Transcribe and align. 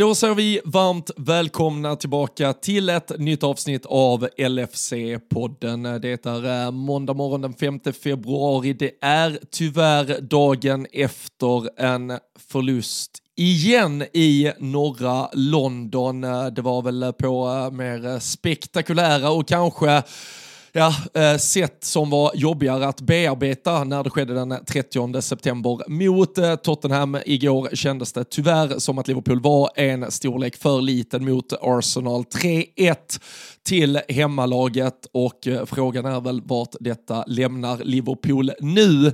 Då 0.00 0.14
säger 0.14 0.34
vi 0.34 0.60
varmt 0.64 1.10
välkomna 1.16 1.96
tillbaka 1.96 2.52
till 2.52 2.88
ett 2.88 3.18
nytt 3.18 3.42
avsnitt 3.42 3.86
av 3.86 4.28
LFC-podden. 4.38 5.98
Det 5.98 6.26
är 6.26 6.64
eh, 6.64 6.70
måndag 6.70 7.14
morgon 7.14 7.40
den 7.40 7.54
5 7.54 7.80
februari. 8.02 8.72
Det 8.72 8.92
är 9.00 9.38
tyvärr 9.50 10.20
dagen 10.20 10.86
efter 10.92 11.80
en 11.80 12.18
förlust 12.48 13.10
igen 13.36 14.02
i 14.02 14.52
norra 14.58 15.28
London. 15.32 16.24
Eh, 16.24 16.46
det 16.46 16.62
var 16.62 16.82
väl 16.82 17.12
på 17.12 17.48
eh, 17.48 17.70
mer 17.70 18.18
spektakulära 18.18 19.30
och 19.30 19.48
kanske 19.48 20.02
ja, 20.72 20.94
eh, 21.14 21.36
sätt 21.36 21.84
som 21.84 22.10
var 22.10 22.30
jobbigare 22.34 22.86
att 22.86 23.00
bearbeta 23.00 23.84
när 23.84 24.04
det 24.04 24.10
skedde 24.10 24.34
den 24.34 24.64
30 24.64 25.22
september 25.22 25.88
mot 25.88 26.38
eh, 26.38 26.54
Tottenham. 26.54 27.18
Igår 27.26 27.68
kändes 27.72 28.12
det 28.12 28.24
tyvärr 28.24 28.78
som 28.78 28.98
att 28.98 29.08
Liverpool 29.08 29.40
var 29.40 29.70
en 29.74 30.10
storlek 30.10 30.56
för 30.56 30.80
liten 30.80 31.24
mot 31.24 31.52
Arsenal. 31.60 32.22
3-1 32.22 32.96
till 33.66 34.00
hemmalaget 34.08 35.06
och 35.12 35.46
eh, 35.46 35.64
frågan 35.64 36.04
är 36.04 36.20
väl 36.20 36.42
vart 36.44 36.74
detta 36.80 37.24
lämnar 37.26 37.78
Liverpool 37.78 38.50
nu 38.60 39.12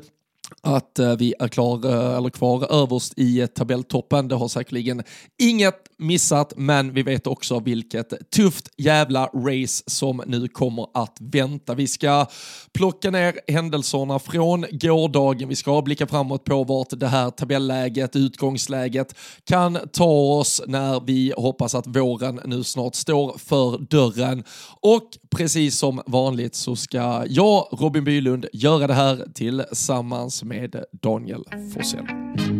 att 0.66 0.98
eh, 0.98 1.16
vi 1.16 1.34
är 1.38 1.48
klar, 1.48 1.86
eh, 1.86 2.16
eller 2.16 2.30
kvar 2.30 2.82
överst 2.82 3.12
i 3.16 3.40
eh, 3.40 3.46
tabelltoppen. 3.46 4.28
Det 4.28 4.34
har 4.34 4.48
säkerligen 4.48 5.02
inget 5.38 5.86
missat, 5.98 6.52
men 6.56 6.94
vi 6.94 7.02
vet 7.02 7.26
också 7.26 7.60
vilket 7.60 8.30
tufft 8.30 8.68
jävla 8.76 9.26
race 9.26 9.82
som 9.86 10.22
nu 10.26 10.48
kommer 10.48 10.86
att 10.94 11.16
vänta. 11.20 11.74
Vi 11.74 11.86
ska 11.86 12.26
plocka 12.72 13.10
ner 13.10 13.34
händelserna 13.48 14.18
från 14.18 14.64
gårdagen. 14.70 15.48
Vi 15.48 15.56
ska 15.56 15.82
blicka 15.82 16.06
framåt 16.06 16.44
på 16.44 16.64
vart 16.64 16.88
det 16.90 17.06
här 17.06 17.30
tabelläget, 17.30 18.16
utgångsläget 18.16 19.14
kan 19.44 19.78
ta 19.92 20.10
oss 20.38 20.62
när 20.66 21.00
vi 21.06 21.34
hoppas 21.36 21.74
att 21.74 21.86
våren 21.86 22.40
nu 22.44 22.64
snart 22.64 22.94
står 22.94 23.38
för 23.38 23.78
dörren. 23.78 24.44
Och 24.80 25.10
precis 25.30 25.78
som 25.78 26.02
vanligt 26.06 26.54
så 26.54 26.76
ska 26.76 27.24
jag, 27.28 27.66
Robin 27.72 28.04
Bylund, 28.04 28.46
göra 28.52 28.86
det 28.86 28.94
här 28.94 29.26
tillsammans 29.34 30.42
med 30.42 30.55
Daniel 31.02 31.44
Forsell. 31.72 32.55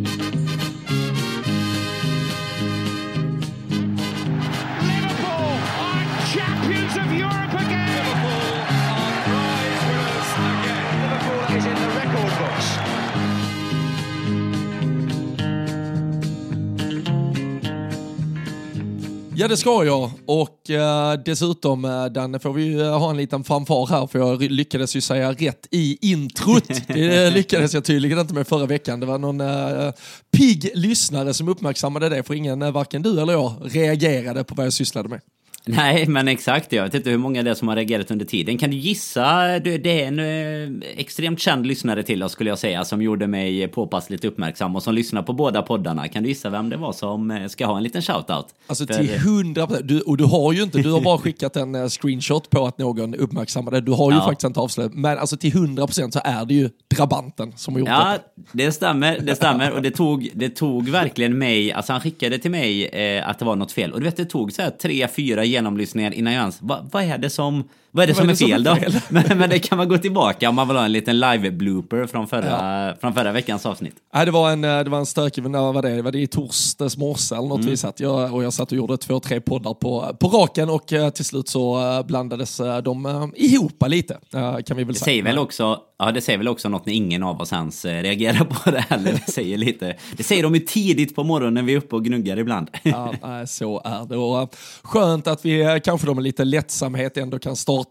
Ja, 19.38 19.48
det 19.48 19.56
ska 19.56 19.84
jag. 19.84 20.10
Och 20.26 20.70
eh, 20.70 21.12
dessutom, 21.24 21.84
eh, 21.84 22.04
Danne, 22.06 22.38
får 22.38 22.52
vi 22.52 22.62
ju 22.62 22.80
eh, 22.80 22.98
ha 22.98 23.10
en 23.10 23.16
liten 23.16 23.44
fanfar 23.44 23.86
här, 23.86 24.06
för 24.06 24.18
jag 24.18 24.42
lyckades 24.42 24.96
ju 24.96 25.00
säga 25.00 25.32
rätt 25.32 25.66
i 25.70 26.10
introt. 26.10 26.68
Det 26.86 27.30
lyckades 27.30 27.74
jag 27.74 27.84
tydligen 27.84 28.18
inte 28.18 28.34
med 28.34 28.46
förra 28.46 28.66
veckan. 28.66 29.00
Det 29.00 29.06
var 29.06 29.18
någon 29.18 29.40
eh, 29.40 29.92
pigg 30.36 30.70
lyssnare 30.74 31.34
som 31.34 31.48
uppmärksammade 31.48 32.08
det, 32.08 32.22
för 32.22 32.34
ingen, 32.34 32.62
eh, 32.62 32.70
varken 32.70 33.02
du 33.02 33.20
eller 33.20 33.32
jag, 33.32 33.54
reagerade 33.64 34.44
på 34.44 34.54
vad 34.54 34.66
jag 34.66 34.72
sysslade 34.72 35.08
med. 35.08 35.20
Nej, 35.68 36.06
men 36.06 36.28
exakt. 36.28 36.72
Jag 36.72 36.82
vet 36.82 36.94
inte 36.94 37.10
hur 37.10 37.18
många 37.18 37.42
det 37.42 37.50
är 37.50 37.54
som 37.54 37.68
har 37.68 37.76
reagerat 37.76 38.10
under 38.10 38.24
tiden. 38.24 38.58
Kan 38.58 38.70
du 38.70 38.76
gissa? 38.76 39.58
Det 39.58 40.02
är 40.02 40.06
en 40.06 40.18
eh, 40.18 40.88
extremt 40.96 41.40
känd 41.40 41.66
lyssnare 41.66 42.02
till 42.02 42.22
oss 42.22 42.32
skulle 42.32 42.50
jag 42.50 42.58
säga, 42.58 42.84
som 42.84 43.02
gjorde 43.02 43.26
mig 43.26 43.68
påpassligt 43.68 44.24
uppmärksam 44.24 44.76
och 44.76 44.82
som 44.82 44.94
lyssnar 44.94 45.22
på 45.22 45.32
båda 45.32 45.62
poddarna. 45.62 46.08
Kan 46.08 46.22
du 46.22 46.28
gissa 46.28 46.50
vem 46.50 46.68
det 46.68 46.76
var 46.76 46.92
som 46.92 47.30
eh, 47.30 47.46
ska 47.46 47.66
ha 47.66 47.76
en 47.76 47.82
liten 47.82 48.02
shoutout? 48.02 48.46
Alltså 48.66 48.86
till 48.86 49.18
hundra 49.18 49.66
procent. 49.66 50.02
Och 50.06 50.16
du 50.16 50.24
har 50.24 50.52
ju 50.52 50.62
inte, 50.62 50.78
du 50.78 50.92
har 50.92 51.00
bara 51.00 51.18
skickat 51.18 51.56
en 51.56 51.74
eh, 51.74 51.88
screenshot 51.88 52.50
på 52.50 52.66
att 52.66 52.78
någon 52.78 53.14
uppmärksammade. 53.14 53.80
Du 53.80 53.92
har 53.92 54.10
ju 54.10 54.16
ja. 54.16 54.24
faktiskt 54.24 54.46
inte 54.46 54.60
avslöjat. 54.60 54.94
Men 54.94 55.18
alltså 55.18 55.36
till 55.36 55.52
hundra 55.52 55.86
procent 55.86 56.12
så 56.12 56.20
är 56.24 56.44
det 56.44 56.54
ju 56.54 56.70
drabanten 56.96 57.52
som 57.56 57.74
har 57.74 57.80
gjort 57.80 57.88
ja, 57.88 58.12
detta. 58.12 58.24
Ja, 58.34 58.42
det 58.52 58.72
stämmer. 58.72 59.18
Det 59.20 59.36
stämmer. 59.36 59.72
Och 59.72 59.82
det 59.82 59.90
tog, 59.96 60.30
det 60.34 60.48
tog 60.48 60.88
verkligen 60.88 61.38
mig, 61.38 61.72
alltså 61.72 61.92
han 61.92 62.00
skickade 62.00 62.38
till 62.38 62.50
mig 62.50 62.86
eh, 62.86 63.28
att 63.28 63.38
det 63.38 63.44
var 63.44 63.56
något 63.56 63.72
fel. 63.72 63.92
Och 63.92 64.00
du 64.00 64.04
vet, 64.04 64.16
det 64.16 64.24
tog 64.24 64.52
så 64.52 64.62
här 64.62 64.70
tre, 64.70 65.08
fyra 65.16 65.44
genomlyssningar 65.56 66.14
innan 66.14 66.32
jag 66.32 66.40
ens... 66.40 66.62
Va, 66.62 66.86
vad 66.92 67.02
är 67.02 67.18
det 67.18 67.30
som... 67.30 67.64
Vad 67.96 68.02
är 68.02 68.06
det, 68.06 68.14
som, 68.14 68.28
är, 68.28 68.34
fel 68.34 68.64
då? 68.64 68.76
men, 69.08 69.38
men, 69.38 69.50
det 69.50 69.58
kan 69.58 69.78
man 69.78 69.88
gå 69.88 69.98
tillbaka 69.98 70.48
om 70.48 70.54
man 70.54 70.68
vill 70.68 70.76
ha 70.76 70.84
en 70.84 70.92
liten 70.92 71.20
live-blooper 71.20 72.06
från 72.06 72.26
förra, 72.26 72.86
ja. 72.88 72.94
från 73.00 73.14
förra 73.14 73.32
veckans 73.32 73.66
avsnitt. 73.66 73.94
Nej, 74.14 74.26
det 74.26 74.30
var 74.30 74.50
en, 74.50 74.64
eh, 74.64 74.84
det 74.84 74.90
var 74.90 74.98
en 74.98 75.06
stökig, 75.06 75.42
vad 75.42 75.74
var 75.74 75.82
det, 75.82 76.02
var 76.02 76.12
det 76.12 76.18
i 76.18 76.26
torsdags 76.26 76.96
morse 76.96 77.34
eller 77.34 77.48
något 77.48 77.58
mm. 77.58 77.70
vi 77.70 77.76
satt, 77.76 78.00
jag, 78.00 78.34
och 78.34 78.44
jag 78.44 78.52
satt 78.52 78.72
och 78.72 78.78
gjorde 78.78 78.96
två, 78.96 79.20
tre 79.20 79.40
poddar 79.40 79.74
på, 79.74 80.16
på 80.20 80.28
raken 80.28 80.70
och 80.70 80.92
eh, 80.92 81.10
till 81.10 81.24
slut 81.24 81.48
så 81.48 81.96
eh, 81.98 82.06
blandades 82.06 82.60
de 82.84 83.32
ihop 83.36 83.84
lite, 83.86 84.18
kan 84.66 84.76
vi 84.76 84.84
väl 84.84 84.86
det 84.86 84.94
säga. 84.94 85.04
Säger 85.04 85.22
väl 85.22 85.38
också, 85.38 85.78
ja, 85.98 86.12
det 86.12 86.20
säger 86.20 86.38
väl 86.38 86.48
också 86.48 86.68
något 86.68 86.86
när 86.86 86.92
ingen 86.92 87.22
av 87.22 87.40
oss 87.40 87.52
ens 87.52 87.84
reagerar 87.84 88.44
på 88.44 88.70
det 88.70 88.80
heller. 88.80 89.12
Det 89.26 89.32
säger 89.32 89.58
lite, 89.58 89.96
det 90.16 90.22
säger 90.22 90.42
de 90.42 90.54
ju 90.54 90.60
tidigt 90.60 91.14
på 91.14 91.24
morgonen 91.24 91.54
när 91.54 91.62
vi 91.62 91.72
är 91.72 91.78
uppe 91.78 91.96
och 91.96 92.04
gnuggar 92.04 92.36
ibland. 92.36 92.70
ja, 92.82 93.12
så 93.46 93.82
är 93.84 94.08
det. 94.08 94.16
Och 94.16 94.56
skönt 94.82 95.26
att 95.26 95.44
vi 95.44 95.80
kanske 95.84 96.06
då 96.06 96.14
med 96.14 96.24
lite 96.24 96.44
lättsamhet 96.44 97.16
ändå 97.16 97.38
kan 97.38 97.56
starta 97.56 97.85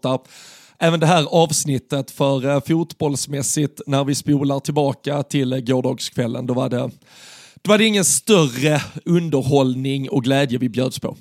även 0.78 1.00
det 1.00 1.06
här 1.06 1.26
avsnittet 1.30 2.10
för 2.10 2.48
eh, 2.48 2.60
fotbollsmässigt 2.60 3.80
när 3.86 4.04
vi 4.04 4.14
spolar 4.14 4.60
tillbaka 4.60 5.22
till 5.22 5.52
eh, 5.52 5.60
gårdagskvällen. 5.60 6.46
Då 6.46 6.54
var 6.54 6.68
det, 6.68 6.90
då 7.62 7.68
var 7.70 7.78
det 7.78 7.84
ingen 7.84 8.04
större 8.04 8.80
underhållning 9.04 10.10
och 10.10 10.24
glädje 10.24 10.58
vi 10.58 10.68
bjöds 10.68 10.98
på. 10.98 11.16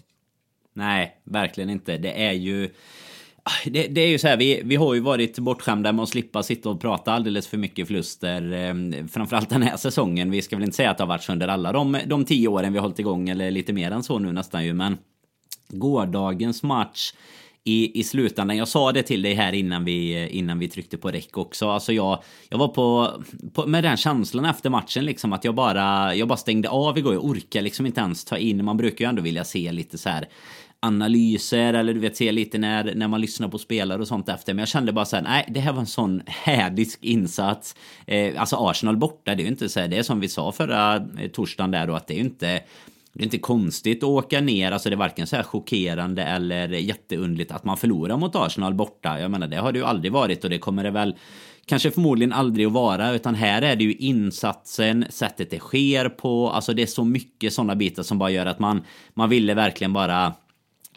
Nej, 0.73 1.17
verkligen 1.23 1.69
inte. 1.69 1.97
Det 1.97 2.25
är 2.25 2.33
ju... 2.33 2.69
Det, 3.65 3.87
det, 3.87 4.01
är 4.01 4.07
ju 4.07 4.17
så 4.17 4.27
här, 4.27 4.37
vi, 4.37 4.61
vi 4.63 4.75
har 4.75 4.93
ju 4.93 4.99
varit 4.99 5.39
bortskämda 5.39 5.91
med 5.91 6.03
att 6.03 6.09
slippa 6.09 6.43
sitta 6.43 6.69
och 6.69 6.81
prata 6.81 7.13
alldeles 7.13 7.47
för 7.47 7.57
mycket 7.57 7.87
förluster. 7.87 8.53
Eh, 8.53 9.05
framförallt 9.07 9.49
den 9.49 9.61
här 9.61 9.77
säsongen. 9.77 10.31
Vi 10.31 10.41
ska 10.41 10.55
väl 10.55 10.63
inte 10.63 10.75
säga 10.75 10.91
att 10.91 10.97
det 10.97 11.03
har 11.03 11.07
varit 11.07 11.23
så 11.23 11.31
under 11.31 11.47
alla 11.47 11.71
de, 11.71 11.97
de 12.05 12.25
tio 12.25 12.47
åren 12.47 12.73
vi 12.73 12.79
har 12.79 12.83
hållit 12.83 12.99
igång, 12.99 13.29
eller 13.29 13.51
lite 13.51 13.73
mer 13.73 13.91
än 13.91 14.03
så 14.03 14.19
nu 14.19 14.31
nästan 14.31 14.65
ju. 14.65 14.73
Men 14.73 14.97
gårdagens 15.69 16.63
match 16.63 17.13
i, 17.67 17.99
i 17.99 18.03
slutändan. 18.03 18.57
Jag 18.57 18.67
sa 18.67 18.91
det 18.91 19.03
till 19.03 19.21
dig 19.21 19.33
här 19.33 19.53
innan 19.53 19.85
vi, 19.85 20.27
innan 20.27 20.59
vi 20.59 20.67
tryckte 20.67 20.97
på 20.97 21.11
räck 21.11 21.37
också. 21.37 21.69
Alltså 21.69 21.93
jag, 21.93 22.23
jag 22.49 22.57
var 22.57 22.67
på, 22.67 23.11
på, 23.53 23.65
med 23.65 23.83
den 23.83 23.97
känslan 23.97 24.45
efter 24.45 24.69
matchen 24.69 25.05
liksom 25.05 25.33
att 25.33 25.43
jag 25.43 25.55
bara, 25.55 26.15
jag 26.15 26.27
bara 26.27 26.37
stängde 26.37 26.69
av 26.69 26.97
igår. 26.97 27.13
Jag 27.13 27.25
orkar 27.25 27.61
liksom 27.61 27.85
inte 27.85 28.01
ens 28.01 28.25
ta 28.25 28.37
in. 28.37 28.65
Man 28.65 28.77
brukar 28.77 29.05
ju 29.05 29.09
ändå 29.09 29.21
vilja 29.21 29.43
se 29.43 29.71
lite 29.71 29.97
så 29.97 30.09
här 30.09 30.27
analyser 30.79 31.73
eller 31.73 31.93
du 31.93 31.99
vet 31.99 32.17
se 32.17 32.31
lite 32.31 32.57
när, 32.57 32.95
när 32.95 33.07
man 33.07 33.21
lyssnar 33.21 33.47
på 33.47 33.57
spelare 33.57 34.01
och 34.01 34.07
sånt 34.07 34.29
efter. 34.29 34.53
Men 34.53 34.59
jag 34.59 34.67
kände 34.67 34.93
bara 34.93 35.05
så 35.05 35.15
här, 35.15 35.23
nej 35.23 35.45
det 35.47 35.59
här 35.59 35.73
var 35.73 35.79
en 35.79 35.85
sån 35.85 36.21
hädisk 36.25 37.03
insats. 37.03 37.75
Eh, 38.07 38.41
alltså 38.41 38.55
Arsenal 38.55 38.97
borta, 38.97 39.35
det 39.35 39.41
är 39.41 39.45
ju 39.45 39.51
inte 39.51 39.69
så 39.69 39.79
här, 39.79 39.87
det 39.87 39.97
är 39.97 40.03
som 40.03 40.19
vi 40.19 40.29
sa 40.29 40.51
förra 40.51 40.95
eh, 40.95 41.29
torsdagen 41.33 41.71
där 41.71 41.87
då 41.87 41.95
att 41.95 42.07
det 42.07 42.13
är 42.13 42.17
ju 42.17 42.23
inte 42.23 42.61
det 43.15 43.21
är 43.21 43.25
inte 43.25 43.37
konstigt 43.37 44.03
att 44.03 44.09
åka 44.09 44.41
ner, 44.41 44.71
alltså 44.71 44.89
det 44.89 44.95
är 44.95 44.97
varken 44.97 45.27
så 45.27 45.35
här 45.35 45.43
chockerande 45.43 46.23
eller 46.23 46.67
jätteundligt 46.67 47.51
att 47.51 47.63
man 47.63 47.77
förlorar 47.77 48.17
mot 48.17 48.35
Arsenal 48.35 48.73
borta. 48.73 49.19
Jag 49.19 49.31
menar 49.31 49.47
det 49.47 49.57
har 49.57 49.71
det 49.71 49.79
ju 49.79 49.85
aldrig 49.85 50.11
varit 50.11 50.43
och 50.43 50.49
det 50.49 50.57
kommer 50.57 50.83
det 50.83 50.91
väl 50.91 51.15
kanske 51.65 51.91
förmodligen 51.91 52.33
aldrig 52.33 52.65
att 52.67 52.73
vara 52.73 53.13
utan 53.13 53.35
här 53.35 53.61
är 53.61 53.75
det 53.75 53.83
ju 53.83 53.93
insatsen, 53.93 55.05
sättet 55.09 55.49
det 55.49 55.59
sker 55.59 56.09
på, 56.09 56.49
alltså 56.49 56.73
det 56.73 56.81
är 56.81 56.87
så 56.87 57.03
mycket 57.03 57.53
sådana 57.53 57.75
bitar 57.75 58.03
som 58.03 58.17
bara 58.17 58.29
gör 58.29 58.45
att 58.45 58.59
man, 58.59 58.83
man 59.13 59.29
ville 59.29 59.53
verkligen 59.53 59.93
bara 59.93 60.33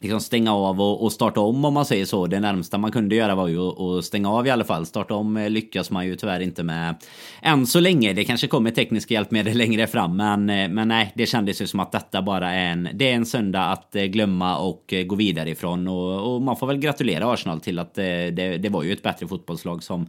liksom 0.01 0.21
stänga 0.21 0.55
av 0.55 0.81
och, 0.81 1.03
och, 1.03 1.13
starta 1.13 1.41
om 1.41 1.65
om 1.65 1.75
man 1.75 1.85
säger 1.85 2.05
så. 2.05 2.27
Det 2.27 2.41
närmsta 2.41 2.79
man 2.79 2.93
kunde 2.93 3.15
göra 3.15 3.35
var 3.35 3.49
ju 3.49 3.61
att 3.61 4.05
stänga 4.05 4.31
av 4.31 4.47
i 4.47 4.51
alla 4.51 4.65
fall. 4.65 4.87
Starta 4.87 5.15
om 5.15 5.37
eh, 5.37 5.51
lyckas 5.51 5.91
man 5.91 6.07
ju 6.07 6.17
tyvärr 6.17 6.41
inte 6.41 6.63
med 6.63 6.95
än 7.43 7.67
så 7.67 7.81
länge. 7.81 8.13
Det 8.13 8.25
kanske 8.25 8.47
kommer 8.47 8.71
tekniska 8.71 9.15
hjälpmedel 9.15 9.57
längre 9.59 9.87
fram, 9.87 10.17
men, 10.17 10.51
eh, 10.51 10.69
men 10.69 10.89
nej, 10.89 11.13
det 11.15 11.27
kändes 11.27 11.63
ju 11.63 11.67
som 11.67 11.81
att 11.81 11.93
detta 11.93 12.23
bara 12.23 12.53
är 12.53 12.73
en, 12.73 12.89
det 12.95 13.11
är 13.11 13.15
en 13.15 13.27
söndag 13.27 13.65
att 13.65 13.97
eh, 13.97 14.05
glömma 14.05 14.59
och 14.59 14.95
gå 15.07 15.15
vidare 15.15 15.51
ifrån 15.51 15.89
och, 15.89 16.35
och 16.35 16.43
man 16.43 16.57
får 16.57 16.67
väl 16.67 16.79
gratulera 16.79 17.33
Arsenal 17.33 17.61
till 17.61 17.79
att 17.79 17.95
det, 17.95 18.31
det, 18.31 18.59
det 18.59 18.69
var 18.69 18.83
ju 18.83 18.93
ett 18.93 19.03
bättre 19.03 19.27
fotbollslag 19.27 19.83
som 19.83 20.07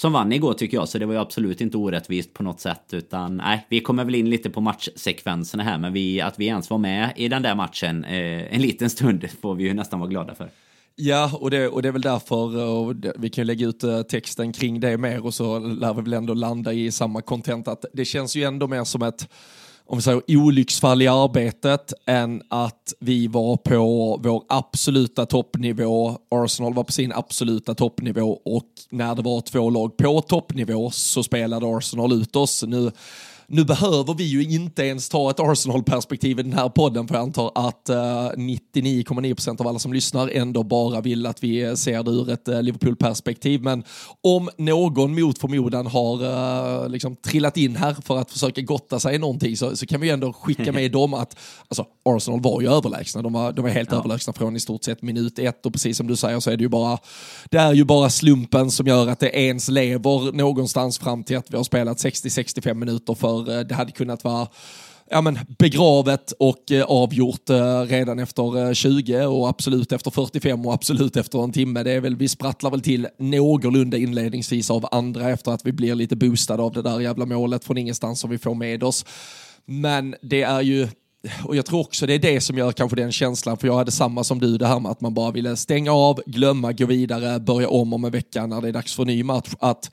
som 0.00 0.12
vann 0.12 0.32
igår 0.32 0.54
tycker 0.54 0.76
jag. 0.76 0.88
Så 0.88 0.98
det 0.98 1.06
var 1.06 1.14
ju 1.14 1.20
absolut 1.20 1.60
inte 1.60 1.76
orättvist 1.76 2.34
på 2.34 2.42
något 2.42 2.60
sätt. 2.60 2.84
Utan 2.92 3.36
nej, 3.36 3.66
vi 3.68 3.80
kommer 3.80 4.04
väl 4.04 4.14
in 4.14 4.30
lite 4.30 4.50
på 4.50 4.60
matchsekvenserna 4.60 5.62
här. 5.62 5.78
Men 5.78 5.92
vi, 5.92 6.20
att 6.20 6.38
vi 6.38 6.46
ens 6.46 6.70
var 6.70 6.78
med 6.78 7.12
i 7.16 7.28
den 7.28 7.42
där 7.42 7.54
matchen 7.54 8.04
eh, 8.04 8.54
en 8.54 8.62
liten 8.62 8.90
stund 8.90 9.30
får 9.42 9.54
vi 9.54 9.64
ju 9.64 9.74
nästan 9.74 10.00
vara 10.00 10.10
glada 10.10 10.34
för. 10.34 10.50
Ja, 10.96 11.30
och 11.40 11.50
det, 11.50 11.68
och 11.68 11.82
det 11.82 11.88
är 11.88 11.92
väl 11.92 12.02
därför, 12.02 12.56
och 12.56 12.94
vi 13.18 13.30
kan 13.30 13.46
lägga 13.46 13.66
ut 13.66 13.84
eh, 13.84 14.02
texten 14.02 14.52
kring 14.52 14.80
det 14.80 14.98
mer 14.98 15.24
och 15.24 15.34
så 15.34 15.58
lär 15.58 15.94
vi 15.94 16.02
väl 16.02 16.12
ändå 16.12 16.34
landa 16.34 16.72
i 16.72 16.92
samma 16.92 17.22
content 17.22 17.68
att 17.68 17.84
det 17.92 18.04
känns 18.04 18.36
ju 18.36 18.42
ändå 18.42 18.68
mer 18.68 18.84
som 18.84 19.02
ett 19.02 19.28
om 19.90 19.98
vi 19.98 20.02
säger 20.02 20.22
olycksfall 20.28 21.02
i 21.02 21.08
arbetet 21.08 21.92
än 22.06 22.42
att 22.48 22.94
vi 23.00 23.26
var 23.26 23.56
på 23.56 24.18
vår 24.22 24.44
absoluta 24.48 25.26
toppnivå. 25.26 26.18
Arsenal 26.30 26.74
var 26.74 26.84
på 26.84 26.92
sin 26.92 27.12
absoluta 27.12 27.74
toppnivå 27.74 28.40
och 28.44 28.68
när 28.90 29.14
det 29.14 29.22
var 29.22 29.40
två 29.40 29.70
lag 29.70 29.96
på 29.96 30.20
toppnivå 30.20 30.90
så 30.90 31.22
spelade 31.22 31.76
Arsenal 31.76 32.12
ut 32.12 32.36
oss. 32.36 32.64
Nu 32.66 32.92
nu 33.52 33.64
behöver 33.64 34.14
vi 34.14 34.24
ju 34.24 34.44
inte 34.44 34.82
ens 34.82 35.08
ta 35.08 35.30
ett 35.30 35.40
Arsenal-perspektiv 35.40 36.40
i 36.40 36.42
den 36.42 36.52
här 36.52 36.68
podden, 36.68 37.08
för 37.08 37.14
jag 37.14 37.22
antar 37.22 37.52
att 37.54 37.90
uh, 37.90 37.96
99,9% 37.96 39.60
av 39.60 39.66
alla 39.66 39.78
som 39.78 39.92
lyssnar 39.92 40.28
ändå 40.28 40.62
bara 40.62 41.00
vill 41.00 41.26
att 41.26 41.44
vi 41.44 41.76
ser 41.76 42.02
det 42.02 42.10
ur 42.10 42.30
ett 42.30 42.48
uh, 42.48 42.62
Liverpool-perspektiv. 42.62 43.62
Men 43.62 43.84
om 44.20 44.50
någon 44.56 45.20
mot 45.20 45.38
förmodan 45.38 45.86
har 45.86 46.24
uh, 46.24 46.88
liksom 46.88 47.16
trillat 47.16 47.56
in 47.56 47.76
här 47.76 47.96
för 48.04 48.18
att 48.18 48.30
försöka 48.30 48.60
gotta 48.60 49.00
sig 49.00 49.14
i 49.14 49.18
någonting 49.18 49.56
så, 49.56 49.76
så 49.76 49.86
kan 49.86 50.00
vi 50.00 50.10
ändå 50.10 50.32
skicka 50.32 50.72
med 50.72 50.92
dem 50.92 51.14
att 51.14 51.36
alltså, 51.68 51.86
Arsenal 52.04 52.40
var 52.40 52.60
ju 52.60 52.68
överlägsna. 52.68 53.22
De 53.22 53.32
var, 53.32 53.52
de 53.52 53.62
var 53.62 53.70
helt 53.70 53.92
ja. 53.92 53.98
överlägsna 53.98 54.32
från 54.32 54.56
i 54.56 54.60
stort 54.60 54.84
sett 54.84 55.02
minut 55.02 55.38
ett 55.38 55.66
och 55.66 55.72
precis 55.72 55.96
som 55.96 56.06
du 56.06 56.16
säger 56.16 56.40
så 56.40 56.50
är 56.50 56.56
det 56.56 56.62
ju 56.62 56.68
bara, 56.68 56.98
det 57.50 57.58
är 57.58 57.72
ju 57.72 57.84
bara 57.84 58.10
slumpen 58.10 58.70
som 58.70 58.86
gör 58.86 59.08
att 59.08 59.20
det 59.20 59.28
ens 59.28 59.68
lever 59.68 60.32
någonstans 60.32 60.98
fram 60.98 61.24
till 61.24 61.36
att 61.36 61.50
vi 61.50 61.56
har 61.56 61.64
spelat 61.64 61.98
60-65 61.98 62.74
minuter 62.74 63.14
för 63.14 63.39
för 63.44 63.58
eh, 63.58 63.60
det 63.60 63.74
hade 63.74 63.92
kunnat 63.92 64.24
vara 64.24 64.48
ja, 65.10 65.20
men, 65.20 65.38
begravet 65.58 66.32
och 66.32 66.72
eh, 66.72 66.84
avgjort 66.84 67.50
eh, 67.50 67.80
redan 67.80 68.18
efter 68.18 68.66
eh, 68.66 68.72
20 68.72 69.26
och 69.26 69.48
absolut 69.48 69.92
efter 69.92 70.10
45 70.10 70.66
och 70.66 70.74
absolut 70.74 71.16
efter 71.16 71.44
en 71.44 71.52
timme. 71.52 71.82
Det 71.82 71.92
är 71.92 72.00
väl, 72.00 72.16
vi 72.16 72.28
sprattlar 72.28 72.70
väl 72.70 72.80
till 72.80 73.08
någorlunda 73.18 73.96
inledningsvis 73.96 74.70
av 74.70 74.88
andra 74.90 75.30
efter 75.30 75.52
att 75.52 75.66
vi 75.66 75.72
blir 75.72 75.94
lite 75.94 76.16
boostade 76.16 76.62
av 76.62 76.72
det 76.72 76.82
där 76.82 77.00
jävla 77.00 77.26
målet 77.26 77.64
från 77.64 77.78
ingenstans 77.78 78.20
som 78.20 78.30
vi 78.30 78.38
får 78.38 78.54
med 78.54 78.82
oss. 78.82 79.04
Men 79.66 80.14
det 80.22 80.42
är 80.42 80.60
ju 80.60 80.88
och 81.44 81.56
jag 81.56 81.66
tror 81.66 81.80
också 81.80 82.06
det 82.06 82.14
är 82.14 82.18
det 82.18 82.40
som 82.40 82.58
gör 82.58 82.72
kanske 82.72 82.96
den 82.96 83.12
känslan, 83.12 83.56
för 83.58 83.66
jag 83.66 83.74
hade 83.74 83.90
samma 83.90 84.24
som 84.24 84.38
du, 84.38 84.58
det 84.58 84.66
här 84.66 84.80
med 84.80 84.92
att 84.92 85.00
man 85.00 85.14
bara 85.14 85.30
ville 85.30 85.56
stänga 85.56 85.92
av, 85.92 86.22
glömma, 86.26 86.72
gå 86.72 86.86
vidare, 86.86 87.40
börja 87.40 87.68
om 87.68 87.92
om 87.92 88.04
en 88.04 88.10
vecka 88.10 88.46
när 88.46 88.60
det 88.60 88.68
är 88.68 88.72
dags 88.72 88.94
för 88.94 89.02
en 89.02 89.06
ny 89.06 89.24
match. 89.24 89.50
Att 89.58 89.90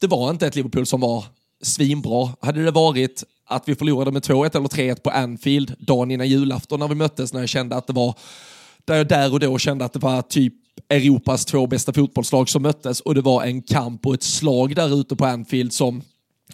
det 0.00 0.06
var 0.06 0.30
inte 0.30 0.46
ett 0.46 0.56
Liverpool 0.56 0.86
som 0.86 1.00
var 1.00 1.24
svinbra. 1.62 2.28
Hade 2.40 2.64
det 2.64 2.70
varit 2.70 3.24
att 3.46 3.68
vi 3.68 3.74
förlorade 3.74 4.12
med 4.12 4.22
2-1 4.22 4.56
eller 4.56 4.68
3-1 4.68 5.00
på 5.00 5.10
Anfield 5.10 5.74
dagen 5.78 6.10
innan 6.10 6.28
julafton 6.28 6.80
när 6.80 6.88
vi 6.88 6.94
möttes, 6.94 7.32
när 7.32 7.40
jag 7.40 7.48
kände 7.48 7.76
att 7.76 7.86
det 7.86 7.92
var, 7.92 8.14
där 8.84 8.96
jag 8.96 9.08
där 9.08 9.32
och 9.32 9.40
då 9.40 9.58
kände 9.58 9.84
att 9.84 9.92
det 9.92 9.98
var 9.98 10.22
typ 10.22 10.54
Europas 10.88 11.44
två 11.44 11.66
bästa 11.66 11.92
fotbollslag 11.92 12.48
som 12.48 12.62
möttes 12.62 13.00
och 13.00 13.14
det 13.14 13.20
var 13.20 13.44
en 13.44 13.62
kamp 13.62 14.06
och 14.06 14.14
ett 14.14 14.22
slag 14.22 14.74
där 14.74 15.00
ute 15.00 15.16
på 15.16 15.26
Anfield 15.26 15.72
som 15.72 16.02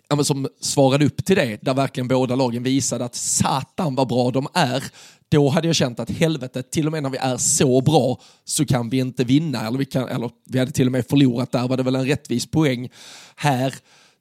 ja, 0.08 0.24
som 0.24 0.48
svarade 0.60 1.06
upp 1.06 1.24
till 1.24 1.36
det, 1.36 1.58
där 1.62 1.74
verkligen 1.74 2.08
båda 2.08 2.34
lagen 2.34 2.62
visade 2.62 3.04
att 3.04 3.14
satan 3.14 3.94
vad 3.94 4.08
bra 4.08 4.30
de 4.30 4.48
är, 4.54 4.84
då 5.28 5.48
hade 5.48 5.66
jag 5.66 5.76
känt 5.76 6.00
att 6.00 6.10
helvete, 6.10 6.62
till 6.62 6.86
och 6.86 6.92
med 6.92 7.02
när 7.02 7.10
vi 7.10 7.18
är 7.18 7.36
så 7.36 7.80
bra 7.80 8.20
så 8.44 8.66
kan 8.66 8.88
vi 8.88 8.98
inte 8.98 9.24
vinna, 9.24 9.66
eller 9.66 9.78
vi, 9.78 9.84
kan, 9.84 10.08
eller 10.08 10.30
vi 10.44 10.58
hade 10.58 10.70
till 10.70 10.86
och 10.86 10.92
med 10.92 11.06
förlorat, 11.06 11.52
där 11.52 11.68
var 11.68 11.76
det 11.76 11.82
väl 11.82 11.94
en 11.94 12.06
rättvis 12.06 12.50
poäng. 12.50 12.88
Här 13.36 13.74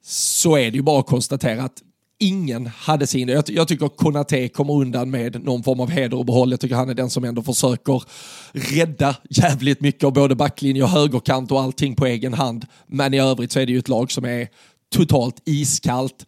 så 0.08 0.56
är 0.56 0.70
det 0.70 0.76
ju 0.76 0.82
bara 0.82 1.00
att 1.00 1.06
konstatera 1.06 1.62
att 1.62 1.82
ingen 2.18 2.66
hade 2.66 3.06
sin. 3.06 3.28
Jag, 3.28 3.44
jag 3.48 3.68
tycker 3.68 3.88
Konate 3.88 4.48
kommer 4.48 4.74
undan 4.74 5.10
med 5.10 5.44
någon 5.44 5.62
form 5.62 5.80
av 5.80 5.90
heder 5.90 6.16
och 6.16 6.24
behåll. 6.24 6.50
Jag 6.50 6.60
tycker 6.60 6.74
han 6.74 6.90
är 6.90 6.94
den 6.94 7.10
som 7.10 7.24
ändå 7.24 7.42
försöker 7.42 8.02
rädda 8.52 9.16
jävligt 9.30 9.80
mycket 9.80 10.04
av 10.04 10.12
både 10.12 10.34
backlinje 10.34 10.82
och 10.82 10.88
högerkant 10.88 11.52
och 11.52 11.60
allting 11.60 11.94
på 11.94 12.06
egen 12.06 12.34
hand. 12.34 12.66
Men 12.86 13.14
i 13.14 13.20
övrigt 13.20 13.52
så 13.52 13.60
är 13.60 13.66
det 13.66 13.72
ju 13.72 13.78
ett 13.78 13.88
lag 13.88 14.12
som 14.12 14.24
är 14.24 14.48
totalt 14.94 15.42
iskallt. 15.44 16.26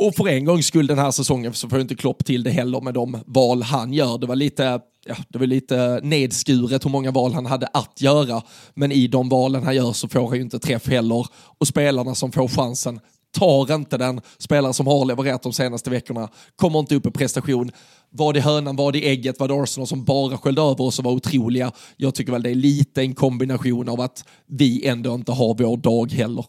Och 0.00 0.14
för 0.14 0.28
en 0.28 0.44
gångs 0.44 0.66
skull 0.66 0.86
den 0.86 0.98
här 0.98 1.10
säsongen 1.10 1.54
så 1.54 1.68
får 1.68 1.80
inte 1.80 1.94
Klopp 1.94 2.24
till 2.24 2.42
det 2.42 2.50
heller 2.50 2.80
med 2.80 2.94
de 2.94 3.18
val 3.26 3.62
han 3.62 3.92
gör. 3.92 4.18
Det 4.18 4.26
var 4.26 4.36
lite, 4.36 4.80
ja, 5.06 5.16
det 5.28 5.38
var 5.38 5.46
lite 5.46 6.00
nedskuret 6.02 6.84
hur 6.84 6.90
många 6.90 7.10
val 7.10 7.32
han 7.32 7.46
hade 7.46 7.66
att 7.66 8.00
göra. 8.00 8.42
Men 8.74 8.92
i 8.92 9.06
de 9.06 9.28
valen 9.28 9.62
han 9.62 9.76
gör 9.76 9.92
så 9.92 10.08
får 10.08 10.28
han 10.28 10.36
ju 10.36 10.42
inte 10.42 10.58
träff 10.58 10.88
heller. 10.88 11.26
Och 11.58 11.66
spelarna 11.66 12.14
som 12.14 12.32
får 12.32 12.48
chansen 12.48 13.00
tar 13.38 13.74
inte 13.74 13.96
den. 13.98 14.20
Spelare 14.38 14.72
som 14.72 14.86
har 14.86 15.04
levererat 15.04 15.42
de 15.42 15.52
senaste 15.52 15.90
veckorna 15.90 16.28
kommer 16.56 16.78
inte 16.78 16.94
upp 16.94 17.06
i 17.06 17.10
prestation. 17.10 17.70
Var 18.10 18.32
det 18.32 18.40
hönan, 18.40 18.76
var 18.76 18.92
det 18.92 19.08
ägget, 19.08 19.40
var 19.40 19.48
det 19.48 19.54
Arsenal 19.54 19.86
som 19.86 20.04
bara 20.04 20.38
sköljde 20.38 20.62
över 20.62 20.80
oss 20.80 20.98
och 20.98 21.04
var 21.04 21.12
otroliga? 21.12 21.72
Jag 21.96 22.14
tycker 22.14 22.32
väl 22.32 22.42
det 22.42 22.50
är 22.50 22.54
lite 22.54 23.00
en 23.00 23.14
kombination 23.14 23.88
av 23.88 24.00
att 24.00 24.24
vi 24.46 24.86
ändå 24.86 25.14
inte 25.14 25.32
har 25.32 25.54
vår 25.54 25.76
dag 25.76 26.12
heller. 26.12 26.44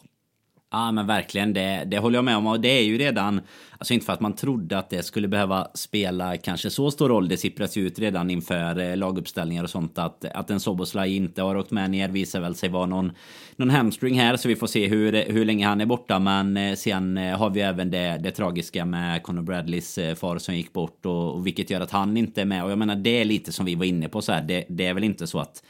Ja 0.72 0.92
men 0.92 1.06
verkligen, 1.06 1.52
det, 1.52 1.84
det 1.86 1.98
håller 1.98 2.18
jag 2.18 2.24
med 2.24 2.36
om. 2.36 2.46
Och 2.46 2.60
det 2.60 2.68
är 2.68 2.82
ju 2.82 2.98
redan, 2.98 3.40
alltså 3.78 3.94
inte 3.94 4.06
för 4.06 4.12
att 4.12 4.20
man 4.20 4.32
trodde 4.32 4.78
att 4.78 4.90
det 4.90 5.02
skulle 5.02 5.28
behöva 5.28 5.68
spela 5.74 6.36
kanske 6.36 6.70
så 6.70 6.90
stor 6.90 7.08
roll. 7.08 7.28
Det 7.28 7.36
sippras 7.36 7.76
ut 7.76 7.98
redan 7.98 8.30
inför 8.30 8.78
eh, 8.78 8.96
laguppställningar 8.96 9.64
och 9.64 9.70
sånt. 9.70 9.98
Att, 9.98 10.24
att 10.24 10.50
en 10.50 10.60
Soboslaj 10.60 11.16
inte 11.16 11.42
har 11.42 11.56
åkt 11.56 11.70
med 11.70 11.90
ner 11.90 12.08
visar 12.08 12.40
väl 12.40 12.54
sig 12.54 12.68
vara 12.68 12.86
någon, 12.86 13.12
någon 13.56 13.70
hamstring 13.70 14.20
här. 14.20 14.36
Så 14.36 14.48
vi 14.48 14.56
får 14.56 14.66
se 14.66 14.88
hur, 14.88 15.12
hur 15.12 15.44
länge 15.44 15.66
han 15.66 15.80
är 15.80 15.86
borta. 15.86 16.18
Men 16.18 16.56
eh, 16.56 16.74
sen 16.74 17.18
eh, 17.18 17.38
har 17.38 17.50
vi 17.50 17.60
även 17.60 17.90
det, 17.90 18.20
det 18.22 18.30
tragiska 18.30 18.84
med 18.84 19.22
Conor 19.22 19.42
Bradleys 19.42 19.98
far 20.16 20.38
som 20.38 20.54
gick 20.54 20.72
bort. 20.72 21.06
Och, 21.06 21.34
och 21.34 21.46
vilket 21.46 21.70
gör 21.70 21.80
att 21.80 21.90
han 21.90 22.16
inte 22.16 22.40
är 22.40 22.44
med. 22.44 22.64
Och 22.64 22.70
jag 22.70 22.78
menar 22.78 22.96
det 22.96 23.20
är 23.20 23.24
lite 23.24 23.52
som 23.52 23.66
vi 23.66 23.74
var 23.74 23.84
inne 23.84 24.08
på 24.08 24.22
så 24.22 24.32
här. 24.32 24.42
Det, 24.42 24.64
det 24.68 24.86
är 24.86 24.94
väl 24.94 25.04
inte 25.04 25.26
så 25.26 25.38
att 25.38 25.62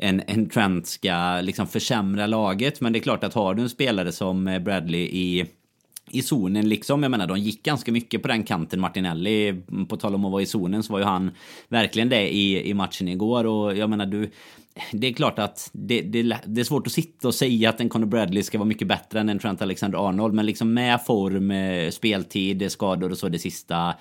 en, 0.00 0.22
en 0.26 0.48
Trent 0.48 0.86
ska 0.86 1.40
liksom 1.40 1.66
försämra 1.66 2.26
laget. 2.26 2.80
Men 2.80 2.92
det 2.92 2.98
är 2.98 3.00
klart 3.00 3.24
att 3.24 3.34
har 3.34 3.54
du 3.54 3.62
en 3.62 3.70
spelare 3.70 4.12
som 4.12 4.48
eh, 4.48 4.58
Bradley 4.58 5.00
i 5.00 5.46
i 6.12 6.22
zonen 6.22 6.68
liksom. 6.68 7.02
Jag 7.02 7.10
menar, 7.10 7.26
de 7.26 7.38
gick 7.38 7.62
ganska 7.62 7.92
mycket 7.92 8.22
på 8.22 8.28
den 8.28 8.42
kanten. 8.42 8.80
Martinelli, 8.80 9.48
mm, 9.48 9.86
på 9.86 9.96
tal 9.96 10.14
om 10.14 10.24
att 10.24 10.32
vara 10.32 10.42
i 10.42 10.46
zonen, 10.46 10.82
så 10.82 10.92
var 10.92 11.00
ju 11.00 11.04
han 11.04 11.30
verkligen 11.68 12.08
det 12.08 12.34
i, 12.34 12.70
i 12.70 12.74
matchen 12.74 13.08
igår. 13.08 13.46
Och 13.46 13.76
jag 13.76 13.90
menar, 13.90 14.06
du... 14.06 14.30
Det 14.92 15.06
är 15.06 15.12
klart 15.12 15.38
att 15.38 15.70
det, 15.72 16.00
det, 16.00 16.36
det 16.44 16.60
är 16.60 16.64
svårt 16.64 16.86
att 16.86 16.92
sitta 16.92 17.28
och 17.28 17.34
säga 17.34 17.70
att 17.70 17.80
en 17.80 17.88
Conor 17.88 18.06
Bradley 18.06 18.42
ska 18.42 18.58
vara 18.58 18.68
mycket 18.68 18.88
bättre 18.88 19.20
än 19.20 19.28
en 19.28 19.38
Trent 19.38 19.62
Alexander-Arnold. 19.62 20.34
Men 20.34 20.46
liksom 20.46 20.74
med 20.74 21.04
form, 21.04 21.50
eh, 21.50 21.90
speltid, 21.90 22.72
skador 22.72 23.10
och 23.10 23.18
så 23.18 23.28
det 23.28 23.38
sista 23.38 23.94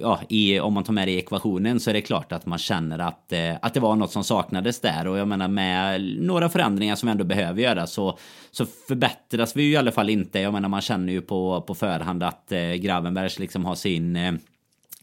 ja, 0.00 0.20
i, 0.28 0.60
om 0.60 0.72
man 0.74 0.84
tar 0.84 0.92
med 0.92 1.08
det 1.08 1.12
i 1.12 1.18
ekvationen 1.18 1.80
så 1.80 1.90
är 1.90 1.94
det 1.94 2.00
klart 2.00 2.32
att 2.32 2.46
man 2.46 2.58
känner 2.58 2.98
att, 2.98 3.32
eh, 3.32 3.54
att 3.62 3.74
det 3.74 3.80
var 3.80 3.96
något 3.96 4.12
som 4.12 4.24
saknades 4.24 4.80
där. 4.80 5.06
Och 5.06 5.18
jag 5.18 5.28
menar 5.28 5.48
med 5.48 6.02
några 6.20 6.48
förändringar 6.48 6.96
som 6.96 7.06
vi 7.06 7.10
ändå 7.10 7.24
behöver 7.24 7.62
göra 7.62 7.86
så, 7.86 8.18
så 8.50 8.66
förbättras 8.88 9.56
vi 9.56 9.62
ju 9.62 9.70
i 9.70 9.76
alla 9.76 9.92
fall 9.92 10.10
inte. 10.10 10.40
Jag 10.40 10.52
menar 10.52 10.68
man 10.68 10.80
känner 10.80 11.12
ju 11.12 11.20
på, 11.20 11.60
på 11.60 11.74
förhand 11.74 12.22
att 12.22 12.52
eh, 12.52 12.72
Gravenbergs 12.72 13.38
liksom 13.38 13.64
har 13.64 13.74
sin 13.74 14.16
eh, 14.16 14.32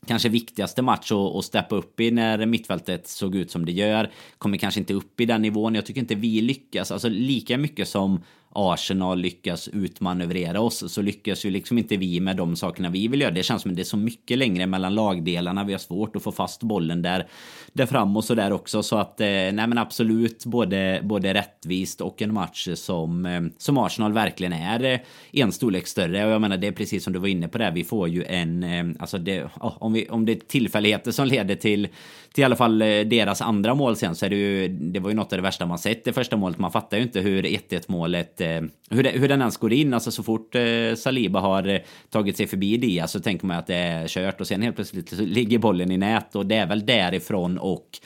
kanske 0.07 0.29
viktigaste 0.29 0.81
match 0.81 1.11
att, 1.11 1.35
att 1.35 1.45
steppa 1.45 1.75
upp 1.75 1.99
i 1.99 2.11
när 2.11 2.45
mittfältet 2.45 3.07
såg 3.07 3.35
ut 3.35 3.51
som 3.51 3.65
det 3.65 3.71
gör. 3.71 4.09
Kommer 4.37 4.57
kanske 4.57 4.79
inte 4.79 4.93
upp 4.93 5.21
i 5.21 5.25
den 5.25 5.41
nivån. 5.41 5.75
Jag 5.75 5.85
tycker 5.85 6.01
inte 6.01 6.15
vi 6.15 6.41
lyckas. 6.41 6.91
Alltså 6.91 7.09
lika 7.09 7.57
mycket 7.57 7.87
som 7.87 8.21
Arsenal 8.53 9.19
lyckas 9.19 9.67
utmanövrera 9.67 10.61
oss 10.61 10.93
så 10.93 11.01
lyckas 11.01 11.45
ju 11.45 11.49
liksom 11.49 11.77
inte 11.77 11.97
vi 11.97 12.19
med 12.19 12.37
de 12.37 12.55
sakerna 12.55 12.89
vi 12.89 13.07
vill 13.07 13.21
göra. 13.21 13.31
Det 13.31 13.43
känns 13.43 13.61
som 13.61 13.71
att 13.71 13.75
det 13.75 13.81
är 13.81 13.83
så 13.83 13.97
mycket 13.97 14.37
längre 14.37 14.65
mellan 14.65 14.95
lagdelarna. 14.95 15.63
Vi 15.63 15.71
har 15.73 15.79
svårt 15.79 16.15
att 16.15 16.23
få 16.23 16.31
fast 16.31 16.63
bollen 16.63 17.01
där, 17.01 17.27
där 17.73 17.85
fram 17.85 18.17
och 18.17 18.23
så 18.23 18.35
där 18.35 18.53
också. 18.53 18.83
Så 18.83 18.97
att 18.97 19.21
eh, 19.21 19.27
nej 19.27 19.51
men 19.51 19.77
absolut 19.77 20.45
både, 20.45 20.99
både 21.03 21.33
rättvist 21.33 22.01
och 22.01 22.21
en 22.21 22.33
match 22.33 22.67
som, 22.75 23.25
eh, 23.25 23.41
som 23.57 23.77
Arsenal 23.77 24.13
verkligen 24.13 24.53
är 24.53 24.83
eh, 24.83 24.99
en 25.31 25.51
storlek 25.51 25.87
större. 25.87 26.25
Och 26.25 26.31
jag 26.31 26.41
menar 26.41 26.57
det 26.57 26.67
är 26.67 26.71
precis 26.71 27.03
som 27.03 27.13
du 27.13 27.19
var 27.19 27.27
inne 27.27 27.47
på 27.47 27.57
där. 27.57 27.71
Vi 27.71 27.83
får 27.83 28.07
ju 28.09 28.23
en, 28.23 28.63
eh, 28.63 28.85
alltså 28.99 29.17
det, 29.17 29.49
om, 29.59 29.93
vi, 29.93 30.09
om 30.09 30.25
det 30.25 30.31
är 30.31 30.39
tillfälligheter 30.39 31.11
som 31.11 31.27
leder 31.27 31.55
till 31.55 31.87
till 32.33 32.41
i 32.41 32.45
alla 32.45 32.55
fall 32.55 32.81
eh, 32.81 32.99
deras 32.99 33.41
andra 33.41 33.75
mål 33.75 33.95
sen 33.95 34.15
så 34.15 34.25
är 34.25 34.29
det 34.29 34.35
ju, 34.35 34.67
det 34.67 34.99
var 34.99 35.09
ju 35.09 35.15
något 35.15 35.33
av 35.33 35.37
det 35.37 35.43
värsta 35.43 35.65
man 35.65 35.79
sett 35.79 36.03
det 36.03 36.13
första 36.13 36.37
målet. 36.37 36.59
Man 36.59 36.71
fattar 36.71 36.97
ju 36.97 37.03
inte 37.03 37.19
hur 37.19 37.43
1-1 37.43 37.83
målet 37.87 38.41
eh, 38.41 38.61
hur, 38.89 39.03
det, 39.03 39.09
hur 39.09 39.27
den 39.27 39.39
ens 39.39 39.57
går 39.57 39.73
in. 39.73 39.93
Alltså 39.93 40.11
så 40.11 40.23
fort 40.23 40.55
eh, 40.55 40.95
Saliba 40.97 41.39
har 41.39 41.79
tagit 42.09 42.37
sig 42.37 42.47
förbi 42.47 42.77
Diaz 42.77 43.11
så 43.11 43.19
tänker 43.19 43.45
man 43.45 43.57
att 43.57 43.67
det 43.67 43.75
är 43.75 44.07
kört 44.07 44.41
och 44.41 44.47
sen 44.47 44.61
helt 44.61 44.75
plötsligt 44.75 45.09
så 45.09 45.21
ligger 45.21 45.57
bollen 45.57 45.91
i 45.91 45.97
nät 45.97 46.35
och 46.35 46.45
det 46.45 46.55
är 46.55 46.67
väl 46.67 46.85
därifrån 46.85 47.57
och 47.57 47.99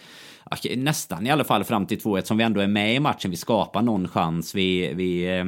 nästan 0.75 1.27
i 1.27 1.31
alla 1.31 1.43
fall 1.43 1.63
fram 1.63 1.85
till 1.85 1.99
2-1 1.99 2.21
som 2.21 2.37
vi 2.37 2.43
ändå 2.43 2.61
är 2.61 2.67
med 2.67 2.95
i 2.95 2.99
matchen. 2.99 3.31
Vi 3.31 3.37
skapar 3.37 3.81
någon 3.81 4.07
chans. 4.07 4.55
Vi, 4.55 4.93
vi 4.93 5.43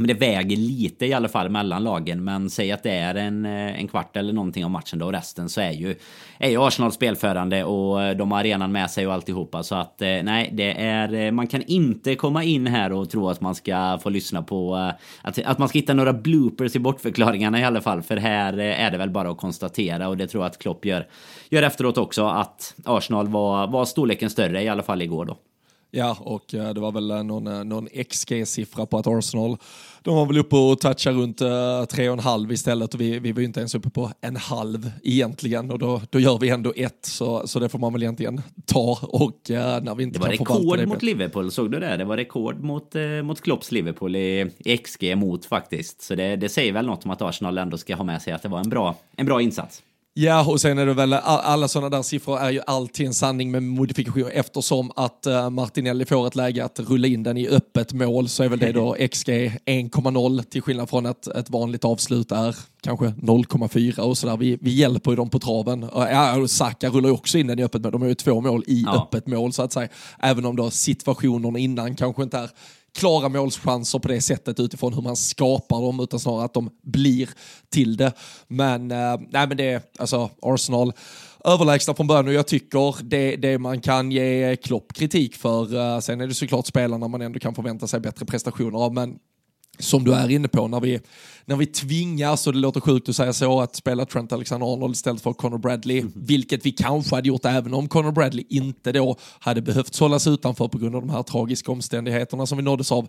men 0.00 0.08
det 0.08 0.14
väger 0.14 0.56
lite 0.56 1.06
i 1.06 1.12
alla 1.12 1.28
fall 1.28 1.48
mellan 1.48 1.84
lagen. 1.84 2.24
Men 2.24 2.50
säg 2.50 2.72
att 2.72 2.82
det 2.82 2.90
är 2.90 3.14
en, 3.14 3.44
eh, 3.44 3.80
en 3.80 3.88
kvart 3.88 4.16
eller 4.16 4.32
någonting 4.32 4.64
av 4.64 4.70
matchen 4.70 4.98
då. 4.98 5.06
Och 5.06 5.12
resten 5.12 5.48
så 5.48 5.60
är 5.60 5.70
ju, 5.70 5.96
är 6.38 6.50
ju 6.50 6.66
Arsenal 6.66 6.92
spelförande 6.92 7.64
och 7.64 8.02
eh, 8.02 8.16
de 8.16 8.32
har 8.32 8.38
arenan 8.40 8.72
med 8.72 8.90
sig 8.90 9.06
och 9.06 9.12
alltihopa. 9.12 9.62
Så 9.62 9.74
att 9.74 10.02
eh, 10.02 10.08
nej, 10.08 10.50
det 10.52 10.80
är, 10.80 11.30
man 11.30 11.46
kan 11.46 11.62
inte 11.62 12.14
komma 12.14 12.44
in 12.44 12.66
här 12.66 12.92
och 12.92 13.10
tro 13.10 13.28
att 13.28 13.40
man 13.40 13.54
ska 13.54 13.98
få 14.02 14.08
lyssna 14.08 14.42
på 14.42 14.74
att, 15.22 15.38
att 15.44 15.58
man 15.58 15.68
ska 15.68 15.78
hitta 15.78 15.94
några 15.94 16.12
bloopers 16.12 16.76
i 16.76 16.78
bortförklaringarna 16.78 17.60
i 17.60 17.64
alla 17.64 17.80
fall. 17.80 18.02
För 18.02 18.16
här 18.16 18.58
är 18.58 18.90
det 18.90 18.98
väl 18.98 19.10
bara 19.10 19.30
att 19.30 19.38
konstatera 19.38 20.08
och 20.08 20.16
det 20.16 20.26
tror 20.26 20.42
jag 20.44 20.50
att 20.50 20.58
Klopp 20.58 20.84
gör, 20.84 21.06
gör 21.50 21.62
efteråt 21.62 21.98
också 21.98 22.26
att 22.26 22.74
Arsenal 22.84 23.28
var, 23.28 23.66
var 23.66 23.84
storleken 23.84 24.30
större 24.30 24.62
i 24.62 24.68
alla 24.68 24.82
fall 24.82 25.02
igår 25.02 25.24
då. 25.24 25.36
Ja, 25.90 26.16
och 26.20 26.54
eh, 26.54 26.74
det 26.74 26.80
var 26.80 26.92
väl 26.92 27.10
eh, 27.10 27.22
någon, 27.22 27.46
eh, 27.46 27.64
någon 27.64 27.88
XG-siffra 27.88 28.86
på 28.86 28.98
att 28.98 29.06
Arsenal, 29.06 29.56
de 30.02 30.16
var 30.16 30.26
väl 30.26 30.38
uppe 30.38 30.56
och 30.56 30.80
touchade 30.80 31.16
runt 31.16 31.42
uh, 31.42 31.84
tre 31.84 32.08
och 32.08 32.12
en 32.12 32.18
halv 32.18 32.52
istället 32.52 32.94
och 32.94 33.00
vi, 33.00 33.18
vi 33.18 33.32
var 33.32 33.40
ju 33.40 33.46
inte 33.46 33.60
ens 33.60 33.74
uppe 33.74 33.90
på 33.90 34.10
en 34.20 34.36
halv 34.36 34.90
egentligen 35.02 35.70
och 35.70 35.78
då, 35.78 36.02
då 36.10 36.20
gör 36.20 36.38
vi 36.38 36.48
ändå 36.48 36.72
ett 36.76 37.06
så, 37.06 37.46
så 37.46 37.58
det 37.58 37.68
får 37.68 37.78
man 37.78 37.92
väl 37.92 38.02
egentligen 38.02 38.42
ta 38.66 38.98
och 39.02 39.50
uh, 39.50 39.56
när 39.56 39.94
vi 39.94 40.02
inte 40.02 40.18
det 40.18 40.22
var 40.22 40.32
rekord 40.32 40.78
det 40.78 40.86
mot 40.86 41.02
Liverpool, 41.02 41.50
såg 41.50 41.72
du 41.72 41.80
det? 41.80 41.96
Det 41.96 42.04
var 42.04 42.16
rekord 42.16 42.60
mot, 42.60 42.94
mot 43.22 43.40
Klopps 43.40 43.72
Liverpool 43.72 44.16
i, 44.16 44.50
i 44.58 44.76
XG 44.76 45.16
mot 45.16 45.44
faktiskt. 45.44 46.02
Så 46.02 46.14
det, 46.14 46.36
det 46.36 46.48
säger 46.48 46.72
väl 46.72 46.86
något 46.86 47.04
om 47.04 47.10
att 47.10 47.22
Arsenal 47.22 47.58
ändå 47.58 47.78
ska 47.78 47.96
ha 47.96 48.04
med 48.04 48.22
sig 48.22 48.32
att 48.32 48.42
det 48.42 48.48
var 48.48 48.60
en 48.60 48.68
bra, 48.68 48.96
en 49.16 49.26
bra 49.26 49.42
insats. 49.42 49.82
Ja, 50.14 50.50
och 50.50 50.60
sen 50.60 50.78
är 50.78 50.86
det 50.86 50.94
väl 50.94 51.12
alla 51.12 51.68
sådana 51.68 51.96
där 51.96 52.02
siffror 52.02 52.38
är 52.38 52.50
ju 52.50 52.60
alltid 52.66 53.06
en 53.06 53.14
sanning 53.14 53.50
med 53.50 53.62
modifikation 53.62 54.30
eftersom 54.32 54.92
att 54.96 55.26
uh, 55.26 55.50
Martinelli 55.50 56.04
får 56.04 56.26
ett 56.26 56.34
läge 56.34 56.64
att 56.64 56.80
rulla 56.80 57.08
in 57.08 57.22
den 57.22 57.36
i 57.36 57.48
öppet 57.48 57.92
mål 57.92 58.28
så 58.28 58.42
är 58.42 58.48
väl 58.48 58.58
det 58.58 58.72
då 58.72 58.96
XG 59.12 59.28
1,0 59.28 60.42
till 60.42 60.62
skillnad 60.62 60.90
från 60.90 61.06
att 61.06 61.26
ett 61.26 61.50
vanligt 61.50 61.84
avslut 61.84 62.32
är 62.32 62.56
kanske 62.82 63.04
0,4 63.06 64.00
och 64.00 64.18
sådär. 64.18 64.36
Vi, 64.36 64.58
vi 64.60 64.70
hjälper 64.70 65.10
ju 65.10 65.16
dem 65.16 65.30
på 65.30 65.38
traven. 65.38 65.88
Ja, 65.94 66.48
Saka 66.48 66.88
rullar 66.88 67.08
ju 67.08 67.14
också 67.14 67.38
in 67.38 67.46
den 67.46 67.58
i 67.58 67.64
öppet 67.64 67.82
mål. 67.82 67.92
De 67.92 68.02
har 68.02 68.08
ju 68.08 68.14
två 68.14 68.40
mål 68.40 68.64
i 68.66 68.82
ja. 68.86 69.02
öppet 69.02 69.26
mål 69.26 69.52
så 69.52 69.62
att 69.62 69.72
säga. 69.72 69.88
Även 70.18 70.44
om 70.44 70.56
då 70.56 70.70
situationerna 70.70 71.58
innan 71.58 71.96
kanske 71.96 72.22
inte 72.22 72.38
är 72.38 72.50
klara 72.98 73.28
målschanser 73.28 73.98
på 73.98 74.08
det 74.08 74.20
sättet 74.20 74.60
utifrån 74.60 74.94
hur 74.94 75.02
man 75.02 75.16
skapar 75.16 75.80
dem 75.80 76.00
utan 76.00 76.20
snarare 76.20 76.44
att 76.44 76.54
de 76.54 76.70
blir 76.82 77.28
till 77.70 77.96
det. 77.96 78.12
Men, 78.48 78.90
eh, 78.90 79.16
nej, 79.30 79.48
men 79.48 79.56
det 79.56 79.64
är 79.64 79.82
alltså 79.98 80.30
Arsenal 80.42 80.92
överlägsna 81.44 81.94
från 81.94 82.06
början 82.06 82.28
och 82.28 82.34
jag 82.34 82.46
tycker 82.46 83.02
det, 83.02 83.36
det 83.36 83.58
man 83.58 83.80
kan 83.80 84.12
ge 84.12 84.56
Klopp 84.56 84.92
kritik 84.92 85.36
för. 85.36 85.76
Eh, 85.76 86.00
sen 86.00 86.20
är 86.20 86.26
det 86.26 86.34
såklart 86.34 86.66
spelarna 86.66 87.08
man 87.08 87.22
ändå 87.22 87.38
kan 87.38 87.54
förvänta 87.54 87.86
sig 87.86 88.00
bättre 88.00 88.26
prestationer 88.26 88.78
av 88.78 88.94
men 88.94 89.18
som 89.78 90.04
du 90.04 90.14
är 90.14 90.30
inne 90.30 90.48
på, 90.48 90.68
när 90.68 90.80
vi, 90.80 91.00
när 91.44 91.56
vi 91.56 91.66
tvingas, 91.66 92.46
och 92.46 92.52
det 92.52 92.58
låter 92.58 92.80
sjukt 92.80 93.08
att 93.08 93.16
säga 93.16 93.32
så, 93.32 93.60
att 93.60 93.76
spela 93.76 94.06
Trent 94.06 94.32
Alexander-Arnold 94.32 94.94
istället 94.94 95.22
för 95.22 95.32
Conor 95.32 95.58
Bradley, 95.58 95.98
mm. 95.98 96.12
vilket 96.14 96.66
vi 96.66 96.72
kanske 96.72 97.14
hade 97.14 97.28
gjort 97.28 97.44
även 97.44 97.74
om 97.74 97.88
Conor 97.88 98.12
Bradley 98.12 98.44
inte 98.48 98.92
då 98.92 99.16
hade 99.38 99.62
behövt 99.62 99.98
hållas 99.98 100.26
utanför 100.26 100.68
på 100.68 100.78
grund 100.78 100.96
av 100.96 101.00
de 101.00 101.10
här 101.10 101.22
tragiska 101.22 101.72
omständigheterna 101.72 102.46
som 102.46 102.58
vi 102.58 102.64
nåddes 102.64 102.92
av 102.92 103.08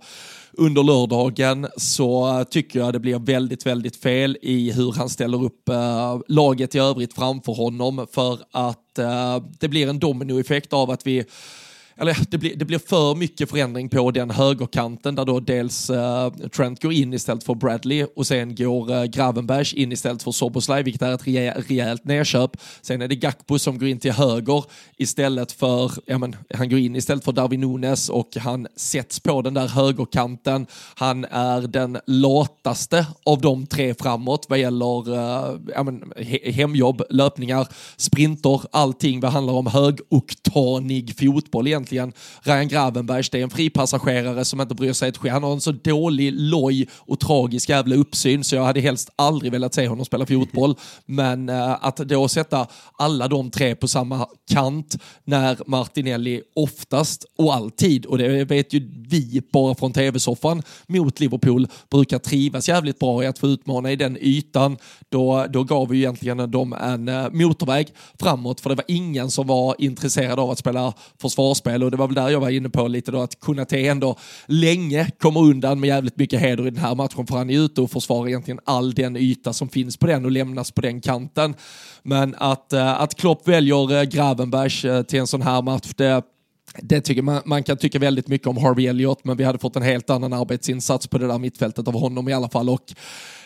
under 0.54 0.84
lördagen, 0.84 1.68
så 1.78 2.44
tycker 2.50 2.80
jag 2.80 2.94
det 2.94 3.00
blir 3.00 3.20
väldigt, 3.20 3.66
väldigt 3.66 3.96
fel 3.96 4.38
i 4.42 4.72
hur 4.72 4.92
han 4.92 5.10
ställer 5.10 5.44
upp 5.44 5.70
äh, 5.70 6.20
laget 6.28 6.76
i 6.76 6.80
övrigt 6.80 7.14
framför 7.14 7.54
honom, 7.54 8.08
för 8.12 8.40
att 8.52 9.00
äh, 9.00 9.44
det 9.60 9.68
blir 9.68 9.90
en 9.90 10.00
dominoeffekt 10.00 10.74
av 10.74 10.92
att 10.92 11.08
vi 11.08 11.26
eller 12.02 12.18
det 12.30 12.38
blir, 12.38 12.56
det 12.56 12.66
blir 12.66 12.80
för 12.80 13.16
mycket 13.16 13.50
förändring 13.50 13.90
på 13.90 14.12
den 14.12 14.30
högerkanten 14.30 15.16
där 15.16 15.26
då 15.26 15.40
dels 15.40 15.90
uh, 15.90 16.30
Trent 16.56 16.82
går 16.82 16.94
in 16.94 17.14
istället 17.14 17.44
för 17.44 17.56
Bradley 17.56 18.06
och 18.16 18.28
sen 18.28 18.56
går 18.56 18.92
eh, 18.92 19.02
uh, 19.02 19.06
Gravenberg 19.06 19.82
in 19.82 19.92
istället 19.92 20.24
för 20.24 20.32
Soboslaj, 20.32 20.84
vilket 20.84 21.02
är 21.02 21.14
ett 21.14 21.28
rejält, 21.28 21.70
rejält 21.70 22.06
nedköp. 22.06 22.52
Sen 22.82 23.02
är 23.02 23.08
det 23.08 23.16
Gakpo 23.16 23.60
som 23.60 23.80
går 23.80 23.88
in 23.88 24.00
till 24.00 24.12
höger 24.12 24.64
istället 24.98 25.52
för, 25.52 25.92
ja 26.06 26.18
men 26.18 26.36
han 26.54 26.70
går 26.70 26.80
in 26.80 26.96
istället 26.96 27.24
för 27.24 27.32
Darwin 27.32 27.62
Nunes 27.62 28.10
och 28.10 28.38
han 28.38 28.68
sätts 28.76 29.20
på 29.20 29.42
den 29.42 29.54
där 29.54 29.68
högerkanten. 29.68 30.68
Han 30.96 31.26
är 31.26 31.62
den 31.62 31.98
lataste 32.08 33.06
av 33.26 33.42
de 33.42 33.68
tre 33.68 33.94
framåt 33.94 34.46
vad 34.50 34.60
gäller 34.60 35.10
uh, 35.10 35.60
ja 35.76 35.84
men, 35.84 36.14
he 36.18 36.52
hemjobb, 36.52 37.04
löpningar, 37.10 37.68
sprinter, 37.98 38.62
allting 38.72 39.20
vad 39.20 39.32
handlar 39.32 39.54
om 39.54 39.68
högoktanig 39.68 41.20
fotboll 41.20 41.68
egentligen 41.68 41.91
egentligen 41.94 42.14
Ryan 42.44 42.68
Gravenbergs. 42.68 43.30
Det 43.30 43.40
är 43.40 43.44
en 43.44 43.50
fripassagerare 43.50 44.46
som 44.46 44.62
inte 44.62 44.76
bryr 44.76 44.94
sig 44.94 45.10
ett 45.10 45.18
skit. 45.18 45.32
Han 45.32 45.44
har 45.44 45.54
en 45.54 45.62
så 45.62 45.72
dålig, 45.72 46.34
loj 46.36 46.88
och 46.94 47.20
tragisk 47.20 47.70
jävla 47.70 47.96
uppsyn 47.96 48.44
så 48.44 48.56
jag 48.56 48.64
hade 48.64 48.80
helst 48.80 49.10
aldrig 49.16 49.52
velat 49.52 49.74
se 49.74 49.88
honom 49.88 50.06
spela 50.06 50.26
fotboll. 50.26 50.76
Men 51.06 51.50
äh, 51.50 51.86
att 51.86 51.98
då 51.98 52.28
sätta 52.28 52.68
alla 52.98 53.28
de 53.28 53.52
tre 53.52 53.76
på 53.76 53.88
samma 53.88 54.28
kant 54.52 54.98
när 55.24 55.58
Martinelli 55.66 56.42
oftast 56.56 57.26
och 57.38 57.54
alltid, 57.54 58.06
och 58.06 58.18
det 58.18 58.46
vet 58.46 58.74
ju 58.74 58.92
vi 59.10 59.42
bara 59.54 59.76
från 59.76 59.94
tv-soffan 59.94 60.64
mot 60.88 61.20
Liverpool, 61.20 61.68
brukar 61.90 62.20
trivas 62.20 62.70
jävligt 62.70 63.00
bra 63.00 63.24
i 63.24 63.28
att 63.28 63.40
få 63.40 63.48
utmana 63.48 63.92
i 63.92 63.96
den 63.96 64.18
ytan. 64.22 64.78
Då, 65.10 65.46
då 65.50 65.64
gav 65.64 65.90
vi 65.90 65.98
egentligen 65.98 66.52
dem 66.52 66.74
en 66.74 67.08
äh, 67.08 67.30
motorväg 67.32 67.88
framåt 68.20 68.60
för 68.60 68.70
det 68.70 68.76
var 68.76 68.86
ingen 68.88 69.32
som 69.32 69.48
var 69.48 69.76
intresserad 69.80 70.40
av 70.40 70.50
att 70.50 70.60
spela 70.60 70.94
försvarsspel 71.22 71.81
spel 71.82 71.84
och 71.84 71.92
det 71.92 71.98
var 71.98 72.08
väl 72.08 72.16
där 72.16 72.30
jag 72.30 72.40
var 72.40 72.50
inne 72.50 72.70
på 72.70 72.88
lite 72.88 73.12
då 73.12 73.22
att 73.22 73.40
Kunate 73.40 73.80
ändå 73.80 74.18
länge 74.48 75.12
kommer 75.20 75.42
undan 75.42 75.80
med 75.80 75.88
jävligt 75.88 76.18
mycket 76.18 76.40
heder 76.40 76.68
i 76.68 76.70
den 76.70 76.84
här 76.84 76.96
matchen 76.96 77.28
för 77.28 77.38
han 77.38 77.50
är 77.50 77.60
ute 77.60 77.82
och 77.82 77.92
försvarar 77.92 78.28
egentligen 78.28 78.60
all 78.66 78.94
den 78.94 79.16
yta 79.16 79.54
som 79.54 79.70
finns 79.70 79.98
på 79.98 80.08
den 80.08 80.26
och 80.26 80.32
lämnas 80.32 80.72
på 80.72 80.82
den 80.82 81.02
kanten. 81.02 81.56
Men 82.04 82.36
att, 82.38 82.74
eh, 82.74 83.02
att 83.02 83.16
Klopp 83.16 83.48
väljer 83.48 83.94
eh, 83.94 84.04
Gravenbergs 84.04 84.82
Gravenberg 84.82 85.06
till 85.06 85.20
en 85.20 85.28
sån 85.28 85.42
här 85.42 85.62
match, 85.62 85.92
det 85.96 86.24
det 86.82 87.02
tycker 87.02 87.22
man, 87.22 87.42
man 87.46 87.64
kan 87.64 87.78
tycka 87.78 88.00
väldigt 88.00 88.28
mycket 88.28 88.48
om 88.48 88.58
Harvey 88.58 88.88
Elliott, 88.88 89.26
men 89.26 89.38
vi 89.38 89.44
hade 89.44 89.60
fått 89.60 89.76
en 89.76 89.82
helt 89.82 90.10
annan 90.10 90.34
arbetsinsats 90.34 91.08
på 91.08 91.18
det 91.18 91.28
där 91.28 91.40
mittfältet 91.40 91.88
av 91.88 91.94
honom 91.94 92.30
i 92.30 92.34
alla 92.34 92.50
fall. 92.50 92.70
Och 92.70 92.94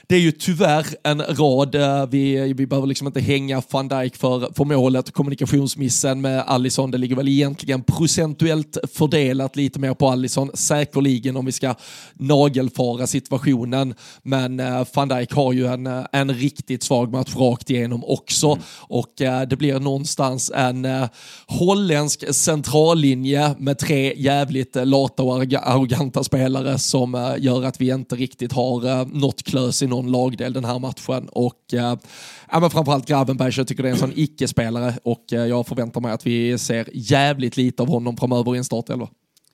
det 0.07 0.15
är 0.15 0.19
ju 0.19 0.31
tyvärr 0.31 0.85
en 1.03 1.21
rad, 1.21 1.75
eh, 1.75 2.05
vi, 2.09 2.53
vi 2.53 2.67
behöver 2.67 2.87
liksom 2.87 3.07
inte 3.07 3.19
hänga 3.19 3.61
van 3.71 3.87
Dijk 3.87 4.15
för, 4.15 4.53
för 4.55 4.65
målet, 4.65 5.11
kommunikationsmissen 5.11 6.21
med 6.21 6.43
Allison, 6.47 6.91
det 6.91 6.97
ligger 6.97 7.15
väl 7.15 7.27
egentligen 7.27 7.83
procentuellt 7.83 8.77
fördelat 8.93 9.55
lite 9.55 9.79
mer 9.79 9.93
på 9.93 10.09
Allison, 10.09 10.51
säkerligen 10.53 11.37
om 11.37 11.45
vi 11.45 11.51
ska 11.51 11.75
nagelfara 12.13 13.07
situationen, 13.07 13.95
men 14.23 14.59
uh, 14.59 14.85
van 14.93 15.07
Dijk 15.07 15.31
har 15.33 15.53
ju 15.53 15.67
en, 15.67 15.87
eh, 15.87 16.05
en 16.11 16.33
riktigt 16.33 16.83
svag 16.83 17.11
match 17.11 17.35
rakt 17.35 17.69
igenom 17.69 18.03
också. 18.03 18.47
Mm. 18.47 18.63
och 18.79 19.13
det 19.47 19.57
blir 19.57 19.79
någonstans 19.79 20.51
en 20.55 20.87
holländsk 21.47 22.33
centrallinje 22.35 23.55
med 23.57 23.77
tre 23.77 24.13
jävligt 24.17 24.75
lata 24.75 25.23
och 25.23 25.53
arroganta 25.53 26.23
spelare 26.23 26.79
som 26.79 27.35
gör 27.39 27.63
att 27.63 27.81
vi 27.81 27.89
inte 27.89 28.15
riktigt 28.15 28.51
har 28.51 29.05
nått 29.05 29.43
klös 29.43 29.83
i 29.83 29.87
någon 29.95 30.11
lagdel 30.11 30.53
den 30.53 30.65
här 30.65 30.79
matchen. 30.79 31.29
Och 31.31 31.73
eh, 31.73 31.97
ja, 32.51 32.59
men 32.59 32.69
framförallt 32.69 33.07
Gravenberg, 33.07 33.53
jag 33.57 33.67
tycker 33.67 33.83
det 33.83 33.89
är 33.89 33.93
en 33.93 33.99
sån 33.99 34.13
icke-spelare 34.15 34.93
och 35.03 35.33
eh, 35.33 35.45
jag 35.45 35.67
förväntar 35.67 36.01
mig 36.01 36.11
att 36.11 36.27
vi 36.27 36.57
ser 36.57 36.89
jävligt 36.93 37.57
lite 37.57 37.83
av 37.83 37.89
honom 37.89 38.17
framöver 38.17 38.55
i 38.55 38.57
en 38.57 38.63
startelva. 38.63 39.09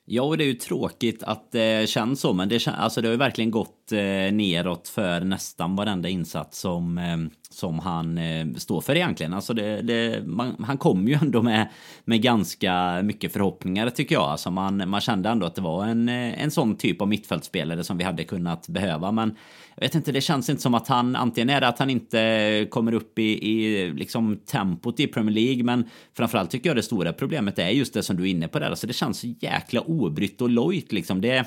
Ja, 0.05 0.23
och 0.23 0.37
det 0.37 0.43
är 0.43 0.47
ju 0.47 0.53
tråkigt 0.53 1.23
att 1.23 1.51
det 1.51 1.89
känns 1.89 2.19
så, 2.19 2.33
men 2.33 2.49
det, 2.49 2.67
alltså 2.67 3.01
det 3.01 3.07
har 3.07 3.11
ju 3.11 3.17
verkligen 3.17 3.51
gått 3.51 3.80
eh, 3.91 4.31
neråt 4.31 4.87
för 4.87 5.21
nästan 5.21 5.75
varenda 5.75 6.09
insats 6.09 6.59
som, 6.59 6.97
eh, 6.97 7.17
som 7.49 7.79
han 7.79 8.17
eh, 8.17 8.47
står 8.57 8.81
för 8.81 8.95
egentligen. 8.95 9.33
Alltså 9.33 9.53
det, 9.53 9.81
det, 9.81 10.27
man, 10.27 10.63
han 10.67 10.77
kom 10.77 11.07
ju 11.07 11.13
ändå 11.13 11.41
med, 11.41 11.69
med 12.05 12.21
ganska 12.21 13.01
mycket 13.03 13.33
förhoppningar 13.33 13.89
tycker 13.89 14.15
jag. 14.15 14.23
Alltså 14.23 14.51
man, 14.51 14.89
man 14.89 15.01
kände 15.01 15.29
ändå 15.29 15.45
att 15.45 15.55
det 15.55 15.61
var 15.61 15.85
en, 15.85 16.09
eh, 16.09 16.43
en 16.43 16.51
sån 16.51 16.75
typ 16.75 17.01
av 17.01 17.07
mittfältspelare 17.07 17.83
som 17.83 17.97
vi 17.97 18.03
hade 18.03 18.23
kunnat 18.23 18.67
behöva. 18.67 19.11
Men 19.11 19.35
jag 19.75 19.81
vet 19.81 19.95
inte, 19.95 20.11
det 20.11 20.21
känns 20.21 20.49
inte 20.49 20.61
som 20.61 20.73
att 20.73 20.87
han 20.87 21.15
antingen 21.15 21.49
är 21.49 21.61
det 21.61 21.67
att 21.67 21.79
han 21.79 21.89
inte 21.89 22.67
kommer 22.69 22.93
upp 22.93 23.19
i, 23.19 23.51
i 23.51 23.91
liksom 23.93 24.37
tempot 24.37 24.99
i 24.99 25.07
Premier 25.07 25.35
League, 25.35 25.63
men 25.63 25.89
framförallt 26.13 26.51
tycker 26.51 26.69
jag 26.69 26.75
det 26.75 26.83
stora 26.83 27.13
problemet 27.13 27.59
är 27.59 27.69
just 27.69 27.93
det 27.93 28.03
som 28.03 28.17
du 28.17 28.23
är 28.23 28.27
inne 28.27 28.47
på 28.47 28.59
där. 28.59 28.69
Alltså 28.69 28.87
det 28.87 28.93
känns 28.93 29.19
så 29.19 29.27
jäkla 29.39 29.81
obrytt 29.81 30.41
och 30.41 30.49
lojt 30.49 30.91
liksom. 30.91 31.21
Det 31.21 31.45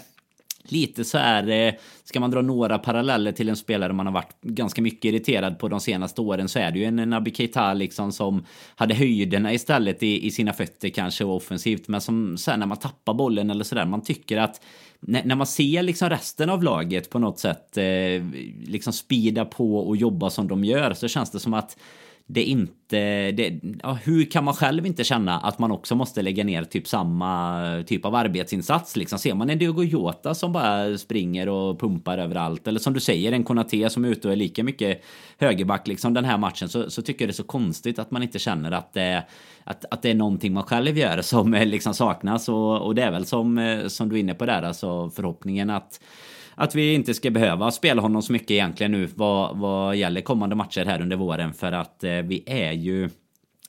lite 0.68 1.04
så 1.04 1.18
här, 1.18 1.49
eh, 1.49 1.75
ska 2.04 2.21
man 2.21 2.30
dra 2.30 2.42
några 2.42 2.78
paralleller 2.78 3.33
till 3.33 3.49
en 3.49 3.56
spelare 3.56 3.92
man 3.92 4.06
har 4.06 4.12
varit 4.12 4.40
ganska 4.42 4.83
mycket 4.83 5.04
irriterad 5.04 5.59
på 5.59 5.68
de 5.68 5.80
senaste 5.80 6.21
åren 6.21 6.49
så 6.49 6.59
är 6.59 6.71
det 6.71 6.78
ju 6.78 6.85
en 6.85 6.97
Naby 6.97 7.30
Keita 7.30 7.75
liksom 7.75 8.12
som 8.12 8.44
hade 8.76 8.94
höjderna 8.94 9.52
istället 9.52 10.02
i, 10.02 10.26
i 10.26 10.30
sina 10.30 10.52
fötter 10.52 10.88
kanske 10.88 11.25
och 11.25 11.37
offensivt. 11.37 11.88
Men 11.88 12.00
som 12.00 12.38
sen 12.38 12.61
när 12.61 12.66
man 12.66 12.78
tappar 12.78 13.14
bollen 13.14 13.50
eller 13.50 13.64
sådär 13.64 13.87
man 13.87 14.02
tycker 14.02 14.37
att 14.37 14.61
när, 15.00 15.35
man 15.35 15.47
ser 15.47 15.83
liksom 15.83 16.11
resten 16.11 16.50
av 16.50 16.62
laget 16.62 17.11
på 17.11 17.18
något 17.18 17.38
sätt 17.38 17.76
eh, 17.76 18.25
liksom 18.66 18.92
speeda 18.92 19.44
på 19.44 19.78
och 19.78 19.97
jobba 19.97 20.30
som 20.30 20.49
de 20.49 20.64
gör 20.64 20.94
så 20.94 21.09
känns 21.09 21.30
det 21.30 21.40
som 21.40 21.54
att 21.54 21.76
det 22.26 22.44
inte... 22.44 23.30
Det, 23.32 23.60
ja, 23.82 23.98
hur 24.04 24.24
kan 24.24 24.44
man 24.44 24.54
själv 24.54 24.86
inte 24.86 25.04
känna 25.04 25.38
att 25.40 25.58
man 25.58 25.70
också 25.70 25.94
måste 25.94 26.22
lägga 26.22 26.44
ner 26.44 26.64
typ 26.64 26.88
samma 26.88 27.84
typ 27.86 28.04
av 28.04 28.14
arbetsinsats? 28.14 28.96
Liksom. 28.96 29.18
Ser 29.18 29.34
man 29.34 29.50
en 29.50 29.58
Diogo 29.58 29.82
Jota 29.82 30.34
som 30.34 30.52
bara 30.52 30.98
springer 30.98 31.48
och 31.48 31.80
pumpar 31.80 32.18
överallt 32.18 32.66
eller 32.66 32.80
som 32.80 32.94
du 32.94 33.00
säger 33.00 33.32
en 33.32 33.44
Konate 33.44 33.90
som 33.90 34.04
är 34.04 34.08
ute 34.08 34.28
och 34.28 34.32
är 34.32 34.36
lika 34.36 34.64
mycket 34.64 35.02
högerback 35.38 35.86
liksom 35.86 36.14
den 36.14 36.24
här 36.24 36.38
matchen 36.38 36.68
så, 36.68 36.90
så 36.90 37.02
tycker 37.02 37.24
jag 37.24 37.28
det 37.28 37.32
är 37.32 37.34
så 37.34 37.44
konstigt 37.44 37.98
att 37.98 38.10
man 38.10 38.22
inte 38.22 38.38
känner 38.38 38.72
att 38.72 38.92
det, 38.92 39.24
att, 39.64 39.84
att 39.90 40.02
det 40.02 40.10
är 40.10 40.14
någonting 40.14 40.52
man 40.52 40.64
själv 40.64 40.98
gör 40.98 41.22
som 41.22 41.54
eh, 41.54 41.66
liksom 41.66 41.94
saknas 41.94 42.48
och, 42.48 42.82
och 42.82 42.94
det 42.94 43.02
är 43.02 43.10
väl 43.10 43.26
som, 43.26 43.58
eh, 43.58 43.86
som 43.86 44.08
du 44.08 44.16
är 44.16 44.20
inne 44.20 44.34
på 44.34 44.46
där 44.46 44.62
alltså 44.62 45.10
förhoppningen 45.10 45.70
att 45.70 46.00
att 46.54 46.75
vi 46.75 46.94
inte 46.94 47.14
ska 47.14 47.30
behöva 47.30 47.70
spela 47.70 48.02
honom 48.02 48.23
så 48.23 48.32
mycket 48.32 48.50
egentligen 48.50 48.92
nu 48.92 49.08
vad, 49.14 49.58
vad 49.58 49.96
gäller 49.96 50.20
kommande 50.20 50.56
matcher 50.56 50.84
här 50.84 51.02
under 51.02 51.16
våren. 51.16 51.54
För 51.54 51.73
att 51.73 52.04
eh, 52.04 52.12
vi 52.12 52.42
är 52.46 52.73
ju 52.73 53.11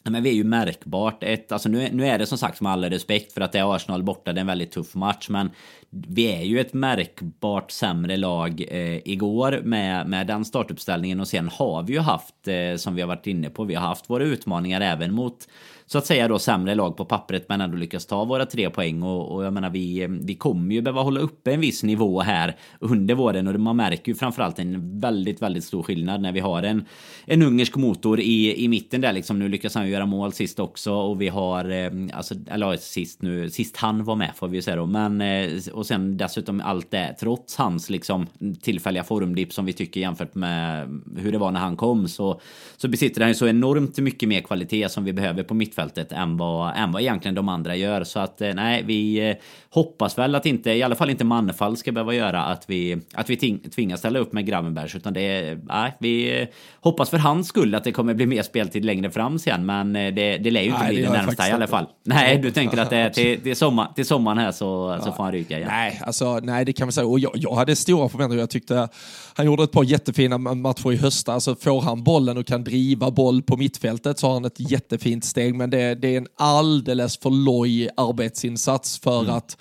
men 0.09 0.23
vi 0.23 0.29
är 0.29 0.33
ju 0.33 0.43
märkbart 0.43 1.23
ett, 1.23 1.51
alltså 1.51 1.69
nu, 1.69 1.89
nu 1.91 2.07
är 2.07 2.19
det 2.19 2.25
som 2.25 2.37
sagt 2.37 2.61
med 2.61 2.71
all 2.71 2.83
respekt 2.83 3.33
för 3.33 3.41
att 3.41 3.51
det 3.51 3.59
är 3.59 3.75
Arsenal 3.75 4.03
borta, 4.03 4.33
det 4.33 4.39
är 4.39 4.41
en 4.41 4.47
väldigt 4.47 4.71
tuff 4.71 4.95
match, 4.95 5.29
men 5.29 5.51
vi 5.89 6.33
är 6.33 6.41
ju 6.41 6.59
ett 6.59 6.73
märkbart 6.73 7.71
sämre 7.71 8.17
lag 8.17 8.65
eh, 8.67 8.99
igår 9.05 9.61
med, 9.63 10.07
med 10.07 10.27
den 10.27 10.45
startuppställningen. 10.45 11.19
Och 11.19 11.27
sen 11.27 11.49
har 11.49 11.83
vi 11.83 11.93
ju 11.93 11.99
haft, 11.99 12.47
eh, 12.47 12.75
som 12.77 12.95
vi 12.95 13.01
har 13.01 13.07
varit 13.07 13.27
inne 13.27 13.49
på, 13.49 13.63
vi 13.63 13.75
har 13.75 13.87
haft 13.87 14.09
våra 14.09 14.23
utmaningar 14.23 14.81
även 14.81 15.13
mot 15.13 15.47
så 15.87 15.97
att 15.97 16.05
säga 16.05 16.27
då 16.27 16.39
sämre 16.39 16.75
lag 16.75 16.97
på 16.97 17.05
pappret 17.05 17.45
men 17.49 17.61
ändå 17.61 17.77
lyckas 17.77 18.05
ta 18.05 18.25
våra 18.25 18.45
tre 18.45 18.69
poäng. 18.69 19.03
Och, 19.03 19.35
och 19.35 19.45
jag 19.45 19.53
menar 19.53 19.69
vi, 19.69 20.07
vi 20.21 20.35
kommer 20.35 20.75
ju 20.75 20.81
behöva 20.81 21.01
hålla 21.01 21.19
uppe 21.19 21.53
en 21.53 21.59
viss 21.59 21.83
nivå 21.83 22.21
här 22.21 22.55
under 22.79 23.15
våren. 23.15 23.47
Och 23.47 23.59
man 23.59 23.75
märker 23.75 24.11
ju 24.11 24.15
framförallt 24.15 24.59
en 24.59 24.99
väldigt, 24.99 25.41
väldigt 25.41 25.63
stor 25.63 25.83
skillnad 25.83 26.21
när 26.21 26.31
vi 26.31 26.39
har 26.39 26.63
en, 26.63 26.85
en 27.25 27.41
ungersk 27.41 27.75
motor 27.75 28.19
i, 28.19 28.63
i 28.63 28.67
mitten 28.67 29.01
där 29.01 29.13
liksom. 29.13 29.39
Nu 29.39 29.49
lyckas 29.49 29.75
han 29.75 29.85
ju 29.85 29.91
göra 29.91 30.05
mål 30.05 30.33
sist 30.33 30.59
också 30.59 30.93
och 30.93 31.21
vi 31.21 31.27
har, 31.27 31.69
eh, 31.69 31.91
alltså, 32.13 32.35
eller 32.47 32.77
sist 32.77 33.21
nu, 33.21 33.49
sist 33.49 33.77
han 33.77 34.03
var 34.03 34.15
med 34.15 34.31
får 34.35 34.47
vi 34.47 34.55
ju 34.55 34.61
säga 34.61 34.75
då, 34.75 34.85
men 34.85 35.21
eh, 35.21 35.49
och 35.73 35.85
sen 35.85 36.17
dessutom 36.17 36.61
allt 36.61 36.91
det 36.91 37.15
trots 37.19 37.55
hans 37.55 37.89
liksom 37.89 38.27
tillfälliga 38.61 39.03
formdipp 39.03 39.53
som 39.53 39.65
vi 39.65 39.73
tycker 39.73 40.01
jämfört 40.01 40.35
med 40.35 40.87
hur 41.17 41.31
det 41.31 41.37
var 41.37 41.51
när 41.51 41.59
han 41.59 41.77
kom 41.77 42.07
så, 42.07 42.41
så 42.77 42.87
besitter 42.87 43.21
han 43.21 43.29
ju 43.29 43.35
så 43.35 43.47
enormt 43.47 43.97
mycket 43.97 44.29
mer 44.29 44.41
kvalitet 44.41 44.89
som 44.89 45.03
vi 45.03 45.13
behöver 45.13 45.43
på 45.43 45.53
mitt 45.53 45.74
mittfältet 45.75 46.11
än 46.11 46.37
vad, 46.37 46.77
än 46.77 46.91
vad 46.91 47.01
egentligen 47.01 47.35
de 47.35 47.49
andra 47.49 47.75
gör. 47.75 48.03
Så 48.03 48.19
att 48.19 48.41
eh, 48.41 48.53
nej, 48.53 48.83
vi 48.85 49.29
eh, 49.29 49.35
hoppas 49.69 50.17
väl 50.17 50.35
att 50.35 50.45
inte, 50.45 50.71
i 50.71 50.83
alla 50.83 50.95
fall 50.95 51.09
inte 51.09 51.23
Mannefall 51.23 51.77
ska 51.77 51.91
behöva 51.91 52.13
göra 52.13 52.43
att 52.43 52.63
vi, 52.67 52.97
att 53.13 53.29
vi 53.29 53.59
tvingas 53.75 53.99
ställa 53.99 54.19
upp 54.19 54.33
med 54.33 54.45
Gravenbergs. 54.45 54.95
Utan 54.95 55.13
det, 55.13 55.57
nej, 55.63 55.95
vi 55.99 56.41
eh, 56.41 56.47
hoppas 56.81 57.09
för 57.09 57.17
hans 57.17 57.47
skull 57.47 57.75
att 57.75 57.83
det 57.83 57.91
kommer 57.91 58.13
bli 58.13 58.25
mer 58.25 58.43
speltid 58.43 58.85
längre 58.85 59.11
fram 59.11 59.39
sen. 59.39 59.65
Men 59.65 59.93
det, 59.93 60.37
det 60.37 60.51
lär 60.51 60.61
ju 60.61 60.67
inte 60.67 60.79
nej, 60.79 60.93
bli 60.93 61.01
det, 61.01 61.07
det 61.07 61.13
närmsta 61.13 61.49
i 61.49 61.51
alla 61.51 61.67
fall. 61.67 61.85
Nej, 62.03 62.37
du 62.37 62.51
tänker 62.51 62.77
att 62.77 62.89
det 62.89 62.97
är 62.97 63.09
till, 63.09 63.41
till, 63.41 63.55
sommar, 63.55 63.93
till 63.95 64.05
sommaren 64.05 64.37
här 64.37 64.51
så, 64.51 64.99
så 65.03 65.11
får 65.11 65.23
han 65.23 65.31
ryka 65.31 65.57
igen. 65.57 65.69
Nej, 65.71 66.01
alltså, 66.05 66.39
nej, 66.43 66.65
det 66.65 66.73
kan 66.73 66.87
man 66.87 66.91
säga. 66.91 67.07
Och 67.07 67.19
jag, 67.19 67.31
jag 67.35 67.55
hade 67.55 67.75
stora 67.75 68.09
förväntningar. 68.09 68.41
Jag 68.41 68.49
tyckte 68.49 68.89
han 69.33 69.45
gjorde 69.45 69.63
ett 69.63 69.71
par 69.71 69.83
jättefina 69.83 70.37
matcher 70.37 70.91
i 70.91 70.95
höstas. 70.95 71.33
Alltså, 71.47 71.55
får 71.55 71.81
han 71.81 72.03
bollen 72.03 72.37
och 72.37 72.47
kan 72.47 72.63
driva 72.63 73.11
boll 73.11 73.41
på 73.41 73.57
mittfältet 73.57 74.19
så 74.19 74.27
har 74.27 74.33
han 74.33 74.45
ett 74.45 74.71
jättefint 74.71 75.25
steg. 75.25 75.55
Men 75.65 75.69
det, 75.69 75.95
det 75.95 76.07
är 76.07 76.17
en 76.17 76.27
alldeles 76.37 77.17
för 77.17 77.29
loj 77.29 77.89
arbetsinsats 77.97 78.99
för 78.99 79.19
mm. 79.19 79.35
att 79.35 79.57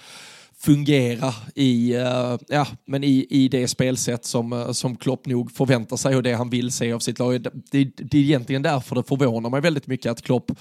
fungera 0.58 1.34
i, 1.54 1.96
uh, 1.96 2.38
ja, 2.49 2.66
men 2.87 3.04
i, 3.04 3.26
i 3.30 3.49
det 3.49 3.68
spelsätt 3.68 4.25
som, 4.25 4.52
uh, 4.52 4.73
som 4.73 4.96
Klopp 4.96 5.26
nog 5.26 5.52
förväntar 5.52 5.96
sig 5.96 6.16
och 6.16 6.23
det 6.23 6.32
han 6.32 6.50
vill 6.50 6.73
se 6.73 6.92
av 6.92 6.99
sitt 6.99 7.18
lag. 7.18 7.42
Det, 7.42 7.50
det, 7.70 7.84
det 7.96 8.18
är 8.18 8.23
egentligen 8.23 8.62
därför 8.62 8.94
det 8.94 9.02
förvånar 9.02 9.50
mig 9.50 9.61
väldigt 9.61 9.87
mycket 9.87 10.12
att 10.12 10.23
Klopp 10.23 10.52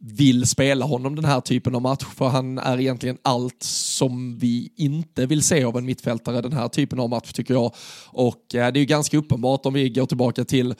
vill 0.00 0.46
spela 0.46 0.84
honom 0.84 1.14
den 1.14 1.24
här 1.24 1.40
typen 1.40 1.74
av 1.74 1.82
match, 1.82 2.04
för 2.16 2.28
han 2.28 2.58
är 2.58 2.80
egentligen 2.80 3.18
allt 3.22 3.62
som 3.62 4.38
vi 4.38 4.72
inte 4.76 5.26
vill 5.26 5.42
se 5.42 5.64
av 5.64 5.76
en 5.76 5.84
mittfältare 5.84 6.40
den 6.40 6.52
här 6.52 6.68
typen 6.68 7.00
av 7.00 7.10
match 7.10 7.32
tycker 7.32 7.54
jag. 7.54 7.74
Och 8.06 8.54
eh, 8.54 8.72
det 8.72 8.78
är 8.78 8.80
ju 8.80 8.84
ganska 8.84 9.18
uppenbart 9.18 9.66
om 9.66 9.74
vi 9.74 9.88
går 9.88 10.06
tillbaka 10.06 10.44
till 10.44 10.74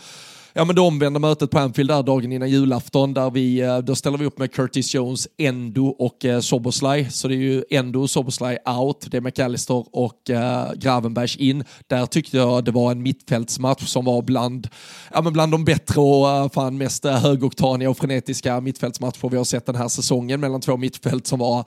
ja, 0.52 0.64
men 0.64 0.74
det 0.74 0.80
omvända 0.80 1.20
mötet 1.20 1.50
på 1.50 1.58
Anfield 1.58 1.90
där 1.90 2.02
dagen 2.02 2.32
innan 2.32 2.50
julafton 2.50 3.14
där 3.14 3.30
vi, 3.30 3.60
eh, 3.60 3.78
då 3.78 3.94
ställer 3.94 4.18
vi 4.18 4.26
upp 4.26 4.38
med 4.38 4.52
Curtis 4.52 4.94
Jones, 4.94 5.28
Endo 5.38 5.86
och 5.86 6.24
eh, 6.24 6.40
Soboslaj. 6.40 7.10
Så 7.10 7.28
det 7.28 7.34
är 7.34 7.38
ju 7.38 7.64
Endo 7.70 8.02
och 8.02 8.10
Soboslaj 8.10 8.58
out, 8.66 9.06
det 9.10 9.16
är 9.16 9.20
McAllister 9.20 9.84
och 9.92 10.30
eh, 10.30 10.72
Gravenbergs 10.74 11.36
in. 11.36 11.64
Där 11.86 12.06
tyckte 12.06 12.36
jag 12.36 12.64
det 12.64 12.70
var 12.70 12.90
en 12.90 13.02
mittfältsmatch 13.02 13.86
som 13.86 14.04
var 14.04 14.22
bland, 14.22 14.68
ja, 15.12 15.22
men 15.22 15.32
bland 15.32 15.52
de 15.52 15.64
bättre 15.64 16.00
och 16.00 16.30
eh, 16.30 16.48
fan 16.48 16.78
mest 16.78 17.04
eh, 17.04 17.12
högoktaniga 17.12 17.90
och 17.90 17.98
frenetiska 17.98 18.60
mittfältsmatcher 18.60 19.28
vi 19.30 19.36
har 19.36 19.44
sett 19.44 19.66
den 19.66 19.76
här 19.76 19.88
säsongen 19.88 20.40
mellan 20.40 20.60
två 20.60 20.76
mittfält 20.76 21.26
som 21.26 21.38
var 21.38 21.64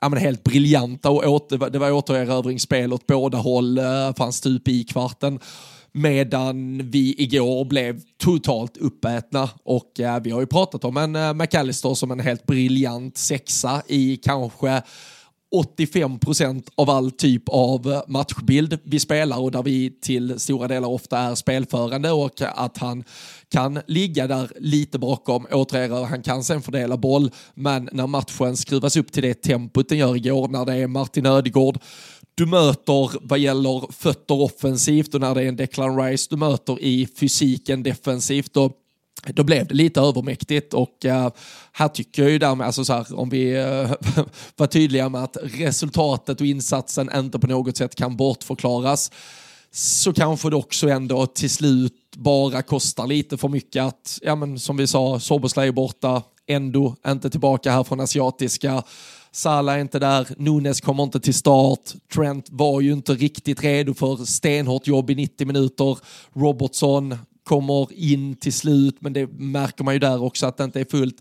ja, 0.00 0.08
men 0.08 0.18
helt 0.18 0.44
briljanta 0.44 1.10
och 1.10 1.24
åter, 1.24 1.70
det 1.70 1.78
var 1.78 1.92
återerövringsspel 1.92 2.92
åt 2.92 3.06
båda 3.06 3.38
håll, 3.38 3.80
fanns 4.16 4.36
stup 4.36 4.68
i 4.68 4.84
kvarten. 4.84 5.40
Medan 5.92 6.90
vi 6.90 7.14
igår 7.18 7.64
blev 7.64 8.00
totalt 8.18 8.76
uppätna. 8.76 9.50
Och 9.64 10.00
eh, 10.00 10.22
vi 10.22 10.30
har 10.30 10.40
ju 10.40 10.46
pratat 10.46 10.84
om 10.84 10.96
en 10.96 11.16
eh, 11.16 11.34
McAllister 11.34 11.94
som 11.94 12.10
en 12.10 12.20
helt 12.20 12.46
briljant 12.46 13.16
sexa 13.18 13.82
i 13.86 14.16
kanske 14.16 14.82
85% 15.54 16.68
av 16.74 16.90
all 16.90 17.10
typ 17.10 17.42
av 17.48 17.92
eh, 17.92 18.02
matchbild 18.06 18.78
vi 18.84 19.00
spelar 19.00 19.40
och 19.40 19.50
där 19.50 19.62
vi 19.62 19.90
till 20.00 20.40
stora 20.40 20.68
delar 20.68 20.88
ofta 20.88 21.18
är 21.18 21.34
spelförande 21.34 22.10
och 22.10 22.42
att 22.42 22.78
han 22.78 23.04
kan 23.48 23.80
ligga 23.86 24.26
där 24.26 24.52
lite 24.58 24.98
bakom, 24.98 25.46
återerövra, 25.52 26.06
han 26.06 26.22
kan 26.22 26.44
sen 26.44 26.62
fördela 26.62 26.96
boll, 26.96 27.30
men 27.54 27.88
när 27.92 28.06
matchen 28.06 28.56
skruvas 28.56 28.96
upp 28.96 29.12
till 29.12 29.22
det 29.22 29.34
tempot 29.34 29.88
den 29.88 29.98
gör 29.98 30.16
igår, 30.16 30.48
när 30.48 30.64
det 30.64 30.74
är 30.74 30.86
Martin 30.86 31.26
Ödegård 31.26 31.78
du 32.40 32.46
möter 32.46 33.18
vad 33.20 33.38
gäller 33.38 33.92
fötter 33.92 34.40
offensivt 34.40 35.14
och 35.14 35.20
när 35.20 35.34
det 35.34 35.42
är 35.42 35.46
en 35.46 35.56
Declan 35.56 36.02
Rice 36.02 36.26
du 36.30 36.36
möter 36.36 36.82
i 36.82 37.08
fysiken 37.16 37.82
defensivt. 37.82 38.56
Och 38.56 38.72
då 39.26 39.42
blev 39.42 39.66
det 39.66 39.74
lite 39.74 40.00
övermäktigt 40.00 40.74
och 40.74 41.04
uh, 41.04 41.28
här 41.72 41.88
tycker 41.88 42.22
jag 42.22 42.30
ju 42.30 42.38
därmed, 42.38 42.66
alltså 42.66 42.84
så 42.84 42.92
här, 42.92 43.18
om 43.18 43.28
vi 43.28 43.58
uh, 43.58 43.92
var 44.56 44.66
tydliga 44.66 45.08
med 45.08 45.24
att 45.24 45.36
resultatet 45.42 46.40
och 46.40 46.46
insatsen 46.46 47.10
inte 47.14 47.38
på 47.38 47.46
något 47.46 47.76
sätt 47.76 47.94
kan 47.94 48.16
bortförklaras 48.16 49.10
så 49.72 50.12
kanske 50.12 50.50
det 50.50 50.56
också 50.56 50.88
ändå 50.88 51.26
till 51.26 51.50
slut 51.50 51.92
bara 52.16 52.62
kostar 52.62 53.06
lite 53.06 53.36
för 53.36 53.48
mycket 53.48 53.82
att, 53.82 54.18
ja 54.22 54.34
men 54.34 54.58
som 54.58 54.76
vi 54.76 54.86
sa, 54.86 55.20
Soboslaj 55.20 55.68
är 55.68 55.72
borta, 55.72 56.22
ändå 56.46 56.96
inte 57.06 57.30
tillbaka 57.30 57.72
här 57.72 57.84
från 57.84 58.00
asiatiska. 58.00 58.82
Salah 59.32 59.74
är 59.74 59.78
inte 59.78 59.98
där, 59.98 60.28
Nunes 60.36 60.80
kommer 60.80 61.02
inte 61.02 61.20
till 61.20 61.34
start, 61.34 61.80
Trent 62.14 62.46
var 62.50 62.80
ju 62.80 62.92
inte 62.92 63.14
riktigt 63.14 63.64
redo 63.64 63.94
för 63.94 64.16
stenhårt 64.16 64.86
jobb 64.86 65.10
i 65.10 65.14
90 65.14 65.46
minuter, 65.46 65.98
Robertson 66.34 67.18
kommer 67.44 67.92
in 67.92 68.36
till 68.36 68.52
slut, 68.52 68.96
men 69.00 69.12
det 69.12 69.26
märker 69.32 69.84
man 69.84 69.94
ju 69.94 70.00
där 70.00 70.22
också 70.22 70.46
att 70.46 70.56
det 70.56 70.64
inte 70.64 70.80
är 70.80 70.84
fullt. 70.90 71.16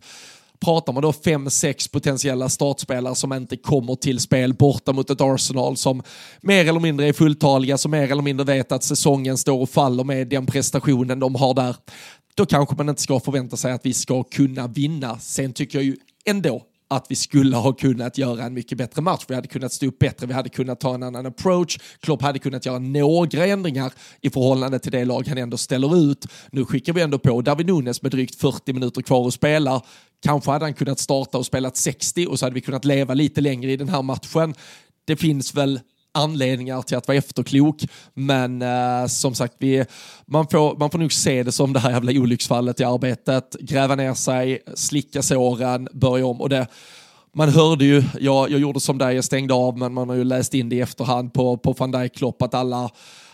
Pratar 0.60 0.94
man 0.94 1.04
då 1.04 1.14
fem, 1.14 1.50
sex 1.50 1.88
potentiella 1.88 2.50
startspelare 2.50 3.16
som 3.16 3.34
inte 3.34 3.58
kommer 3.58 3.96
till 3.96 4.20
spel 4.20 4.54
borta 4.54 4.94
mot 4.94 5.10
ett 5.10 5.22
Arsenal 5.22 5.78
som 5.78 6.04
mer 6.42 6.68
eller 6.68 6.80
mindre 6.80 7.08
är 7.08 7.14
fulltaliga, 7.14 7.78
som 7.78 7.92
mer 7.92 8.12
eller 8.12 8.22
mindre 8.22 8.46
vet 8.46 8.72
att 8.72 8.84
säsongen 8.84 9.38
står 9.38 9.62
och 9.62 9.70
faller 9.70 10.04
med 10.04 10.28
den 10.28 10.46
prestationen 10.46 11.20
de 11.20 11.36
har 11.36 11.54
där, 11.54 11.76
då 12.36 12.46
kanske 12.46 12.76
man 12.76 12.90
inte 12.90 13.02
ska 13.02 13.20
förvänta 13.20 13.58
sig 13.58 13.72
att 13.72 13.86
vi 13.86 13.94
ska 13.94 14.24
kunna 14.24 14.68
vinna. 14.68 15.20
Sen 15.20 15.54
tycker 15.54 15.78
jag 15.78 15.86
ju 15.86 15.98
ändå 16.26 16.64
att 16.90 17.06
vi 17.10 17.16
skulle 17.16 17.56
ha 17.56 17.74
kunnat 17.74 18.18
göra 18.18 18.44
en 18.44 18.54
mycket 18.54 18.78
bättre 18.78 19.02
match. 19.02 19.26
Vi 19.28 19.36
hade 19.36 19.48
kunnat 19.48 19.74
stå 19.74 19.86
upp 19.86 20.00
bättre, 20.00 20.28
vi 20.28 20.34
hade 20.34 20.50
kunnat 20.50 20.80
ta 20.80 20.94
en 20.94 21.04
annan 21.04 21.26
approach. 21.26 21.78
Klopp 22.00 22.22
hade 22.22 22.40
kunnat 22.40 22.66
göra 22.66 22.80
några 22.80 23.46
ändringar 23.46 23.94
i 24.22 24.30
förhållande 24.30 24.80
till 24.80 24.92
det 24.92 25.06
lag 25.06 25.28
han 25.28 25.38
ändå 25.38 25.58
ställer 25.58 26.12
ut. 26.12 26.26
Nu 26.52 26.66
skickar 26.66 26.94
vi 26.94 27.02
ändå 27.02 27.20
på 27.20 27.42
David 27.42 27.68
Nunes 27.68 28.02
med 28.02 28.12
drygt 28.12 28.36
40 28.36 28.74
minuter 28.74 29.02
kvar 29.02 29.28
att 29.28 29.34
spela. 29.34 29.82
Kanske 30.24 30.52
hade 30.52 30.66
han 30.66 30.74
kunnat 30.74 31.00
starta 31.00 31.38
och 31.38 31.46
spelat 31.46 31.78
60 31.78 32.26
och 32.26 32.40
så 32.40 32.46
hade 32.46 32.54
vi 32.54 32.62
kunnat 32.62 32.86
leva 32.86 33.14
lite 33.14 33.42
längre 33.42 33.72
i 33.72 33.78
den 33.78 33.90
här 33.90 34.02
matchen. 34.02 34.56
Det 35.06 35.16
finns 35.16 35.56
väl 35.56 35.80
anledningar 36.14 36.82
till 36.82 36.98
att 36.98 37.08
vara 37.08 37.18
efterklok. 37.18 37.86
Men 38.14 38.62
eh, 38.62 39.06
som 39.08 39.36
sagt, 39.36 39.54
vi, 39.58 39.86
man, 40.26 40.48
får, 40.48 40.78
man 40.78 40.92
får 40.92 41.00
nog 41.00 41.14
se 41.14 41.44
det 41.44 41.52
som 41.52 41.74
det 41.74 41.80
här 41.80 41.92
jävla 41.92 42.12
olycksfallet 42.12 42.80
i 42.80 42.84
arbetet. 42.84 43.56
Gräva 43.60 43.96
ner 43.96 44.14
sig, 44.14 44.60
slicka 44.76 45.22
såren, 45.22 45.88
börja 45.94 46.26
om. 46.26 46.42
Och 46.42 46.50
det, 46.50 46.68
man 47.36 47.50
hörde 47.50 47.86
ju, 47.86 48.04
jag, 48.20 48.52
jag 48.52 48.60
gjorde 48.60 48.80
som 48.80 48.98
dig, 48.98 49.16
jag 49.16 49.24
stängde 49.24 49.54
av, 49.54 49.78
men 49.78 49.94
man 49.94 50.10
har 50.10 50.16
ju 50.16 50.24
läst 50.24 50.54
in 50.54 50.70
det 50.70 50.76
i 50.76 50.82
efterhand 50.82 51.34
på, 51.34 51.58
på 51.58 51.74
van 51.74 51.92
Dijk 51.92 52.16
Klopp 52.16 52.42
att 52.42 52.54
alla 52.54 52.90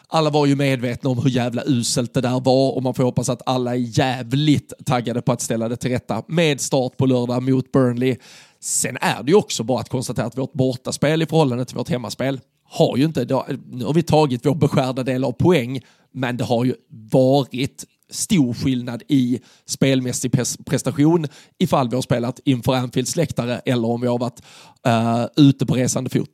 alla 0.07 0.29
var 0.29 0.45
ju 0.45 0.55
medvetna 0.55 1.09
om 1.09 1.17
hur 1.17 1.29
jävla 1.29 1.63
uselt 1.65 2.13
det 2.13 2.21
där 2.21 2.39
var 2.39 2.75
och 2.75 2.83
man 2.83 2.93
får 2.93 3.03
hoppas 3.03 3.29
att 3.29 3.41
alla 3.45 3.71
är 3.71 3.99
jävligt 3.99 4.73
taggade 4.85 5.21
på 5.21 5.31
att 5.31 5.41
ställa 5.41 5.69
det 5.69 5.75
till 5.75 5.91
rätta 5.91 6.23
med 6.27 6.61
start 6.61 6.97
på 6.97 7.05
lördag 7.05 7.43
mot 7.43 7.71
Burnley. 7.71 8.17
Sen 8.59 8.97
är 9.01 9.23
det 9.23 9.31
ju 9.31 9.37
också 9.37 9.63
bara 9.63 9.79
att 9.79 9.89
konstatera 9.89 10.25
att 10.25 10.37
vårt 10.37 10.53
bortaspel 10.53 11.21
i 11.21 11.25
förhållande 11.25 11.65
till 11.65 11.77
vårt 11.77 11.89
hemmaspel 11.89 12.39
har 12.69 12.97
ju 12.97 13.05
inte, 13.05 13.25
nu 13.71 13.85
har 13.85 13.93
vi 13.93 14.03
tagit 14.03 14.45
vår 14.45 14.55
beskärda 14.55 15.03
del 15.03 15.23
av 15.23 15.31
poäng, 15.31 15.81
men 16.11 16.37
det 16.37 16.43
har 16.43 16.65
ju 16.65 16.75
varit 17.11 17.85
stor 18.09 18.53
skillnad 18.53 19.03
i 19.07 19.39
spelmässig 19.65 20.31
prestation 20.65 21.27
ifall 21.59 21.89
vi 21.89 21.95
har 21.95 22.01
spelat 22.01 22.39
inför 22.45 22.73
Anfields 22.73 23.15
läktare 23.15 23.61
eller 23.65 23.87
om 23.87 24.01
vi 24.01 24.07
har 24.07 24.19
varit 24.19 24.41
uh, 24.87 25.45
ute 25.45 25.65
på 25.65 25.73
resande 25.73 26.09
fot. 26.09 26.29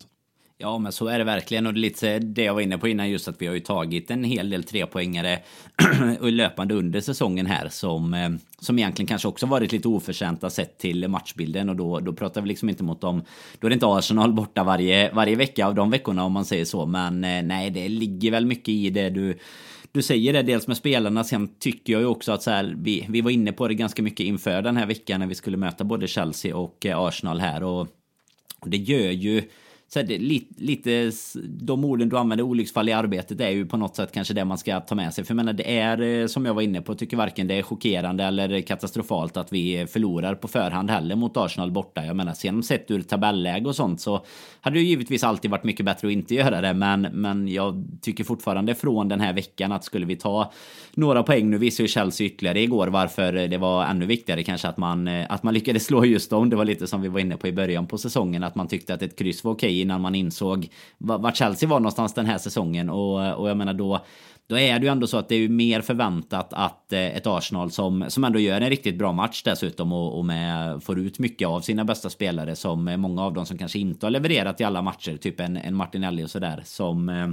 Ja, 0.61 0.77
men 0.77 0.91
så 0.91 1.07
är 1.07 1.17
det 1.17 1.23
verkligen. 1.23 1.67
Och 1.67 1.73
det 1.73 1.79
är 1.79 1.81
lite 1.81 2.19
det 2.19 2.43
jag 2.43 2.53
var 2.53 2.61
inne 2.61 2.77
på 2.77 2.87
innan, 2.87 3.09
just 3.09 3.27
att 3.27 3.41
vi 3.41 3.47
har 3.47 3.53
ju 3.53 3.59
tagit 3.59 4.11
en 4.11 4.23
hel 4.23 4.49
del 4.49 4.63
trepoängare 4.63 5.39
löpande 6.21 6.75
under 6.75 7.01
säsongen 7.01 7.45
här 7.45 7.69
som, 7.69 8.13
eh, 8.13 8.29
som 8.59 8.79
egentligen 8.79 9.07
kanske 9.07 9.27
också 9.27 9.45
varit 9.45 9.71
lite 9.71 9.87
oförtjänta 9.87 10.49
sett 10.49 10.77
till 10.77 11.07
matchbilden. 11.07 11.69
Och 11.69 11.75
då, 11.75 11.99
då 11.99 12.13
pratar 12.13 12.41
vi 12.41 12.47
liksom 12.47 12.69
inte 12.69 12.83
mot 12.83 13.01
dem. 13.01 13.23
Då 13.59 13.67
är 13.67 13.69
det 13.69 13.73
inte 13.73 13.87
Arsenal 13.87 14.33
borta 14.33 14.63
varje, 14.63 15.11
varje 15.13 15.35
vecka 15.35 15.67
av 15.67 15.75
de 15.75 15.89
veckorna 15.91 16.23
om 16.23 16.31
man 16.31 16.45
säger 16.45 16.65
så. 16.65 16.85
Men 16.85 17.23
eh, 17.23 17.43
nej, 17.43 17.69
det 17.69 17.89
ligger 17.89 18.31
väl 18.31 18.45
mycket 18.45 18.69
i 18.69 18.89
det 18.89 19.09
du 19.09 19.37
du 19.93 20.01
säger 20.01 20.33
det 20.33 20.41
dels 20.41 20.67
med 20.67 20.77
spelarna, 20.77 21.23
sen 21.23 21.49
tycker 21.59 21.93
jag 21.93 22.01
ju 22.01 22.07
också 22.07 22.31
att 22.31 22.43
så 22.43 22.51
här, 22.51 22.75
vi, 22.77 23.05
vi 23.09 23.21
var 23.21 23.31
inne 23.31 23.51
på 23.51 23.67
det 23.67 23.73
ganska 23.73 24.01
mycket 24.01 24.25
inför 24.25 24.61
den 24.61 24.77
här 24.77 24.85
veckan 24.85 25.19
när 25.19 25.27
vi 25.27 25.35
skulle 25.35 25.57
möta 25.57 25.83
både 25.83 26.07
Chelsea 26.07 26.55
och 26.55 26.85
eh, 26.85 26.99
Arsenal 26.99 27.39
här 27.39 27.63
och, 27.63 27.87
och 28.59 28.69
det 28.69 28.77
gör 28.77 29.11
ju 29.11 29.43
så 29.93 29.99
här, 29.99 30.07
det, 30.07 30.17
lite, 30.17 30.63
lite 30.63 31.11
de 31.45 31.85
orden 31.85 32.09
du 32.09 32.17
använder, 32.17 32.43
olycksfall 32.43 32.89
i 32.89 32.93
arbetet, 32.93 33.41
är 33.41 33.49
ju 33.49 33.65
på 33.65 33.77
något 33.77 33.95
sätt 33.95 34.11
kanske 34.11 34.33
det 34.33 34.45
man 34.45 34.57
ska 34.57 34.79
ta 34.79 34.95
med 34.95 35.13
sig. 35.13 35.23
För 35.23 35.31
jag 35.31 35.35
menar, 35.35 35.53
det 35.53 35.77
är 35.79 36.01
eh, 36.01 36.27
som 36.27 36.45
jag 36.45 36.53
var 36.53 36.61
inne 36.61 36.81
på, 36.81 36.95
tycker 36.95 37.17
varken 37.17 37.47
det 37.47 37.55
är 37.55 37.61
chockerande 37.61 38.23
eller 38.23 38.61
katastrofalt 38.61 39.37
att 39.37 39.53
vi 39.53 39.87
förlorar 39.87 40.35
på 40.35 40.47
förhand 40.47 40.89
heller 40.89 41.15
mot 41.15 41.37
Arsenal 41.37 41.71
borta. 41.71 42.05
Jag 42.05 42.15
menar, 42.15 42.33
sen 42.33 42.63
sett 42.63 42.91
ur 42.91 43.01
tabelläge 43.01 43.65
och 43.65 43.75
sånt 43.75 44.01
så 44.01 44.25
hade 44.61 44.75
det 44.75 44.83
givetvis 44.83 45.23
alltid 45.23 45.51
varit 45.51 45.63
mycket 45.63 45.85
bättre 45.85 46.07
att 46.07 46.13
inte 46.13 46.35
göra 46.35 46.61
det. 46.61 46.73
Men, 46.73 47.01
men 47.01 47.47
jag 47.47 47.85
tycker 48.01 48.23
fortfarande 48.23 48.75
från 48.75 49.07
den 49.07 49.19
här 49.19 49.33
veckan 49.33 49.71
att 49.71 49.83
skulle 49.83 50.05
vi 50.05 50.15
ta 50.15 50.51
några 50.93 51.23
poäng, 51.23 51.49
nu 51.49 51.57
visar 51.57 51.83
ju 51.83 51.87
Chelsea 51.87 52.27
ytterligare 52.27 52.61
igår 52.61 52.87
varför 52.87 53.33
det 53.33 53.57
var 53.57 53.85
ännu 53.85 54.05
viktigare 54.05 54.43
kanske 54.43 54.67
att 54.67 54.77
man, 54.77 55.07
eh, 55.07 55.25
att 55.29 55.43
man 55.43 55.53
lyckades 55.53 55.85
slå 55.85 56.05
just 56.05 56.29
dem. 56.29 56.49
Det 56.49 56.55
var 56.55 56.65
lite 56.65 56.87
som 56.87 57.01
vi 57.01 57.07
var 57.07 57.19
inne 57.19 57.37
på 57.37 57.47
i 57.47 57.53
början 57.53 57.87
på 57.87 57.97
säsongen, 57.97 58.43
att 58.43 58.55
man 58.55 58.67
tyckte 58.67 58.93
att 58.93 59.01
ett 59.01 59.17
kryss 59.17 59.43
var 59.43 59.51
okej 59.51 59.80
innan 59.81 60.01
man 60.01 60.15
insåg 60.15 60.67
vart 60.97 61.35
Chelsea 61.35 61.69
var 61.69 61.79
någonstans 61.79 62.13
den 62.13 62.25
här 62.25 62.37
säsongen. 62.37 62.89
Och, 62.89 63.39
och 63.39 63.49
jag 63.49 63.57
menar 63.57 63.73
då, 63.73 63.99
då 64.47 64.57
är 64.57 64.79
det 64.79 64.85
ju 64.85 64.91
ändå 64.91 65.07
så 65.07 65.17
att 65.17 65.29
det 65.29 65.35
är 65.35 65.39
ju 65.39 65.49
mer 65.49 65.81
förväntat 65.81 66.53
att 66.53 66.93
eh, 66.93 66.99
ett 66.99 67.27
Arsenal 67.27 67.71
som, 67.71 68.05
som 68.07 68.23
ändå 68.23 68.39
gör 68.39 68.61
en 68.61 68.69
riktigt 68.69 68.97
bra 68.97 69.11
match 69.11 69.43
dessutom 69.43 69.93
och, 69.93 70.17
och 70.17 70.25
med, 70.25 70.83
får 70.83 70.99
ut 70.99 71.19
mycket 71.19 71.47
av 71.47 71.61
sina 71.61 71.85
bästa 71.85 72.09
spelare 72.09 72.55
som 72.55 72.87
eh, 72.87 72.97
många 72.97 73.23
av 73.23 73.33
dem 73.33 73.45
som 73.45 73.57
kanske 73.57 73.79
inte 73.79 74.05
har 74.05 74.11
levererat 74.11 74.61
i 74.61 74.63
alla 74.63 74.81
matcher, 74.81 75.17
typ 75.17 75.39
en, 75.39 75.57
en 75.57 75.75
Martinelli 75.75 76.23
och 76.23 76.29
sådär 76.29 76.61
som 76.65 77.09
eh, 77.09 77.27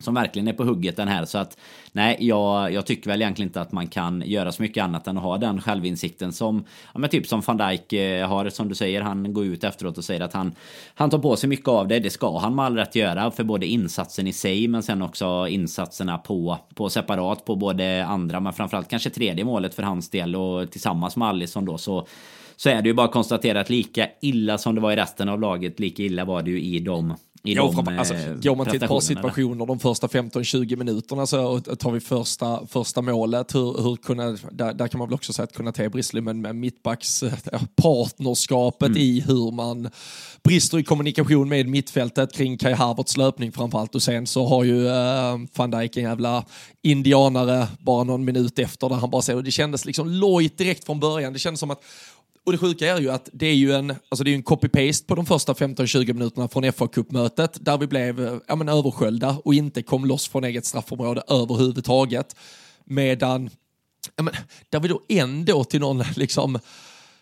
som 0.00 0.14
verkligen 0.14 0.48
är 0.48 0.52
på 0.52 0.64
hugget 0.64 0.96
den 0.96 1.08
här. 1.08 1.24
Så 1.24 1.38
att 1.38 1.58
nej, 1.92 2.16
jag, 2.20 2.72
jag 2.72 2.86
tycker 2.86 3.10
väl 3.10 3.22
egentligen 3.22 3.48
inte 3.48 3.60
att 3.60 3.72
man 3.72 3.86
kan 3.86 4.22
göra 4.26 4.52
så 4.52 4.62
mycket 4.62 4.84
annat 4.84 5.06
än 5.06 5.16
att 5.16 5.22
ha 5.22 5.38
den 5.38 5.60
självinsikten 5.60 6.32
som, 6.32 6.64
ja 6.94 6.98
men 6.98 7.10
typ 7.10 7.26
som 7.26 7.40
van 7.40 7.56
Dijk 7.56 7.92
eh, 7.92 8.28
har, 8.28 8.50
som 8.50 8.68
du 8.68 8.74
säger, 8.74 9.00
han 9.00 9.32
går 9.32 9.44
ut 9.44 9.64
efteråt 9.64 9.98
och 9.98 10.04
säger 10.04 10.20
att 10.20 10.32
han, 10.32 10.54
han 10.94 11.10
tar 11.10 11.18
på 11.18 11.36
sig 11.36 11.48
mycket 11.48 11.68
av 11.68 11.88
det. 11.88 11.98
Det 11.98 12.10
ska 12.10 12.38
han 12.38 12.54
med 12.54 12.64
all 12.64 12.76
rätt 12.76 12.94
göra 12.94 13.30
för 13.30 13.44
både 13.44 13.66
insatsen 13.66 14.26
i 14.26 14.32
sig, 14.32 14.68
men 14.68 14.82
sen 14.82 15.02
också 15.02 15.46
insatserna 15.48 16.18
på, 16.18 16.58
på 16.74 16.88
separat 16.88 17.44
på 17.44 17.56
både 17.56 18.04
andra, 18.04 18.40
men 18.40 18.52
framförallt 18.52 18.88
kanske 18.88 19.10
tredje 19.10 19.44
målet 19.44 19.74
för 19.74 19.82
hans 19.82 20.10
del 20.10 20.36
och 20.36 20.70
tillsammans 20.70 21.16
med 21.16 21.28
Alisson 21.28 21.64
då 21.64 21.78
så 21.78 22.06
så 22.60 22.68
är 22.68 22.82
det 22.82 22.88
ju 22.88 22.94
bara 22.94 23.08
konstaterat 23.08 23.70
lika 23.70 24.08
illa 24.20 24.58
som 24.58 24.74
det 24.74 24.80
var 24.80 24.92
i 24.92 24.96
resten 24.96 25.28
av 25.28 25.40
laget, 25.40 25.80
lika 25.80 26.02
illa 26.02 26.24
var 26.24 26.42
det 26.42 26.50
ju 26.50 26.60
i 26.60 26.78
dem 26.78 27.14
i 27.42 27.54
ja, 27.54 27.72
de, 27.76 27.98
alltså, 27.98 28.14
eh, 28.14 28.34
går 28.34 28.56
man 28.56 28.66
till 28.66 28.82
ett 28.82 28.88
par 28.88 29.00
situationer 29.00 29.66
de 29.66 29.78
första 29.78 30.06
15-20 30.06 30.76
minuterna 30.76 31.26
så 31.26 31.60
tar 31.60 31.90
vi 31.90 32.00
första, 32.00 32.66
första 32.66 33.02
målet. 33.02 33.54
Hur, 33.54 33.82
hur 33.82 33.96
kunna, 33.96 34.36
där, 34.50 34.72
där 34.72 34.88
kan 34.88 34.98
man 34.98 35.08
väl 35.08 35.14
också 35.14 35.32
säga 35.32 35.44
att 35.44 35.52
kunna 35.52 35.72
ta 35.72 35.88
brister 35.88 36.20
med, 36.20 36.36
med 36.36 36.56
mittbacks 36.56 37.22
eh, 37.22 37.32
mm. 38.86 38.96
i 38.96 39.24
hur 39.26 39.52
man 39.52 39.90
brister 40.44 40.78
i 40.78 40.84
kommunikation 40.84 41.48
med 41.48 41.68
mittfältet 41.68 42.32
kring 42.32 42.58
Kai 42.58 42.72
Havertz 42.72 43.16
löpning 43.16 43.52
framförallt 43.52 43.94
och 43.94 44.02
sen 44.02 44.26
så 44.26 44.46
har 44.46 44.64
ju 44.64 44.86
uh, 44.86 45.46
van 45.56 45.70
Dijk 45.70 45.96
en 45.96 46.02
jävla 46.02 46.44
indianare 46.82 47.66
bara 47.78 48.04
någon 48.04 48.24
minut 48.24 48.58
efter 48.58 48.88
där 48.88 48.96
han 48.96 49.10
bara 49.10 49.22
säger 49.22 49.36
och 49.36 49.44
det 49.44 49.50
kändes 49.50 49.84
liksom 49.84 50.08
lojt 50.08 50.58
direkt 50.58 50.84
från 50.84 51.00
början. 51.00 51.32
Det 51.32 51.38
kändes 51.38 51.60
som 51.60 51.70
att 51.70 51.82
och 52.48 52.52
det 52.52 52.58
sjuka 52.58 52.96
är 52.96 53.00
ju 53.00 53.10
att 53.10 53.28
det 53.32 53.46
är 53.46 53.54
ju 53.54 53.72
en, 53.72 53.90
alltså 53.90 54.24
det 54.24 54.30
är 54.30 54.34
en 54.34 54.42
copy-paste 54.42 55.06
på 55.06 55.14
de 55.14 55.26
första 55.26 55.52
15-20 55.52 56.12
minuterna 56.12 56.48
från 56.48 56.72
fa 56.72 56.88
kuppmötet 56.88 57.58
där 57.60 57.78
vi 57.78 57.86
blev 57.86 58.40
ja, 58.48 58.56
men 58.56 58.68
översköljda 58.68 59.38
och 59.44 59.54
inte 59.54 59.82
kom 59.82 60.04
loss 60.04 60.28
från 60.28 60.44
eget 60.44 60.66
straffområde 60.66 61.22
överhuvudtaget. 61.28 62.36
Medan, 62.84 63.50
ja, 64.16 64.22
men, 64.22 64.34
där 64.70 64.80
vi 64.80 64.88
då 64.88 65.00
ändå 65.08 65.64
till 65.64 65.80
någon 65.80 66.04
liksom 66.16 66.58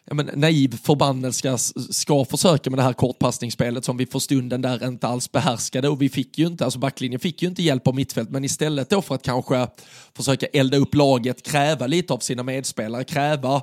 ja, 0.04 0.14
men, 0.14 0.30
naiv 0.34 0.78
förbannelse 0.82 1.58
ska 1.90 2.24
försöka 2.24 2.70
med 2.70 2.78
det 2.78 2.82
här 2.82 2.92
kortpassningsspelet 2.92 3.84
som 3.84 3.96
vi 3.96 4.06
för 4.06 4.18
stunden 4.18 4.62
där 4.62 4.86
inte 4.86 5.06
alls 5.06 5.32
behärskade 5.32 5.88
och 5.88 6.02
vi 6.02 6.08
fick 6.08 6.38
ju 6.38 6.46
inte, 6.46 6.64
alltså 6.64 6.78
backlinjen 6.78 7.20
fick 7.20 7.42
ju 7.42 7.48
inte 7.48 7.62
hjälp 7.62 7.86
av 7.86 7.94
mittfält 7.94 8.30
men 8.30 8.44
istället 8.44 8.90
då 8.90 9.02
för 9.02 9.14
att 9.14 9.22
kanske 9.22 9.66
försöka 10.16 10.46
elda 10.46 10.76
upp 10.76 10.94
laget, 10.94 11.42
kräva 11.42 11.86
lite 11.86 12.12
av 12.12 12.18
sina 12.18 12.42
medspelare, 12.42 13.04
kräva 13.04 13.62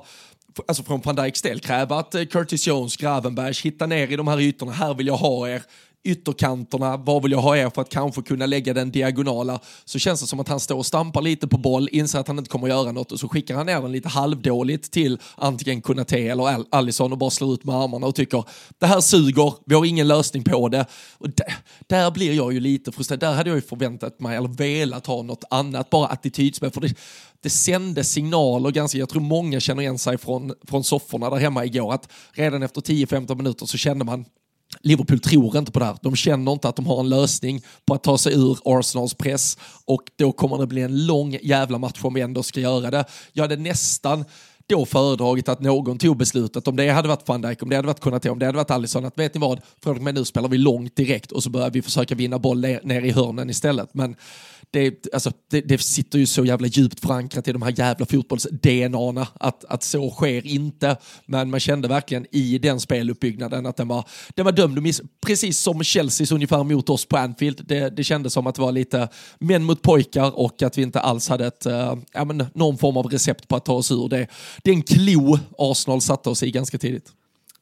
alltså 0.66 0.82
från 0.82 1.00
van 1.00 1.16
Dijks 1.16 1.42
del, 1.42 1.60
kräva 1.60 1.98
att 1.98 2.14
eh, 2.14 2.24
Curtis 2.24 2.66
Jones, 2.66 2.96
Gravenberg, 2.96 3.54
hitta 3.62 3.86
ner 3.86 4.12
i 4.12 4.16
de 4.16 4.28
här 4.28 4.40
ytorna, 4.40 4.72
här 4.72 4.94
vill 4.94 5.06
jag 5.06 5.16
ha 5.16 5.48
er, 5.48 5.62
ytterkanterna, 6.04 6.96
var 6.96 7.20
vill 7.20 7.32
jag 7.32 7.38
ha 7.38 7.56
er 7.56 7.70
för 7.70 7.82
att 7.82 7.88
kanske 7.88 8.22
kunna 8.22 8.46
lägga 8.46 8.74
den 8.74 8.90
diagonala, 8.90 9.60
så 9.84 9.98
känns 9.98 10.20
det 10.20 10.26
som 10.26 10.40
att 10.40 10.48
han 10.48 10.60
står 10.60 10.76
och 10.76 10.86
stampar 10.86 11.22
lite 11.22 11.48
på 11.48 11.58
boll, 11.58 11.88
inser 11.92 12.18
att 12.18 12.28
han 12.28 12.38
inte 12.38 12.50
kommer 12.50 12.66
att 12.66 12.74
göra 12.74 12.92
något 12.92 13.12
och 13.12 13.20
så 13.20 13.28
skickar 13.28 13.54
han 13.54 13.66
ner 13.66 13.82
den 13.82 13.92
lite 13.92 14.08
halvdåligt 14.08 14.92
till 14.92 15.18
antingen 15.36 15.82
Kunate 15.82 16.18
eller 16.18 16.64
Allison 16.70 17.12
och 17.12 17.18
bara 17.18 17.30
slår 17.30 17.54
ut 17.54 17.64
med 17.64 17.74
armarna 17.74 18.06
och 18.06 18.14
tycker 18.14 18.44
det 18.78 18.86
här 18.86 19.00
suger, 19.00 19.54
vi 19.66 19.74
har 19.74 19.84
ingen 19.84 20.08
lösning 20.08 20.44
på 20.44 20.68
det. 20.68 20.86
Och 21.18 21.30
där, 21.30 21.54
där 21.86 22.10
blir 22.10 22.32
jag 22.32 22.52
ju 22.52 22.60
lite 22.60 22.92
frustrerad, 22.92 23.20
där 23.20 23.32
hade 23.32 23.50
jag 23.50 23.56
ju 23.56 23.62
förväntat 23.62 24.20
mig 24.20 24.36
eller 24.36 24.48
velat 24.48 25.06
ha 25.06 25.22
något 25.22 25.44
annat, 25.50 25.90
bara 25.90 26.06
attitydsspel, 26.06 26.70
för 26.70 26.80
det, 26.80 26.94
det 27.42 27.50
sände 27.50 28.04
signaler 28.04 28.70
ganska, 28.70 28.98
jag 28.98 29.08
tror 29.08 29.22
många 29.22 29.60
känner 29.60 29.82
igen 29.82 29.98
sig 29.98 30.18
från, 30.18 30.52
från 30.68 30.84
sofforna 30.84 31.30
där 31.30 31.36
hemma 31.36 31.64
igår, 31.64 31.92
att 31.92 32.08
redan 32.32 32.62
efter 32.62 32.80
10-15 32.80 33.34
minuter 33.34 33.66
så 33.66 33.76
kände 33.76 34.04
man 34.04 34.24
Liverpool 34.80 35.20
tror 35.20 35.56
inte 35.56 35.72
på 35.72 35.78
det 35.78 35.84
här. 35.84 35.96
De 36.02 36.16
känner 36.16 36.52
inte 36.52 36.68
att 36.68 36.76
de 36.76 36.86
har 36.86 37.00
en 37.00 37.08
lösning 37.08 37.62
på 37.86 37.94
att 37.94 38.02
ta 38.02 38.18
sig 38.18 38.34
ur 38.34 38.58
Arsenals 38.64 39.14
press 39.14 39.58
och 39.84 40.02
då 40.18 40.32
kommer 40.32 40.58
det 40.58 40.66
bli 40.66 40.82
en 40.82 41.06
lång 41.06 41.38
jävla 41.42 41.78
match 41.78 42.00
om 42.02 42.14
vi 42.14 42.20
ändå 42.20 42.42
ska 42.42 42.60
göra 42.60 42.90
det. 42.90 43.04
Jag 43.32 43.44
hade 43.44 43.56
nästan 43.56 44.24
då 44.66 44.86
föredragit 44.86 45.48
att 45.48 45.60
någon 45.60 45.98
tog 45.98 46.16
beslutet, 46.16 46.68
om 46.68 46.76
det 46.76 46.88
hade 46.88 47.08
varit 47.08 47.28
van 47.28 47.42
Dijk, 47.42 47.62
om 47.62 47.70
det 47.70 47.76
hade 47.76 47.88
varit 47.88 48.00
Konate, 48.00 48.30
om 48.30 48.38
det 48.38 48.46
hade 48.46 48.58
varit 48.58 48.70
Alisson, 48.70 49.04
att 49.04 49.18
vet 49.18 49.34
ni 49.34 49.40
vad, 49.40 49.60
från 49.82 49.96
och 49.96 50.02
med 50.02 50.14
nu 50.14 50.24
spelar 50.24 50.48
vi 50.48 50.58
långt 50.58 50.96
direkt 50.96 51.32
och 51.32 51.42
så 51.42 51.50
börjar 51.50 51.70
vi 51.70 51.82
försöka 51.82 52.14
vinna 52.14 52.38
boll 52.38 52.60
ner 52.60 53.02
i 53.02 53.10
hörnen 53.10 53.50
istället. 53.50 53.94
Men 53.94 54.16
det, 54.74 55.06
alltså, 55.12 55.32
det, 55.50 55.60
det, 55.60 55.78
sitter 55.78 56.18
ju 56.18 56.26
så 56.26 56.44
jävla 56.44 56.66
djupt 56.66 57.00
förankrat 57.00 57.48
i 57.48 57.52
de 57.52 57.62
här 57.62 57.74
jävla 57.78 58.06
fotbolls-DNA 58.06 59.26
att, 59.34 59.64
att 59.64 59.82
så 59.82 60.10
sker 60.10 60.46
inte. 60.46 60.96
Men 61.26 61.50
man 61.50 61.60
kände 61.60 61.88
verkligen 61.88 62.26
i 62.30 62.58
den 62.58 62.80
speluppbyggnaden 62.80 63.66
att 63.66 63.76
den 63.76 63.88
var, 63.88 64.04
den 64.34 64.44
var 64.44 64.52
dömd 64.52 64.78
att 64.78 64.82
miss. 64.82 65.02
Precis 65.26 65.58
som 65.58 65.84
Chelseas 65.84 66.32
ungefär 66.32 66.64
mot 66.64 66.90
oss 66.90 67.06
på 67.06 67.16
Anfield. 67.16 67.62
Det, 67.66 67.96
det 67.96 68.04
kändes 68.04 68.32
som 68.32 68.46
att 68.46 68.54
det 68.54 68.62
var 68.62 68.72
lite 68.72 69.08
män 69.38 69.64
mot 69.64 69.82
pojkar 69.82 70.38
och 70.38 70.62
att 70.62 70.78
vi 70.78 70.82
inte 70.82 71.00
alls 71.00 71.28
hade 71.28 71.46
ett, 71.46 71.66
äh, 71.66 71.94
ja, 72.12 72.24
men, 72.24 72.46
någon 72.54 72.78
form 72.78 72.96
av 72.96 73.06
recept 73.06 73.48
på 73.48 73.56
att 73.56 73.64
ta 73.64 73.72
oss 73.72 73.90
ur 73.90 74.08
det. 74.08 74.26
Den 74.62 74.82
klo 74.82 75.38
Arsenal 75.58 76.00
satte 76.00 76.30
oss 76.30 76.42
i 76.42 76.50
ganska 76.50 76.78
tidigt. 76.78 77.12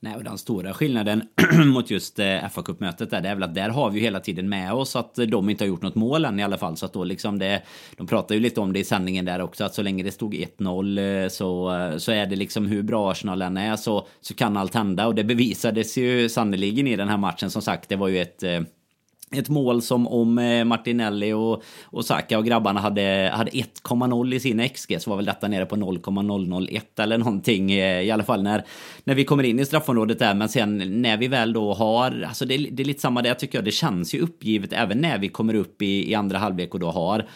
Nej, 0.05 0.16
och 0.16 0.24
den 0.24 0.38
stora 0.38 0.74
skillnaden 0.74 1.22
mot 1.66 1.90
just 1.90 2.18
eh, 2.18 2.48
fa 2.48 2.62
kuppmötet 2.62 3.11
där, 3.11 3.20
det 3.20 3.28
är 3.28 3.35
väl 3.35 3.42
att 3.42 3.55
där 3.55 3.68
har 3.68 3.90
vi 3.90 3.98
ju 3.98 4.05
hela 4.05 4.20
tiden 4.20 4.48
med 4.48 4.72
oss 4.72 4.96
att 4.96 5.14
de 5.14 5.50
inte 5.50 5.64
har 5.64 5.68
gjort 5.68 5.83
något 5.83 5.94
mål 5.94 6.24
än 6.24 6.40
i 6.40 6.42
alla 6.42 6.59
fall. 6.59 6.76
Så 6.76 6.87
att 6.87 6.92
då 6.92 7.05
liksom 7.05 7.38
det, 7.38 7.62
de 7.96 8.07
pratar 8.07 8.35
ju 8.35 8.40
lite 8.40 8.61
om 8.61 8.72
det 8.72 8.78
i 8.78 8.85
sändningen 8.85 9.24
där 9.24 9.40
också, 9.40 9.64
att 9.64 9.74
så 9.74 9.83
länge 9.83 10.02
det 10.02 10.11
stod 10.11 10.35
1-0 10.35 11.22
eh, 11.22 11.28
så, 11.28 11.76
eh, 11.76 11.96
så 11.96 12.12
är 12.12 12.26
det 12.26 12.37
liksom 12.37 12.66
hur 12.66 12.83
bra 12.83 13.11
Arsenal 13.11 13.42
än 13.42 13.57
är 13.57 13.76
så, 13.76 14.07
så 14.20 14.35
kan 14.35 14.57
allt 14.57 14.74
hända. 14.74 15.07
Och 15.07 15.14
det 15.14 15.24
bevisades 15.24 15.96
ju 15.96 16.28
sannoliken 16.28 16.87
i 16.87 16.96
den 16.96 17.09
här 17.09 17.16
matchen. 17.16 17.50
Som 17.50 17.62
sagt, 17.62 17.88
det 17.88 17.96
var 17.96 18.09
ju 18.09 18.22
ett 18.22 18.42
ett 19.33 19.49
mål 19.49 19.83
som 19.83 20.09
om 20.09 20.38
eh, 20.38 20.64
Martinelli 20.64 21.33
och, 21.33 21.62
och 21.85 22.05
Saka 22.05 22.38
och 22.38 22.45
grabbarna 22.45 22.81
hade, 22.81 23.31
hade 23.35 23.51
1,0 23.51 24.35
i 24.35 24.40
sin 24.40 24.68
XG 24.68 25.01
så 25.01 25.11
var 25.11 25.16
väl 25.16 25.27
detta 25.27 25.49
nere 25.49 25.66
på 25.66 25.77
0,001 25.77 26.99
eller 26.99 27.18
någonting. 27.18 27.73
Eh, 27.73 28.01
I 28.01 28.11
alla 28.11 28.25
fall 28.25 28.42
när, 28.42 28.64
när 29.05 29.14
vi 29.14 29.25
kommer 29.25 29.45
in 29.45 29.61
i 29.61 29.66
straffområdet 29.66 30.18
där. 30.18 30.35
Men 30.35 30.49
sen 30.49 31.03
när 31.03 31.16
vi 31.16 31.29
väl 31.29 31.53
då 31.53 31.75
har, 31.75 32.27
alltså 32.29 32.45
det, 32.45 32.57
det 32.57 32.83
är 32.83 32.85
lite 32.85 33.01
samma 33.01 33.23
där 33.23 33.35
tycker 33.35 33.59
jag. 33.59 33.64
Det 33.64 33.71
känns 33.71 34.14
ju 34.14 34.21
uppgivet 34.21 34.73
även 34.73 34.99
när 34.99 35.18
vi 35.18 35.29
kommer 35.29 35.55
upp 35.55 35.83
i, 35.83 36.11
i 36.11 36.14
andra 36.14 36.38
halvlek 36.38 36.75
och 36.75 36.81
då 36.81 36.90
har 36.90 37.27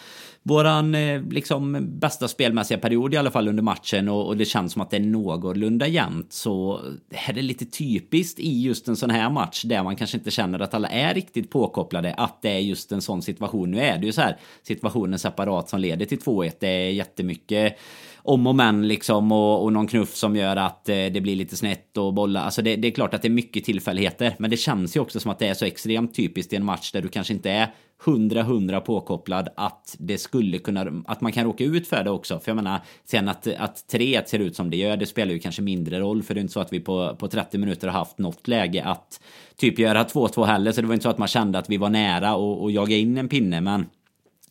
våran 0.47 0.95
eh, 0.95 1.21
liksom 1.21 1.87
bästa 1.99 2.27
spelmässiga 2.27 2.77
period 2.77 3.13
i 3.13 3.17
alla 3.17 3.31
fall 3.31 3.47
under 3.47 3.63
matchen 3.63 4.09
och, 4.09 4.27
och 4.27 4.37
det 4.37 4.45
känns 4.45 4.73
som 4.73 4.81
att 4.81 4.89
det 4.89 4.97
är 4.97 5.01
någorlunda 5.01 5.87
jämnt 5.87 6.33
så 6.33 6.81
är 7.27 7.33
det 7.33 7.41
lite 7.41 7.65
typiskt 7.65 8.39
i 8.39 8.61
just 8.61 8.87
en 8.87 8.95
sån 8.95 9.09
här 9.09 9.29
match 9.29 9.63
där 9.63 9.83
man 9.83 9.95
kanske 9.95 10.17
inte 10.17 10.31
känner 10.31 10.59
att 10.59 10.73
alla 10.73 10.87
är 10.87 11.13
riktigt 11.13 11.49
påkopplade 11.49 12.13
att 12.13 12.41
det 12.41 12.49
är 12.49 12.59
just 12.59 12.91
en 12.91 13.01
sån 13.01 13.21
situation. 13.21 13.71
Nu 13.71 13.79
är 13.79 13.97
det 13.97 14.05
ju 14.05 14.11
så 14.11 14.21
här 14.21 14.37
situationen 14.63 15.19
separat 15.19 15.69
som 15.69 15.79
leder 15.79 16.05
till 16.05 16.19
2-1. 16.19 16.51
Det 16.59 16.67
är 16.67 16.91
jättemycket 16.91 17.77
om 18.17 18.47
och 18.47 18.55
men 18.55 18.87
liksom 18.87 19.31
och, 19.31 19.63
och 19.63 19.73
någon 19.73 19.87
knuff 19.87 20.15
som 20.15 20.35
gör 20.35 20.55
att 20.55 20.89
eh, 20.89 20.95
det 20.95 21.21
blir 21.21 21.35
lite 21.35 21.57
snett 21.57 21.97
och 21.97 22.13
bollar. 22.13 22.43
Alltså 22.43 22.61
det, 22.61 22.75
det, 22.75 22.87
är 22.87 22.91
klart 22.91 23.13
att 23.13 23.21
det 23.21 23.27
är 23.27 23.29
mycket 23.29 23.63
tillfälligheter, 23.63 24.35
men 24.39 24.49
det 24.49 24.57
känns 24.57 24.95
ju 24.95 24.99
också 24.99 25.19
som 25.19 25.31
att 25.31 25.39
det 25.39 25.47
är 25.47 25.53
så 25.53 25.65
extremt 25.65 26.15
typiskt 26.15 26.53
i 26.53 26.55
en 26.55 26.65
match 26.65 26.91
där 26.91 27.01
du 27.01 27.07
kanske 27.07 27.33
inte 27.33 27.51
är 27.51 27.73
hundra 28.05 28.43
hundra 28.43 28.81
påkopplad 28.81 29.49
att 29.55 29.95
det 29.99 30.17
skulle 30.17 30.59
kunna, 30.59 31.03
att 31.05 31.21
man 31.21 31.31
kan 31.31 31.45
råka 31.45 31.63
ut 31.63 31.87
för 31.87 32.03
det 32.03 32.09
också. 32.09 32.39
För 32.39 32.51
jag 32.51 32.55
menar, 32.55 32.79
sen 33.05 33.29
att, 33.29 33.47
att 33.57 33.87
3 33.87 34.21
ser 34.27 34.39
ut 34.39 34.55
som 34.55 34.69
det 34.69 34.77
gör, 34.77 34.97
det 34.97 35.05
spelar 35.05 35.33
ju 35.33 35.39
kanske 35.39 35.61
mindre 35.61 35.99
roll. 35.99 36.23
För 36.23 36.33
det 36.33 36.39
är 36.39 36.41
inte 36.41 36.53
så 36.53 36.59
att 36.59 36.73
vi 36.73 36.79
på, 36.79 37.15
på 37.19 37.27
30 37.27 37.57
minuter 37.57 37.87
har 37.87 37.99
haft 37.99 38.17
något 38.17 38.47
läge 38.47 38.83
att 38.83 39.21
typ 39.55 39.79
göra 39.79 40.03
2-2 40.03 40.45
heller. 40.45 40.71
Så 40.71 40.81
det 40.81 40.87
var 40.87 40.93
inte 40.93 41.03
så 41.03 41.09
att 41.09 41.17
man 41.17 41.27
kände 41.27 41.59
att 41.59 41.69
vi 41.69 41.77
var 41.77 41.89
nära 41.89 42.35
och, 42.35 42.63
och 42.63 42.71
jaga 42.71 42.95
in 42.95 43.17
en 43.17 43.29
pinne. 43.29 43.61
Men 43.61 43.85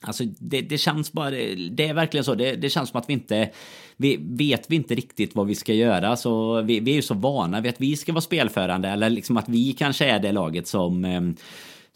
Alltså 0.00 0.24
det, 0.38 0.60
det, 0.60 0.78
känns 0.78 1.12
bara, 1.12 1.30
det 1.30 1.88
är 1.88 1.94
verkligen 1.94 2.24
så. 2.24 2.34
Det, 2.34 2.56
det, 2.56 2.70
känns 2.70 2.90
som 2.90 3.00
att 3.00 3.08
vi 3.08 3.12
inte, 3.12 3.50
vi 3.96 4.16
vet 4.20 4.70
vi 4.70 4.76
inte 4.76 4.94
riktigt 4.94 5.34
vad 5.34 5.46
vi 5.46 5.54
ska 5.54 5.74
göra. 5.74 6.16
Så 6.16 6.62
vi, 6.62 6.80
vi 6.80 6.90
är 6.90 6.94
ju 6.94 7.02
så 7.02 7.14
vana 7.14 7.60
vid 7.60 7.68
att 7.68 7.80
vi 7.80 7.96
ska 7.96 8.12
vara 8.12 8.20
spelförande 8.20 8.88
eller 8.88 9.10
liksom 9.10 9.36
att 9.36 9.48
vi 9.48 9.72
kanske 9.72 10.04
är 10.04 10.18
det 10.18 10.32
laget 10.32 10.66
som 10.66 11.04
eh, 11.04 11.20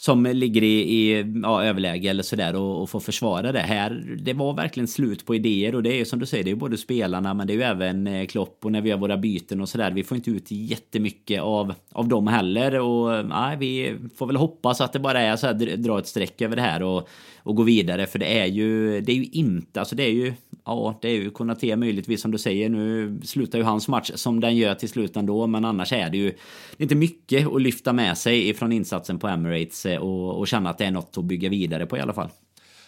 som 0.01 0.25
ligger 0.25 0.63
i, 0.63 0.81
i 0.81 1.25
ja, 1.43 1.65
överläge 1.65 2.09
eller 2.09 2.23
sådär 2.23 2.57
och, 2.57 2.83
och 2.83 2.91
får 2.91 3.01
försvara 3.01 3.53
det. 3.53 3.59
Här, 3.59 4.17
det 4.19 4.33
var 4.33 4.53
verkligen 4.53 4.89
slut 4.89 5.27
på 5.27 5.35
idéer 5.35 5.75
och 5.75 5.83
det 5.83 5.93
är 5.93 5.97
ju 5.97 6.05
som 6.05 6.19
du 6.19 6.27
säger, 6.27 6.45
det 6.45 6.51
är 6.51 6.53
ju 6.53 6.59
både 6.59 6.77
spelarna 6.77 7.35
men 7.35 7.47
det 7.47 7.53
är 7.53 7.55
ju 7.55 7.63
även 7.63 8.07
eh, 8.07 8.27
Klopp 8.27 8.65
och 8.65 8.73
när 8.73 8.81
vi 8.81 8.91
gör 8.91 8.97
våra 8.97 9.17
byten 9.17 9.61
och 9.61 9.69
sådär. 9.69 9.91
Vi 9.91 10.05
får 10.05 10.17
inte 10.17 10.31
ut 10.31 10.51
jättemycket 10.51 11.41
av, 11.41 11.75
av 11.93 12.09
dem 12.09 12.27
heller 12.27 12.81
och 12.81 13.15
eh, 13.15 13.27
nej, 13.27 13.57
vi 13.57 13.97
får 14.17 14.27
väl 14.27 14.37
hoppas 14.37 14.81
att 14.81 14.93
det 14.93 14.99
bara 14.99 15.21
är 15.21 15.37
så 15.37 15.47
här, 15.47 15.77
dra 15.77 15.99
ett 15.99 16.07
streck 16.07 16.43
över 16.43 16.57
det 16.57 16.63
här 16.63 16.83
och, 16.83 17.09
och 17.43 17.57
gå 17.57 17.63
vidare 17.63 18.07
för 18.07 18.19
det 18.19 18.39
är 18.39 18.47
ju, 18.47 19.01
det 19.01 19.13
är 19.13 19.17
ju 19.17 19.25
inte, 19.25 19.81
alltså 19.81 19.97
det 19.97 20.03
är 20.03 20.13
ju, 20.13 20.35
ja, 20.65 20.99
det 21.03 21.09
är 21.09 21.13
ju 21.13 21.31
Konate 21.31 21.77
möjligtvis 21.77 22.21
som 22.23 22.31
du 22.31 22.39
säger. 22.39 22.69
Nu 22.69 23.19
slutar 23.25 23.59
ju 23.59 23.65
hans 23.65 23.89
match 23.89 24.11
som 24.15 24.41
den 24.41 24.57
gör 24.57 24.75
till 24.75 24.89
slut 24.89 25.17
ändå, 25.17 25.47
men 25.47 25.65
annars 25.65 25.93
är 25.93 26.11
det 26.11 26.17
ju 26.17 26.31
det 26.77 26.83
är 26.83 26.83
inte 26.83 26.95
mycket 26.95 27.47
att 27.47 27.63
lyfta 27.63 27.93
med 27.93 28.19
sig 28.19 28.49
ifrån 28.49 28.73
insatsen 28.73 29.19
på 29.19 29.29
Emirates 29.29 29.87
eh, 29.87 29.99
och, 29.99 30.39
och 30.39 30.49
känna 30.49 30.71
att 30.71 30.79
det 30.79 30.85
är 30.85 30.91
något 30.91 31.19
att 31.19 31.25
bygga 31.25 31.49
vidare 31.49 31.87
på 31.87 31.97
i 31.97 32.01
alla 32.01 32.13
fall. 32.13 32.29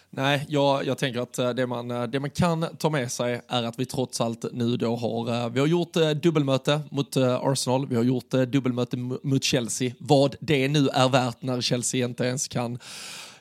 Nej, 0.09 0.45
jag, 0.49 0.85
jag 0.85 0.97
tänker 0.97 1.19
att 1.19 1.39
eh, 1.39 1.49
det 1.49 1.67
man, 1.67 1.91
eh, 1.91 2.03
det 2.03 2.19
man 2.19 2.29
kan 2.29 2.65
ta 2.77 2.89
med 2.89 3.11
sig 3.11 3.41
är 3.47 3.63
att 3.63 3.79
vi 3.79 3.85
trots 3.85 4.21
allt 4.21 4.45
nu 4.53 4.77
då 4.77 4.95
har, 4.95 5.49
vi 5.49 5.59
har 5.59 5.67
gjort 5.67 5.93
dubbelmöte 6.23 6.79
mot 6.91 7.17
Arsenal, 7.17 7.87
vi 7.87 7.95
har 7.95 8.03
gjort 8.03 8.31
dubbelmöte 8.47 8.97
mot 8.97 9.43
Chelsea. 9.43 9.91
Vad 9.99 10.35
det 10.39 10.67
nu 10.67 10.87
är 10.87 11.09
värt 11.09 11.41
när 11.41 11.61
Chelsea 11.61 12.05
inte 12.05 12.23
ens 12.23 12.47
kan 12.47 12.79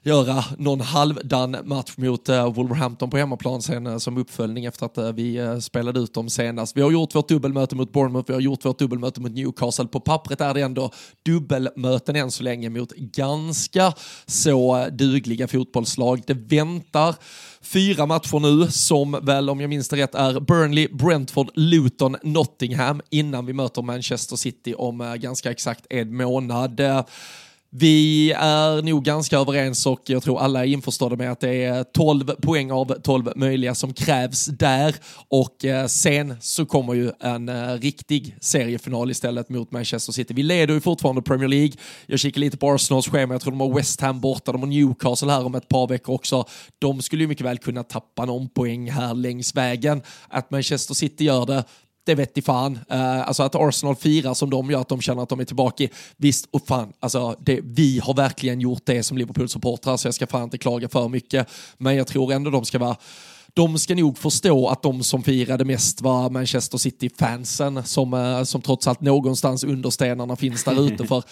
göra 0.02 0.44
någon 0.58 0.80
halvdan 0.80 1.56
match 1.64 1.92
mot 1.96 2.28
eh, 2.28 2.52
Wolverhampton 2.52 3.10
på 3.10 3.16
hemmaplan 3.16 3.62
sen 3.62 3.86
eh, 3.86 3.98
som 3.98 4.18
uppföljning 4.18 4.64
efter 4.64 4.86
att 4.86 4.98
eh, 4.98 5.12
vi 5.12 5.58
spelade 5.60 6.00
ut 6.00 6.14
dem 6.14 6.30
senast. 6.30 6.76
Vi 6.76 6.82
har 6.82 6.90
gjort 6.90 7.14
vårt 7.14 7.28
dubbelmöte 7.28 7.76
mot 7.76 7.92
Bournemouth, 7.92 8.28
vi 8.28 8.34
har 8.34 8.40
gjort 8.40 8.64
vårt 8.64 8.78
dubbelmöte 8.78 9.20
mot 9.20 9.32
Newcastle. 9.32 9.86
På 9.86 10.00
pappret 10.00 10.40
är 10.40 10.54
det 10.54 10.60
ändå 10.60 10.90
dubbelmöten 11.24 12.16
än 12.16 12.30
så 12.30 12.42
länge 12.42 12.70
mot 12.70 12.90
ganska 12.90 13.92
så 14.26 14.86
dugliga 14.90 15.48
fotbollslag. 15.48 16.22
Det 16.26 16.34
väntar 16.34 17.14
fyra 17.60 18.06
matcher 18.06 18.40
nu 18.40 18.70
som 18.70 19.18
väl, 19.22 19.50
om 19.50 19.60
jag 19.60 19.70
minns 19.70 19.88
det 19.88 19.96
rätt, 19.96 20.14
är 20.14 20.40
Burnley, 20.40 20.88
Brentford, 20.88 21.50
Luton, 21.54 22.16
Nottingham 22.22 23.00
innan 23.10 23.46
vi 23.46 23.52
möter 23.52 23.82
Manchester 23.82 24.36
City 24.36 24.74
om 24.74 25.16
ganska 25.18 25.50
exakt 25.50 25.86
en 25.90 26.16
månad. 26.16 26.80
Vi 27.74 28.32
är 28.32 28.82
nog 28.82 29.04
ganska 29.04 29.38
överens 29.38 29.86
och 29.86 30.00
jag 30.06 30.22
tror 30.22 30.40
alla 30.40 30.60
är 30.60 30.68
införstådda 30.68 31.16
med 31.16 31.32
att 31.32 31.40
det 31.40 31.64
är 31.64 31.84
12 31.84 32.24
poäng 32.24 32.72
av 32.72 32.94
12 33.02 33.32
möjliga 33.36 33.74
som 33.74 33.94
krävs 33.94 34.46
där 34.46 34.94
och 35.28 35.64
eh, 35.64 35.86
sen 35.86 36.36
så 36.40 36.66
kommer 36.66 36.94
ju 36.94 37.10
en 37.20 37.48
eh, 37.48 37.72
riktig 37.72 38.36
seriefinal 38.40 39.10
istället 39.10 39.48
mot 39.48 39.70
Manchester 39.72 40.12
City. 40.12 40.34
Vi 40.34 40.42
leder 40.42 40.74
ju 40.74 40.80
fortfarande 40.80 41.22
Premier 41.22 41.48
League. 41.48 41.72
Jag 42.06 42.18
kikar 42.18 42.40
lite 42.40 42.56
på 42.56 42.70
Arsenals 42.72 43.08
schema, 43.08 43.34
jag 43.34 43.40
tror 43.40 43.50
de 43.50 43.60
har 43.60 43.74
West 43.74 44.00
Ham 44.00 44.20
borta, 44.20 44.52
de 44.52 44.60
har 44.60 44.68
Newcastle 44.68 45.32
här 45.32 45.44
om 45.44 45.54
ett 45.54 45.68
par 45.68 45.86
veckor 45.88 46.14
också. 46.14 46.44
De 46.78 47.02
skulle 47.02 47.22
ju 47.22 47.28
mycket 47.28 47.46
väl 47.46 47.58
kunna 47.58 47.82
tappa 47.82 48.24
någon 48.24 48.48
poäng 48.48 48.90
här 48.90 49.14
längs 49.14 49.54
vägen. 49.54 50.02
Att 50.28 50.50
Manchester 50.50 50.94
City 50.94 51.24
gör 51.24 51.46
det, 51.46 51.64
det 52.04 52.14
vet 52.14 52.38
i 52.38 52.42
fan. 52.42 52.78
Uh, 52.92 53.28
alltså 53.28 53.42
att 53.42 53.54
Arsenal 53.54 53.96
firar 53.96 54.34
som 54.34 54.50
de 54.50 54.70
gör, 54.70 54.80
att 54.80 54.88
de 54.88 55.00
känner 55.00 55.22
att 55.22 55.28
de 55.28 55.40
är 55.40 55.44
tillbaka. 55.44 55.88
Visst, 56.16 56.48
och 56.50 56.66
fan, 56.66 56.92
alltså 57.00 57.36
det, 57.40 57.60
vi 57.62 57.98
har 57.98 58.14
verkligen 58.14 58.60
gjort 58.60 58.82
det 58.84 59.02
som 59.02 59.18
Liverpool-supportrar, 59.18 59.96
så 59.96 60.06
jag 60.06 60.14
ska 60.14 60.26
fan 60.26 60.42
inte 60.42 60.58
klaga 60.58 60.88
för 60.88 61.08
mycket. 61.08 61.48
Men 61.78 61.96
jag 61.96 62.06
tror 62.06 62.32
ändå 62.32 62.50
de 62.50 62.64
ska 62.64 62.78
vara 62.78 62.96
de 63.54 63.78
ska 63.78 63.94
nog 63.94 64.18
förstå 64.18 64.68
att 64.68 64.82
de 64.82 65.02
som 65.02 65.22
firade 65.22 65.64
mest 65.64 66.00
var 66.00 66.30
Manchester 66.30 66.78
City-fansen 66.78 67.84
som, 67.84 68.14
uh, 68.14 68.44
som 68.44 68.62
trots 68.62 68.86
allt 68.86 69.00
någonstans 69.00 69.64
under 69.64 69.90
stenarna 69.90 70.36
finns 70.36 70.64
där 70.64 70.86
ute. 70.86 71.06
för 71.06 71.22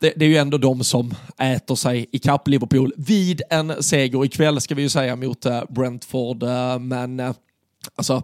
det, 0.00 0.12
det, 0.16 0.24
är 0.24 0.28
ju 0.28 0.36
ändå 0.36 0.58
de 0.58 0.84
som 0.84 1.14
äter 1.38 1.74
sig 1.74 2.06
i 2.12 2.18
kapp 2.18 2.48
Liverpool 2.48 2.92
vid 2.96 3.42
en 3.50 3.82
seger 3.82 4.24
ikväll 4.24 4.60
ska 4.60 4.74
vi 4.74 4.82
ju 4.82 4.88
säga 4.88 5.16
mot 5.16 5.46
uh, 5.46 5.62
Brentford. 5.70 6.42
men 6.80 7.34
Alltså, 7.96 8.22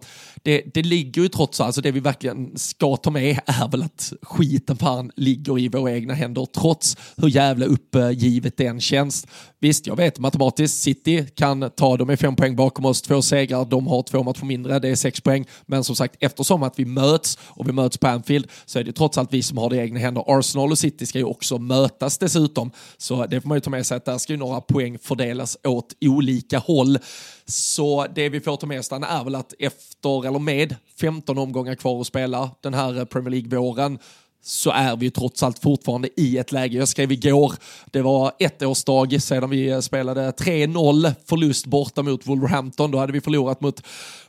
det, 0.48 0.62
det 0.74 0.82
ligger 0.82 1.22
ju 1.22 1.28
trots 1.28 1.60
allt, 1.60 1.66
alltså 1.66 1.80
det 1.80 1.90
vi 1.90 2.00
verkligen 2.00 2.58
ska 2.58 2.96
ta 2.96 3.10
med 3.10 3.40
är 3.46 3.68
väl 3.68 3.82
att 3.82 4.12
skiten 4.22 4.76
fan 4.76 5.10
ligger 5.16 5.58
i 5.58 5.68
våra 5.68 5.92
egna 5.92 6.14
händer 6.14 6.46
trots 6.46 6.96
hur 7.16 7.28
jävla 7.28 7.66
uppgivet 7.66 8.56
det 8.56 8.66
än 8.66 8.80
känns. 8.80 9.26
Visst, 9.60 9.86
jag 9.86 9.96
vet 9.96 10.18
matematiskt, 10.18 10.82
City 10.82 11.26
kan 11.34 11.70
ta, 11.76 11.96
de 11.96 12.10
är 12.10 12.16
fem 12.16 12.36
poäng 12.36 12.56
bakom 12.56 12.84
oss, 12.84 13.02
två 13.02 13.22
segrar, 13.22 13.64
de 13.64 13.86
har 13.86 14.02
två 14.02 14.22
matcher 14.22 14.44
mindre, 14.44 14.78
det 14.78 14.88
är 14.88 14.96
sex 14.96 15.20
poäng. 15.20 15.44
Men 15.66 15.84
som 15.84 15.96
sagt, 15.96 16.16
eftersom 16.20 16.62
att 16.62 16.78
vi 16.78 16.84
möts 16.84 17.38
och 17.40 17.68
vi 17.68 17.72
möts 17.72 17.98
på 17.98 18.06
Anfield 18.06 18.46
så 18.66 18.78
är 18.78 18.84
det 18.84 18.92
trots 18.92 19.18
allt 19.18 19.32
vi 19.32 19.42
som 19.42 19.58
har 19.58 19.70
det 19.70 19.76
i 19.76 19.78
egna 19.78 20.00
händer. 20.00 20.38
Arsenal 20.38 20.70
och 20.70 20.78
City 20.78 21.06
ska 21.06 21.18
ju 21.18 21.24
också 21.24 21.58
mötas 21.58 22.18
dessutom, 22.18 22.70
så 22.96 23.26
det 23.26 23.40
får 23.40 23.48
man 23.48 23.56
ju 23.56 23.60
ta 23.60 23.70
med 23.70 23.86
sig 23.86 23.96
att 23.96 24.04
där 24.04 24.18
ska 24.18 24.32
ju 24.32 24.38
några 24.38 24.60
poäng 24.60 24.98
fördelas 24.98 25.58
åt 25.64 25.94
olika 26.00 26.58
håll. 26.58 26.98
Så 27.46 28.06
det 28.14 28.28
vi 28.28 28.40
får 28.40 28.56
ta 28.56 28.66
med 28.66 28.78
oss 28.78 28.92
är 28.92 29.24
väl 29.24 29.34
att 29.34 29.54
efter, 29.58 30.26
eller 30.26 30.37
med 30.38 30.76
15 31.00 31.38
omgångar 31.38 31.74
kvar 31.74 32.00
att 32.00 32.06
spela 32.06 32.50
den 32.60 32.74
här 32.74 32.98
eh, 32.98 33.04
Premier 33.04 33.30
League-våren 33.30 33.98
så 34.42 34.70
är 34.70 34.96
vi 34.96 35.04
ju 35.06 35.10
trots 35.10 35.42
allt 35.42 35.58
fortfarande 35.58 36.08
i 36.16 36.38
ett 36.38 36.52
läge. 36.52 36.78
Jag 36.78 36.88
skrev 36.88 37.12
igår, 37.12 37.52
det 37.86 38.02
var 38.02 38.32
ett 38.38 38.62
årsdag 38.62 39.22
sedan 39.22 39.50
vi 39.50 39.82
spelade 39.82 40.30
3-0 40.30 41.12
förlust 41.26 41.66
borta 41.66 42.02
mot 42.02 42.26
Wolverhampton. 42.26 42.90
Då 42.90 42.98
hade 42.98 43.12
vi 43.12 43.20
förlorat 43.20 43.60
mot 43.60 43.82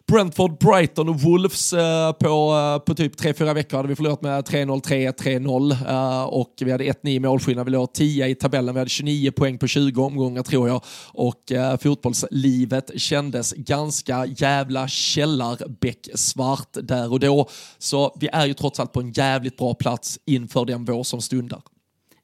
Brentford, 0.10 0.58
Brighton 0.58 1.10
och 1.10 1.22
Wolves 1.22 1.74
eh, 1.74 2.12
på, 2.12 2.56
eh, 2.76 2.86
på 2.86 2.96
typ 2.96 3.22
3-4 3.22 3.54
veckor 3.54 3.78
hade 3.78 3.90
vi 3.90 3.96
förlorat 3.96 4.22
med 4.22 4.44
3-0, 4.44 4.82
3-1, 4.82 5.22
3-0 5.22 5.88
eh, 5.90 6.24
och 6.24 6.54
vi 6.60 6.72
hade 6.72 6.84
1-9 6.84 7.20
målskillnad. 7.20 7.66
Vi 7.66 7.72
låg 7.72 7.94
10 7.94 8.28
i 8.28 8.36
tabellen, 8.36 8.76
vi 8.76 8.80
hade 8.80 8.90
29 8.90 9.32
poäng 9.32 9.58
på 9.58 9.68
20 9.68 10.04
omgångar 10.04 10.44
tror 10.44 10.68
jag 10.68 10.84
och 11.14 11.52
eh, 11.52 11.78
fotbollslivet 11.78 12.92
kändes 12.96 13.54
ganska 13.54 14.26
jävla 14.26 14.88
källarbäcksvart 14.88 16.70
där 16.72 17.12
och 17.12 17.20
då. 17.20 17.50
Så 17.78 18.18
vi 18.20 18.28
är 18.28 18.46
ju 18.46 18.54
trots 18.54 18.80
allt 18.80 18.94
på 18.94 19.00
en 19.00 19.12
jävligt 19.12 19.58
bra 19.58 19.74
plats 19.74 19.99
inför 20.26 20.66
den 20.66 20.86
vår 20.86 21.04
som 21.04 21.22
stundar. 21.22 21.62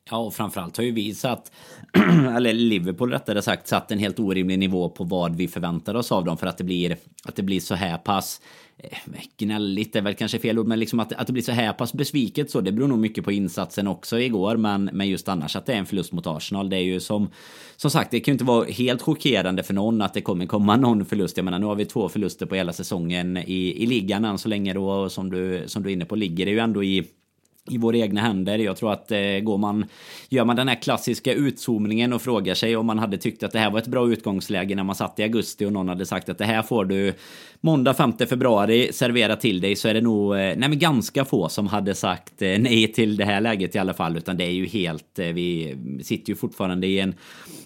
Ja, 0.10 0.18
och 0.18 0.34
framförallt 0.34 0.78
har 0.78 0.84
ju 0.84 0.92
vi 0.92 1.16
satt, 1.16 1.52
eller 2.36 2.54
Liverpool 2.54 3.12
rättare 3.12 3.42
sagt, 3.42 3.68
satt 3.68 3.92
en 3.92 4.00
helt 4.00 4.20
orimlig 4.20 4.60
nivå 4.60 4.90
på 4.90 5.04
vad 5.04 5.36
vi 5.36 5.48
förväntar 5.48 5.96
oss 5.96 6.12
av 6.12 6.26
dem 6.26 6.38
för 6.38 6.48
att 6.48 6.58
det 6.58 6.64
blir, 6.64 6.98
att 7.24 7.36
det 7.36 7.44
blir 7.44 7.60
så 7.60 7.76
här 7.76 7.98
pass 7.98 8.42
eh, 8.78 8.98
gnälligt 9.38 9.96
är 9.96 10.02
väl 10.02 10.16
kanske 10.16 10.40
fel 10.40 10.60
ord, 10.60 10.68
men 10.68 10.80
liksom 10.80 11.00
att, 11.00 11.14
att 11.14 11.28
det 11.28 11.34
blir 11.34 11.44
så 11.44 11.52
här 11.52 11.74
pass 11.74 11.94
besviket 11.94 12.52
så, 12.52 12.62
det 12.62 12.72
beror 12.72 12.88
nog 12.88 13.00
mycket 13.00 13.24
på 13.24 13.32
insatsen 13.32 13.88
också 13.88 14.20
igår, 14.20 14.58
men, 14.58 14.90
men 14.94 15.10
just 15.10 15.28
annars 15.28 15.56
att 15.56 15.66
det 15.66 15.74
är 15.74 15.78
en 15.78 15.86
förlust 15.86 16.12
mot 16.12 16.28
Arsenal, 16.28 16.70
det 16.70 16.78
är 16.78 16.84
ju 16.84 17.00
som, 17.00 17.30
som 17.76 17.92
sagt, 17.92 18.12
det 18.12 18.20
kan 18.20 18.32
ju 18.32 18.34
inte 18.34 18.46
vara 18.46 18.66
helt 18.66 19.02
chockerande 19.02 19.64
för 19.64 19.74
någon 19.74 20.02
att 20.02 20.14
det 20.14 20.22
kommer 20.22 20.46
komma 20.46 20.76
någon 20.76 21.06
förlust. 21.06 21.38
Jag 21.38 21.44
menar, 21.44 21.60
nu 21.60 21.66
har 21.66 21.76
vi 21.76 21.86
två 21.86 22.10
förluster 22.10 22.46
på 22.46 22.56
hela 22.56 22.74
säsongen 22.74 23.38
i, 23.38 23.84
i 23.84 23.86
ligan 23.86 24.26
än 24.26 24.38
så 24.38 24.50
länge 24.50 24.74
då, 24.74 25.10
som 25.10 25.30
du, 25.30 25.64
som 25.68 25.84
du 25.84 25.90
är 25.90 25.94
inne 25.94 26.06
på, 26.06 26.16
ligger 26.16 26.46
det 26.46 26.52
ju 26.52 26.60
ändå 26.60 26.84
i 26.84 27.06
i 27.70 27.78
våra 27.78 27.98
egna 27.98 28.22
händer. 28.22 28.58
Jag 28.58 28.78
tror 28.78 28.92
att 28.92 29.12
eh, 29.12 29.40
går 29.44 29.58
man, 29.58 29.86
gör 30.30 30.46
man 30.46 30.56
den 30.56 30.68
här 30.68 30.82
klassiska 30.82 31.34
utzoomningen 31.34 32.14
och 32.14 32.22
frågar 32.22 32.56
sig 32.56 32.76
om 32.76 32.86
man 32.86 33.00
hade 33.00 33.18
tyckt 33.18 33.44
att 33.44 33.52
det 33.52 33.60
här 33.60 33.72
var 33.72 33.80
ett 33.80 33.88
bra 33.88 34.12
utgångsläge 34.12 34.76
när 34.76 34.84
man 34.84 34.96
satt 34.96 35.20
i 35.20 35.24
augusti 35.24 35.66
och 35.66 35.74
någon 35.74 35.90
hade 35.90 36.06
sagt 36.06 36.30
att 36.30 36.38
det 36.38 36.46
här 36.46 36.62
får 36.62 36.86
du 36.86 37.14
måndag 37.62 37.94
5 37.94 38.14
februari 38.30 38.94
servera 38.94 39.36
till 39.36 39.62
dig 39.62 39.76
så 39.76 39.88
är 39.88 39.94
det 39.94 40.02
nog 40.02 40.34
eh, 40.34 40.38
nej, 40.38 40.58
men 40.58 40.80
ganska 40.80 41.26
få 41.26 41.50
som 41.50 41.68
hade 41.68 41.96
sagt 41.96 42.42
eh, 42.42 42.60
nej 42.60 42.94
till 42.94 43.18
det 43.18 43.26
här 43.26 43.42
läget 43.42 43.76
i 43.76 43.80
alla 43.80 43.94
fall. 43.94 44.18
Utan 44.18 44.38
det 44.38 44.44
är 44.44 44.52
ju 44.52 44.66
helt, 44.66 45.20
eh, 45.20 45.28
vi 45.28 45.78
sitter 46.04 46.30
ju 46.30 46.36
fortfarande 46.36 46.88
i 46.88 47.00
en, 47.00 47.16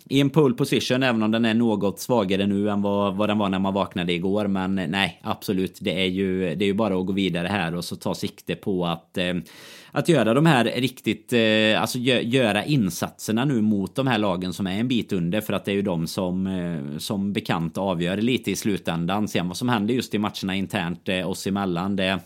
i 0.09 0.19
en 0.19 0.29
pole 0.29 0.55
position 0.55 1.03
även 1.03 1.23
om 1.23 1.31
den 1.31 1.45
är 1.45 1.53
något 1.53 1.99
svagare 1.99 2.47
nu 2.47 2.69
än 2.69 2.81
vad, 2.81 3.15
vad 3.15 3.29
den 3.29 3.37
var 3.37 3.49
när 3.49 3.59
man 3.59 3.73
vaknade 3.73 4.13
igår. 4.13 4.47
Men 4.47 4.79
eh, 4.79 4.87
nej, 4.87 5.19
absolut, 5.23 5.77
det 5.81 6.01
är 6.01 6.07
ju, 6.07 6.55
det 6.55 6.65
är 6.65 6.67
ju 6.67 6.73
bara 6.73 6.97
att 6.99 7.05
gå 7.05 7.13
vidare 7.13 7.47
här 7.47 7.75
och 7.75 7.85
så 7.85 7.95
ta 7.95 8.15
sikte 8.15 8.55
på 8.55 8.85
att 8.85 9.17
eh, 9.17 9.33
att 9.91 10.09
göra 10.09 10.33
de 10.33 10.45
här 10.45 10.63
riktigt, 10.65 11.33
eh, 11.33 11.81
alltså 11.81 11.97
gö 11.97 12.19
göra 12.21 12.65
insatserna 12.65 13.45
nu 13.45 13.61
mot 13.61 13.95
de 13.95 14.07
här 14.07 14.17
lagen 14.17 14.53
som 14.53 14.67
är 14.67 14.79
en 14.79 14.87
bit 14.87 15.13
under 15.13 15.41
för 15.41 15.53
att 15.53 15.65
det 15.65 15.71
är 15.71 15.75
ju 15.75 15.81
de 15.81 16.07
som 16.07 16.47
eh, 16.47 16.97
som 16.97 17.33
bekant 17.33 17.77
avgör 17.77 18.17
lite 18.17 18.51
i 18.51 18.55
slutändan. 18.55 19.27
Sen 19.27 19.47
vad 19.47 19.57
som 19.57 19.69
händer 19.69 19.93
just 19.93 20.13
i 20.15 20.19
matcherna 20.19 20.55
internt 20.55 21.09
eh, 21.09 21.29
oss 21.29 21.47
emellan. 21.47 21.95
Det, 21.95 22.19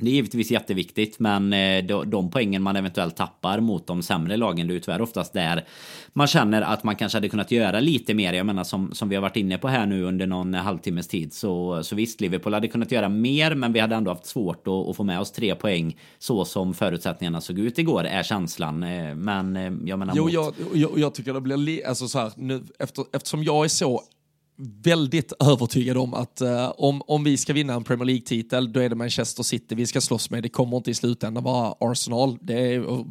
det 0.00 0.10
är 0.10 0.14
givetvis 0.14 0.50
jätteviktigt, 0.50 1.18
men 1.18 1.52
eh, 1.52 1.84
de, 2.06 2.30
poängen 2.30 2.62
man 2.62 2.76
eventuellt 2.76 3.16
tappar 3.16 3.60
mot 3.60 3.86
de 3.86 4.02
sämre 4.02 4.36
lagen, 4.36 4.68
det 4.68 4.74
är 4.74 4.80
tyvärr 4.80 5.00
oftast 5.00 5.32
där 5.32 5.64
man 6.12 6.26
känner 6.26 6.62
att 6.62 6.84
man 6.84 6.96
kanske 6.96 7.16
hade 7.16 7.28
kunnat 7.28 7.50
göra 7.50 7.80
lite 7.80 8.14
mer. 8.14 8.32
Jag 8.32 8.46
menar 8.46 8.64
som, 8.64 8.92
som 8.92 9.08
vi 9.08 9.14
har 9.14 9.22
varit 9.22 9.36
inne 9.36 9.58
på 9.58 9.68
här 9.68 9.86
nu 9.86 10.02
under 10.02 10.26
någon 10.26 10.54
halvtimmes 10.54 11.08
tid 11.08 11.32
så, 11.32 11.82
så 11.82 11.96
visst, 11.96 12.20
Liverpool 12.20 12.54
hade 12.54 12.68
kunnat 12.68 12.92
göra 12.92 13.08
mer, 13.08 13.54
men 13.54 13.72
vi 13.72 13.80
hade 13.80 13.94
ändå 13.94 14.10
haft 14.10 14.26
svårt 14.26 14.68
att, 14.68 14.88
att 14.88 14.96
få 14.96 15.04
med 15.04 15.20
oss 15.20 15.32
tre 15.32 15.54
poäng 15.54 15.96
så 16.18 16.44
som 16.44 16.74
förutsättningarna 16.74 17.40
såg 17.40 17.58
ut 17.58 17.78
igår, 17.78 18.04
är 18.04 18.22
känslan. 18.22 18.82
Eh, 18.82 19.14
men 19.14 19.56
eh, 19.56 19.72
jag 19.84 19.98
menar... 19.98 20.12
Jo, 20.16 20.24
mot... 20.24 20.32
jag, 20.32 20.54
jag, 20.74 20.98
jag 20.98 21.14
tycker 21.14 21.34
det 21.34 21.40
blir, 21.40 21.86
alltså 21.86 22.08
så 22.08 22.18
här, 22.18 22.32
nu, 22.36 22.62
efter, 22.78 23.04
eftersom 23.12 23.44
jag 23.44 23.64
är 23.64 23.68
så 23.68 24.02
väldigt 24.58 25.32
övertygad 25.40 25.96
om 25.96 26.14
att 26.14 26.42
uh, 26.42 26.72
om, 26.76 27.02
om 27.06 27.24
vi 27.24 27.36
ska 27.36 27.52
vinna 27.52 27.74
en 27.74 27.84
Premier 27.84 28.06
League-titel, 28.06 28.72
då 28.72 28.80
är 28.80 28.88
det 28.88 28.94
Manchester 28.94 29.42
City 29.42 29.74
vi 29.74 29.86
ska 29.86 30.00
slåss 30.00 30.30
med. 30.30 30.42
Det 30.42 30.48
kommer 30.48 30.76
inte 30.76 30.90
i 30.90 30.94
slutändan 30.94 31.44
vara 31.44 31.74
Arsenal. 31.80 32.38
Det, 32.40 32.74
är, 32.74 33.04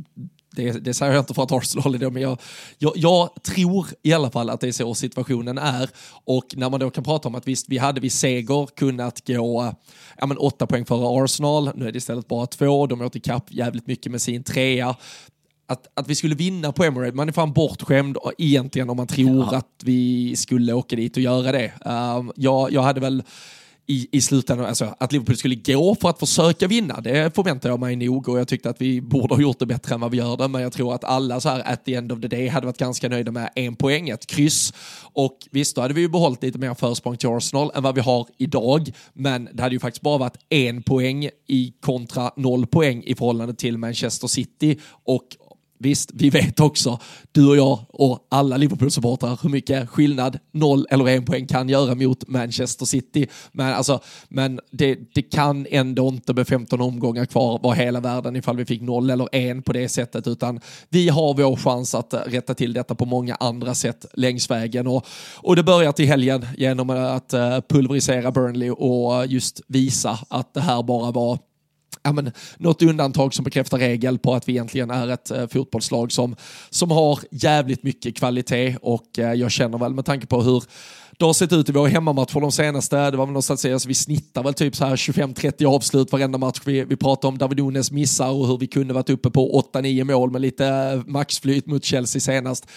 det, 0.52 0.72
det 0.72 0.94
säger 0.94 1.14
jag 1.14 1.22
inte 1.22 1.34
för 1.34 1.44
att 1.44 1.52
Arsenal 1.52 1.96
är 1.96 2.00
det, 2.00 2.10
men 2.10 2.22
jag, 2.22 2.42
jag, 2.78 2.94
jag, 2.96 3.30
tror 3.44 3.88
i 4.04 4.14
alla 4.14 4.32
fall 4.32 4.50
att 4.50 4.62
det 4.62 4.68
är 4.68 4.72
så 4.72 4.94
situationen 4.94 5.58
är. 5.58 5.90
Och 6.26 6.46
när 6.56 6.70
man 6.70 6.80
då 6.80 6.90
kan 6.90 7.04
prata 7.04 7.28
om 7.28 7.36
att 7.36 7.48
visst, 7.48 7.70
vi 7.70 7.78
hade 7.78 8.02
vid 8.02 8.12
seger 8.12 8.66
kunnat 8.66 9.28
gå 9.28 9.76
ja, 10.18 10.26
men 10.26 10.38
åtta 10.38 10.68
poäng 10.68 10.86
före 10.86 11.24
Arsenal, 11.24 11.72
nu 11.76 11.88
är 11.88 11.92
det 11.92 11.98
istället 11.98 12.28
bara 12.28 12.48
två, 12.48 12.88
de 12.88 13.02
åt 13.02 13.16
ikapp 13.16 13.52
jävligt 13.52 13.88
mycket 13.88 14.12
med 14.12 14.22
sin 14.22 14.44
trea 14.44 14.96
att, 15.68 15.88
att 15.94 16.08
vi 16.08 16.16
skulle 16.16 16.36
vinna 16.36 16.72
på 16.72 16.84
Emirates, 16.84 17.16
man 17.16 17.28
är 17.28 17.34
fan 17.34 17.54
bortskämd 17.54 18.18
egentligen 18.38 18.90
om 18.90 18.98
man 18.98 19.08
tror 19.08 19.48
ja. 19.52 19.58
att 19.58 19.82
vi 19.84 20.36
skulle 20.36 20.74
åka 20.74 20.96
dit 20.96 21.18
och 21.18 21.24
göra 21.24 21.52
det. 21.52 21.72
Uh, 21.86 22.32
jag, 22.36 22.72
jag 22.72 22.82
hade 22.82 23.00
väl 23.00 23.24
i, 23.88 24.08
i 24.12 24.22
slutändan, 24.22 24.66
alltså 24.66 24.96
att 25.00 25.12
Liverpool 25.12 25.38
skulle 25.38 25.56
gå 25.56 25.96
för 25.96 26.10
att 26.10 26.20
försöka 26.20 26.68
vinna, 26.68 27.02
det 27.02 27.36
förväntar 27.36 27.70
jag 27.70 27.80
mig 27.80 27.96
nog 27.96 28.30
och 28.30 28.40
jag 28.40 28.48
tyckte 28.48 28.70
att 28.70 28.82
vi 28.82 29.02
borde 29.02 29.36
ha 29.36 29.42
gjort 29.42 29.60
det 29.60 29.66
bättre 29.66 29.96
än 29.96 30.02
vad 30.02 30.12
vi 30.12 30.18
gör 30.18 30.38
det, 30.38 30.48
men 30.48 30.62
jag 30.62 30.74
tror 30.74 30.96
att 30.96 31.04
alla 31.04 31.40
så 31.40 31.50
här 31.50 31.74
at 31.74 31.86
the 31.86 31.96
end 31.96 32.12
of 32.12 32.22
the 32.22 32.28
day 32.28 32.48
hade 32.48 32.66
varit 32.66 32.78
ganska 32.78 33.10
nöjda 33.10 33.32
med 33.32 33.50
en 33.56 33.76
poäng, 33.76 34.10
ett 34.10 34.28
kryss 34.28 34.74
och 35.14 35.38
visst, 35.52 35.76
då 35.76 35.82
hade 35.82 35.94
vi 35.94 36.02
ju 36.02 36.10
behållit 36.10 36.44
lite 36.44 36.60
mer 36.60 36.74
försprång 36.74 37.18
till 37.18 37.30
Arsenal 37.30 37.72
än 37.76 37.84
vad 37.84 37.96
vi 37.96 38.02
har 38.02 38.28
idag, 38.38 38.90
men 39.14 39.50
det 39.54 39.64
hade 39.64 39.76
ju 39.76 39.80
faktiskt 39.80 40.02
bara 40.02 40.18
varit 40.18 40.38
en 40.50 40.84
poäng 40.84 41.30
i 41.48 41.74
kontra 41.80 42.32
noll 42.36 42.68
poäng 42.68 43.04
i 43.06 43.16
förhållande 43.16 43.54
till 43.54 43.78
Manchester 43.78 44.28
City 44.28 44.80
och 45.06 45.26
Visst, 45.80 46.12
vi 46.14 46.30
vet 46.30 46.60
också, 46.60 47.00
du 47.32 47.48
och 47.50 47.58
jag 47.58 47.80
och 47.90 48.28
alla 48.30 48.58
Liverpool-supportrar, 48.58 49.40
hur 49.44 49.50
mycket 49.50 49.90
skillnad 49.90 50.40
noll 50.54 50.88
eller 50.90 51.08
en 51.08 51.26
poäng 51.26 51.48
kan 51.48 51.70
göra 51.70 51.96
mot 51.96 52.28
Manchester 52.28 52.86
City. 52.86 53.28
Men, 53.52 53.74
alltså, 53.74 54.00
men 54.30 54.60
det, 54.72 54.98
det 55.14 55.22
kan 55.22 55.68
ändå 55.70 56.08
inte 56.08 56.34
med 56.34 56.48
15 56.48 56.82
omgångar 56.82 57.26
kvar 57.26 57.60
vara 57.64 57.74
hela 57.74 58.00
världen 58.00 58.36
ifall 58.36 58.58
vi 58.58 58.66
fick 58.66 58.82
noll 58.82 59.10
eller 59.10 59.36
en 59.36 59.62
på 59.64 59.74
det 59.74 59.90
sättet, 59.90 60.28
utan 60.28 60.60
vi 60.90 61.10
har 61.10 61.34
vår 61.34 61.56
chans 61.56 61.96
att 61.96 62.14
rätta 62.26 62.54
till 62.54 62.74
detta 62.74 62.96
på 62.96 63.06
många 63.06 63.36
andra 63.36 63.76
sätt 63.76 64.06
längs 64.14 64.52
vägen. 64.52 64.88
Och, 64.88 65.06
och 65.36 65.56
det 65.56 65.64
börjar 65.64 65.92
till 65.92 66.08
helgen 66.08 66.46
genom 66.58 66.90
att 66.90 67.34
eh, 67.34 67.60
pulverisera 67.70 68.32
Burnley 68.32 68.70
och 68.70 69.26
just 69.28 69.62
visa 69.68 70.20
att 70.30 70.54
det 70.54 70.62
här 70.62 70.84
bara 70.84 71.12
var 71.12 71.40
ja, 72.04 72.14
men, 72.14 72.32
något 72.58 72.82
undantag 72.82 73.34
som 73.34 73.44
bekräftar 73.44 73.78
regel 73.78 74.20
på 74.20 74.34
att 74.34 74.50
vi 74.50 74.54
egentligen 74.54 74.92
är 74.92 75.08
ett 75.08 75.32
eh, 75.32 75.48
fotbollslag 75.48 76.12
som, 76.12 76.36
som 76.70 76.92
har 76.92 77.20
jävligt 77.32 77.84
mycket 77.84 78.18
kvalitet 78.18 78.78
och 78.82 79.20
eh, 79.20 79.34
jag 79.34 79.52
känner 79.52 79.78
väl 79.78 79.94
med 79.94 80.06
tanke 80.06 80.28
på 80.28 80.42
hur 80.42 80.64
det 81.20 81.26
har 81.26 81.34
sett 81.34 81.54
ut 81.54 81.70
i 81.70 81.72
våra 81.72 81.88
hemmamatcher 81.88 82.42
de 82.42 82.52
senaste, 82.52 83.12
det 83.12 83.18
var 83.18 83.26
väl 83.26 83.34
någonstans 83.34 83.66
att 83.66 83.86
vi 83.86 83.94
snittar 83.94 84.44
väl 84.44 84.54
typ 84.54 84.76
så 84.76 84.86
här 84.86 84.96
25-30 84.96 85.66
avslut 85.66 86.12
varenda 86.12 86.38
match. 86.38 86.62
Vi, 86.66 86.84
vi 86.84 86.96
pratar 86.96 87.28
om 87.28 87.38
David 87.38 87.58
Nunes 87.58 87.92
missar 87.92 88.30
och 88.30 88.48
hur 88.48 88.58
vi 88.58 88.68
kunde 88.68 88.94
varit 88.94 89.10
uppe 89.10 89.30
på 89.30 89.62
8-9 89.74 90.04
mål 90.04 90.32
med 90.32 90.42
lite 90.42 90.68
eh, 90.68 91.02
maxflyt 91.06 91.66
mot 91.66 91.84
Chelsea 91.84 92.20
senast. 92.20 92.68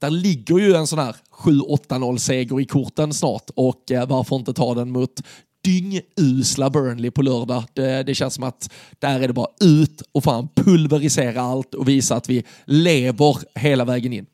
Där 0.00 0.10
ligger 0.10 0.58
ju 0.58 0.74
en 0.74 0.86
sån 0.86 0.98
här 0.98 1.16
7-8-0 1.42 2.16
seger 2.16 2.60
i 2.60 2.64
korten 2.64 3.14
snart 3.14 3.50
och 3.54 3.90
eh, 3.90 4.08
varför 4.08 4.36
inte 4.36 4.52
ta 4.52 4.74
den 4.74 4.90
mot 4.90 5.22
dyngusla 5.66 6.70
Burnley 6.70 7.10
på 7.10 7.22
lördag. 7.22 7.64
Det, 7.72 8.02
det, 8.02 8.14
känns 8.14 8.34
som 8.34 8.44
att 8.44 8.72
där 8.98 9.20
är 9.20 9.28
det 9.28 9.34
bara 9.34 9.48
ut 9.60 10.02
och 10.12 10.24
fan 10.24 10.48
pulverisera 10.54 11.40
allt 11.40 11.74
och 11.74 11.88
visa 11.88 12.16
att 12.16 12.28
vi 12.28 12.44
lever 12.64 13.36
hela 13.58 13.84
vägen 13.84 14.12
in. 14.12 14.26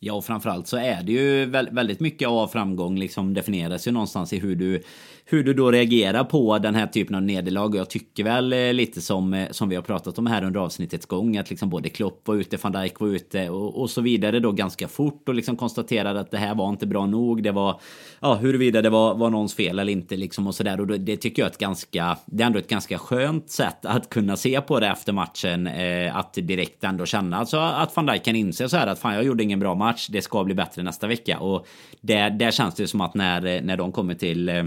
Ja, 0.00 0.12
och 0.12 0.24
framförallt 0.24 0.66
så 0.66 0.76
är 0.76 1.02
det 1.02 1.12
ju 1.12 1.46
väldigt 1.46 2.00
mycket 2.00 2.28
av 2.28 2.46
framgång 2.46 2.98
liksom 2.98 3.34
definieras 3.34 3.86
ju 3.86 3.90
någonstans 3.90 4.32
i 4.32 4.38
hur 4.38 4.56
du 4.56 4.82
hur 5.26 5.44
du 5.44 5.54
då 5.54 5.70
reagerar 5.70 6.24
på 6.24 6.58
den 6.58 6.74
här 6.74 6.86
typen 6.86 7.16
av 7.16 7.22
nederlag. 7.22 7.66
Och 7.66 7.76
jag 7.76 7.90
tycker 7.90 8.24
väl 8.24 8.52
eh, 8.52 8.72
lite 8.72 9.00
som, 9.00 9.34
eh, 9.34 9.50
som 9.50 9.68
vi 9.68 9.76
har 9.76 9.82
pratat 9.82 10.18
om 10.18 10.26
här 10.26 10.44
under 10.44 10.60
avsnittets 10.60 11.06
gång. 11.06 11.36
Att 11.36 11.50
liksom 11.50 11.68
både 11.70 11.88
Klopp 11.88 12.28
var 12.28 12.34
ute, 12.34 12.56
van 12.56 12.72
Dijk 12.72 13.00
var 13.00 13.08
ute 13.08 13.48
och, 13.48 13.80
och 13.80 13.90
så 13.90 14.00
vidare 14.00 14.40
då 14.40 14.52
ganska 14.52 14.88
fort. 14.88 15.28
Och 15.28 15.34
liksom 15.34 15.56
konstaterade 15.56 16.20
att 16.20 16.30
det 16.30 16.38
här 16.38 16.54
var 16.54 16.68
inte 16.68 16.86
bra 16.86 17.06
nog. 17.06 17.42
Det 17.42 17.52
var, 17.52 17.80
ja 18.20 18.34
huruvida 18.34 18.82
det 18.82 18.90
var, 18.90 19.14
var 19.14 19.30
någons 19.30 19.54
fel 19.54 19.78
eller 19.78 19.92
inte 19.92 20.16
liksom 20.16 20.46
och 20.46 20.54
sådär. 20.54 20.80
Och 20.80 20.86
då, 20.86 20.96
det 20.96 21.16
tycker 21.16 21.42
jag 21.42 21.46
är 21.46 21.52
ett 21.52 21.58
ganska, 21.58 22.16
det 22.26 22.42
är 22.42 22.46
ändå 22.46 22.58
ett 22.58 22.68
ganska 22.68 22.98
skönt 22.98 23.50
sätt 23.50 23.86
att 23.86 24.08
kunna 24.08 24.36
se 24.36 24.60
på 24.60 24.80
det 24.80 24.86
efter 24.86 25.12
matchen. 25.12 25.66
Eh, 25.66 26.16
att 26.16 26.34
direkt 26.34 26.84
ändå 26.84 27.06
känna 27.06 27.36
alltså 27.36 27.56
att 27.56 27.96
van 27.96 28.06
Dijk 28.06 28.24
kan 28.24 28.36
inse 28.36 28.68
så 28.68 28.76
här 28.76 28.86
att 28.86 28.98
fan 28.98 29.14
jag 29.14 29.24
gjorde 29.24 29.42
ingen 29.42 29.60
bra 29.60 29.74
match. 29.74 30.08
Det 30.10 30.22
ska 30.22 30.44
bli 30.44 30.54
bättre 30.54 30.82
nästa 30.82 31.06
vecka. 31.06 31.38
Och 31.38 31.66
där, 32.00 32.30
där 32.30 32.50
känns 32.50 32.74
det 32.74 32.86
som 32.86 33.00
att 33.00 33.14
när, 33.14 33.60
när 33.60 33.76
de 33.76 33.92
kommer 33.92 34.14
till 34.14 34.48
eh, 34.48 34.64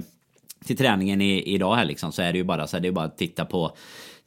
till 0.65 0.77
träningen 0.77 1.21
i, 1.21 1.53
idag 1.53 1.75
här 1.75 1.85
liksom 1.85 2.11
så 2.11 2.21
är 2.21 2.31
det 2.31 2.37
ju 2.37 2.43
bara 2.43 2.67
så 2.67 2.77
här, 2.77 2.81
det 2.81 2.87
är 2.87 2.91
bara 2.91 3.05
att 3.05 3.17
titta 3.17 3.45
på 3.45 3.75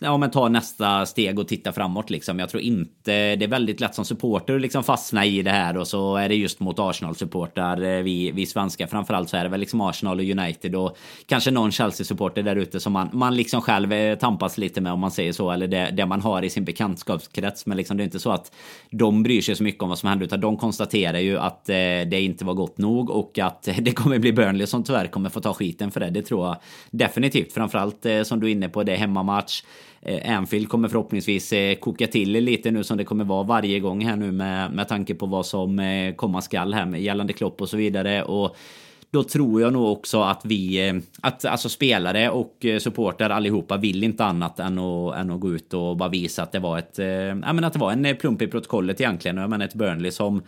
ja, 0.01 0.17
men 0.17 0.31
ta 0.31 0.49
nästa 0.49 1.07
steg 1.07 1.39
och 1.39 1.49
titta 1.49 1.73
framåt 1.73 2.11
liksom. 2.11 2.39
Jag 2.39 2.49
tror 2.49 2.63
inte 2.63 3.37
det 3.37 3.45
är 3.45 3.49
väldigt 3.49 3.81
lätt 3.81 3.95
som 3.95 4.05
supporter 4.05 4.55
att 4.55 4.61
liksom 4.61 4.85
fastna 4.85 5.27
i 5.27 5.43
det 5.43 5.51
här 5.51 5.77
och 5.77 5.89
så 5.89 6.17
är 6.17 6.29
det 6.29 6.35
just 6.35 6.61
mot 6.61 6.79
Arsenal-supportrar. 6.79 7.83
Eh, 7.83 8.03
vi, 8.03 8.31
vi 8.31 8.47
svenskar 8.47 8.87
framförallt 8.87 9.29
så 9.29 9.37
är 9.37 9.45
det 9.45 9.51
väl 9.51 9.61
liksom 9.61 9.81
Arsenal 9.81 10.19
och 10.19 10.25
United 10.25 10.75
och 10.75 10.97
kanske 11.27 11.51
någon 11.51 11.73
Chelsea-supporter 11.73 12.43
där 12.43 12.57
ute 12.57 12.81
som 12.81 12.93
man, 12.93 13.09
man 13.13 13.37
liksom 13.37 13.61
själv 13.61 13.93
eh, 13.93 14.19
tampas 14.19 14.59
lite 14.59 14.81
med 14.81 14.93
om 14.93 15.01
man 15.01 15.11
säger 15.11 15.33
så 15.33 15.51
eller 15.51 15.69
det, 15.69 15.91
det 15.91 16.07
man 16.07 16.21
har 16.21 16.43
i 16.43 16.51
sin 16.51 16.65
bekantskapskrets. 16.65 17.67
Men 17.67 17.77
liksom 17.77 17.97
det 17.97 18.03
är 18.03 18.05
inte 18.05 18.21
så 18.21 18.31
att 18.31 18.53
de 18.91 19.23
bryr 19.23 19.41
sig 19.41 19.57
så 19.57 19.63
mycket 19.63 19.83
om 19.83 19.89
vad 19.89 19.99
som 19.99 20.09
händer 20.09 20.27
utan 20.27 20.41
de 20.41 20.57
konstaterar 20.57 21.19
ju 21.19 21.39
att 21.39 21.69
eh, 21.69 21.75
det 22.11 22.21
inte 22.21 22.45
var 22.45 22.55
gott 22.55 22.79
nog 22.79 23.11
och 23.11 23.39
att 23.39 23.63
det 23.79 23.93
kommer 23.93 24.19
bli 24.19 24.33
Burnley 24.33 24.67
som 24.67 24.85
tyvärr 24.85 25.07
kommer 25.07 25.31
få 25.31 25.41
ta 25.41 25.55
skiten 25.55 25.91
för 25.91 26.01
det. 26.01 26.11
Det 26.11 26.23
tror 26.23 26.47
jag 26.47 26.57
definitivt. 26.91 27.53
Framförallt 27.53 28.07
eh, 28.07 28.23
som 28.23 28.41
du 28.41 28.47
är 28.47 28.53
inne 28.53 28.69
på, 28.69 28.83
det 28.83 28.93
är 28.93 28.97
hemmamatch. 28.97 29.63
Eh, 30.03 30.37
Anfield 30.37 30.69
kommer 30.69 30.89
förhoppningsvis 30.89 31.53
eh, 31.53 31.75
koka 31.75 32.07
till 32.07 32.33
lite 32.33 32.71
nu 32.71 32.85
som 32.85 32.97
det 32.97 33.05
kommer 33.05 33.25
vara 33.25 33.43
varje 33.43 33.81
gång 33.81 34.05
här 34.05 34.17
nu 34.17 34.33
med, 34.33 34.73
med 34.73 34.89
tanke 34.89 35.15
på 35.15 35.27
vad 35.27 35.47
som 35.47 35.79
eh, 35.79 36.15
komma 36.15 36.41
skall 36.43 36.75
här 36.75 36.87
med 36.87 37.03
gällande 37.03 37.33
Klopp 37.33 37.61
och 37.61 37.69
så 37.69 37.77
vidare. 37.77 38.23
Och 38.23 38.57
då 39.11 39.23
tror 39.23 39.61
jag 39.61 39.73
nog 39.73 39.93
också 39.93 40.23
att 40.23 40.41
vi, 40.45 41.01
att 41.21 41.45
alltså 41.45 41.69
spelare 41.69 42.31
och 42.31 42.67
supporter 42.81 43.31
allihopa 43.31 43.77
vill 43.77 44.05
inte 44.05 44.25
annat 44.25 44.61
än 44.61 44.79
att, 44.79 45.17
än 45.17 45.31
att 45.31 45.41
gå 45.41 45.51
ut 45.51 45.75
och 45.75 45.97
bara 45.97 46.09
visa 46.09 46.43
att 46.43 46.53
det 46.53 46.59
var 46.59 46.79
ett, 46.79 46.99
ja 47.43 47.53
men 47.53 47.65
att 47.65 47.73
det 47.73 47.79
var 47.79 47.93
en 47.93 48.17
plump 48.17 48.43
i 48.43 48.47
protokollet 48.47 49.01
egentligen. 49.01 49.37
Jag 49.37 49.51
menar 49.51 49.65
ett 49.65 49.75
Burnley 49.75 50.11
som 50.11 50.43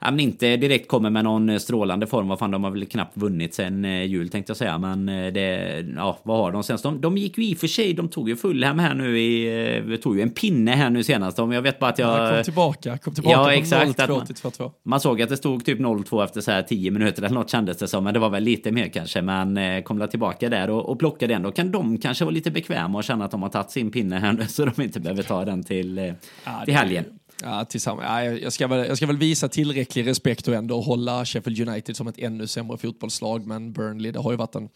ja, 0.00 0.10
men 0.10 0.20
inte 0.20 0.56
direkt 0.56 0.88
kommer 0.88 1.10
med 1.10 1.24
någon 1.24 1.48
eh, 1.48 1.58
strålande 1.58 2.06
form. 2.06 2.28
Vad 2.28 2.38
fan, 2.38 2.50
de 2.50 2.64
har 2.64 2.70
väl 2.70 2.86
knappt 2.86 3.16
vunnit 3.16 3.54
sen 3.54 3.84
eh, 3.84 4.04
jul 4.04 4.28
tänkte 4.28 4.50
jag 4.50 4.56
säga. 4.56 4.78
Men 4.78 5.08
eh, 5.08 5.32
det, 5.32 5.84
ja, 5.96 6.18
vad 6.22 6.38
har 6.38 6.52
de 6.52 6.62
senast? 6.62 6.82
De, 6.82 7.00
de 7.00 7.16
gick 7.16 7.38
ju 7.38 7.44
i 7.44 7.54
och 7.54 7.58
för 7.58 7.66
sig, 7.66 7.94
de 7.94 8.08
tog 8.08 8.28
ju 8.28 8.36
Fulham 8.36 8.78
här 8.78 8.94
nu 8.94 9.20
i, 9.20 9.80
vi 9.86 9.98
tog 9.98 10.16
ju 10.16 10.22
en 10.22 10.30
pinne 10.30 10.70
här 10.70 10.90
nu 10.90 11.04
senast. 11.04 11.38
Jag 11.38 11.62
vet 11.62 11.78
bara 11.78 11.90
att 11.90 11.98
jag... 11.98 12.26
Ja, 12.26 12.34
kom 12.34 12.44
tillbaka, 12.44 12.98
kom 12.98 13.14
tillbaka 13.14 13.36
ja, 13.36 13.52
exakt, 13.52 13.98
0-2 13.98 14.26
till 14.26 14.34
2-2. 14.34 14.70
Man 14.82 15.00
såg 15.00 15.22
att 15.22 15.28
det 15.28 15.36
stod 15.36 15.64
typ 15.64 15.80
0-2 15.80 16.24
efter 16.24 16.40
så 16.40 16.50
här 16.50 16.62
10 16.62 16.90
minuter 16.90 17.22
eller 17.22 17.34
något 17.34 17.50
kändes 17.50 17.78
det 17.78 17.88
som. 17.88 18.05
Men 18.06 18.14
det 18.14 18.20
var 18.20 18.30
väl 18.30 18.42
lite 18.42 18.72
mer 18.72 18.88
kanske. 18.88 19.22
Men 19.22 19.82
kom 19.82 20.08
tillbaka 20.08 20.48
där 20.48 20.70
och, 20.70 20.88
och 20.88 20.98
plockade 20.98 21.34
den. 21.34 21.42
Då 21.42 21.52
kan 21.52 21.70
de 21.70 21.98
kanske 21.98 22.24
vara 22.24 22.34
lite 22.34 22.50
bekväma 22.50 22.98
och 22.98 23.04
känna 23.04 23.24
att 23.24 23.30
de 23.30 23.42
har 23.42 23.48
tagit 23.48 23.70
sin 23.70 23.90
pinne 23.90 24.18
här 24.18 24.32
nu 24.32 24.46
så 24.48 24.64
de 24.64 24.82
inte 24.82 25.00
behöver 25.00 25.22
ta 25.22 25.44
den 25.44 25.62
till, 25.62 26.14
ja, 26.44 26.62
till 26.64 26.74
helgen. 26.74 27.04
Ja, 27.42 27.64
tillsammans. 27.64 28.06
Ja, 28.08 28.24
jag, 28.24 28.52
ska 28.52 28.66
väl, 28.66 28.88
jag 28.88 28.96
ska 28.96 29.06
väl 29.06 29.16
visa 29.16 29.48
tillräcklig 29.48 30.06
respekt 30.06 30.48
och 30.48 30.54
ändå 30.54 30.80
hålla 30.80 31.24
Sheffield 31.24 31.68
United 31.68 31.96
som 31.96 32.08
ett 32.08 32.18
ännu 32.18 32.46
sämre 32.46 32.78
fotbollslag, 32.78 33.46
men 33.46 33.72
Burnley, 33.72 34.12
det 34.12 34.18
har 34.18 34.30
ju 34.30 34.36
varit 34.36 34.54
en, 34.54 34.68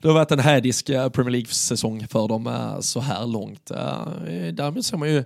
det 0.00 0.08
har 0.08 0.14
varit 0.14 0.30
en 0.30 0.38
hädisk 0.38 0.88
eh, 0.88 1.08
Premier 1.08 1.30
League-säsong 1.30 2.06
för 2.08 2.28
dem 2.28 2.46
eh, 2.46 2.80
så 2.80 3.00
här 3.00 3.26
långt. 3.26 3.70
Eh, 3.70 4.06
därmed 4.52 4.84
ser 4.84 4.96
man 4.96 5.08
ju 5.08 5.24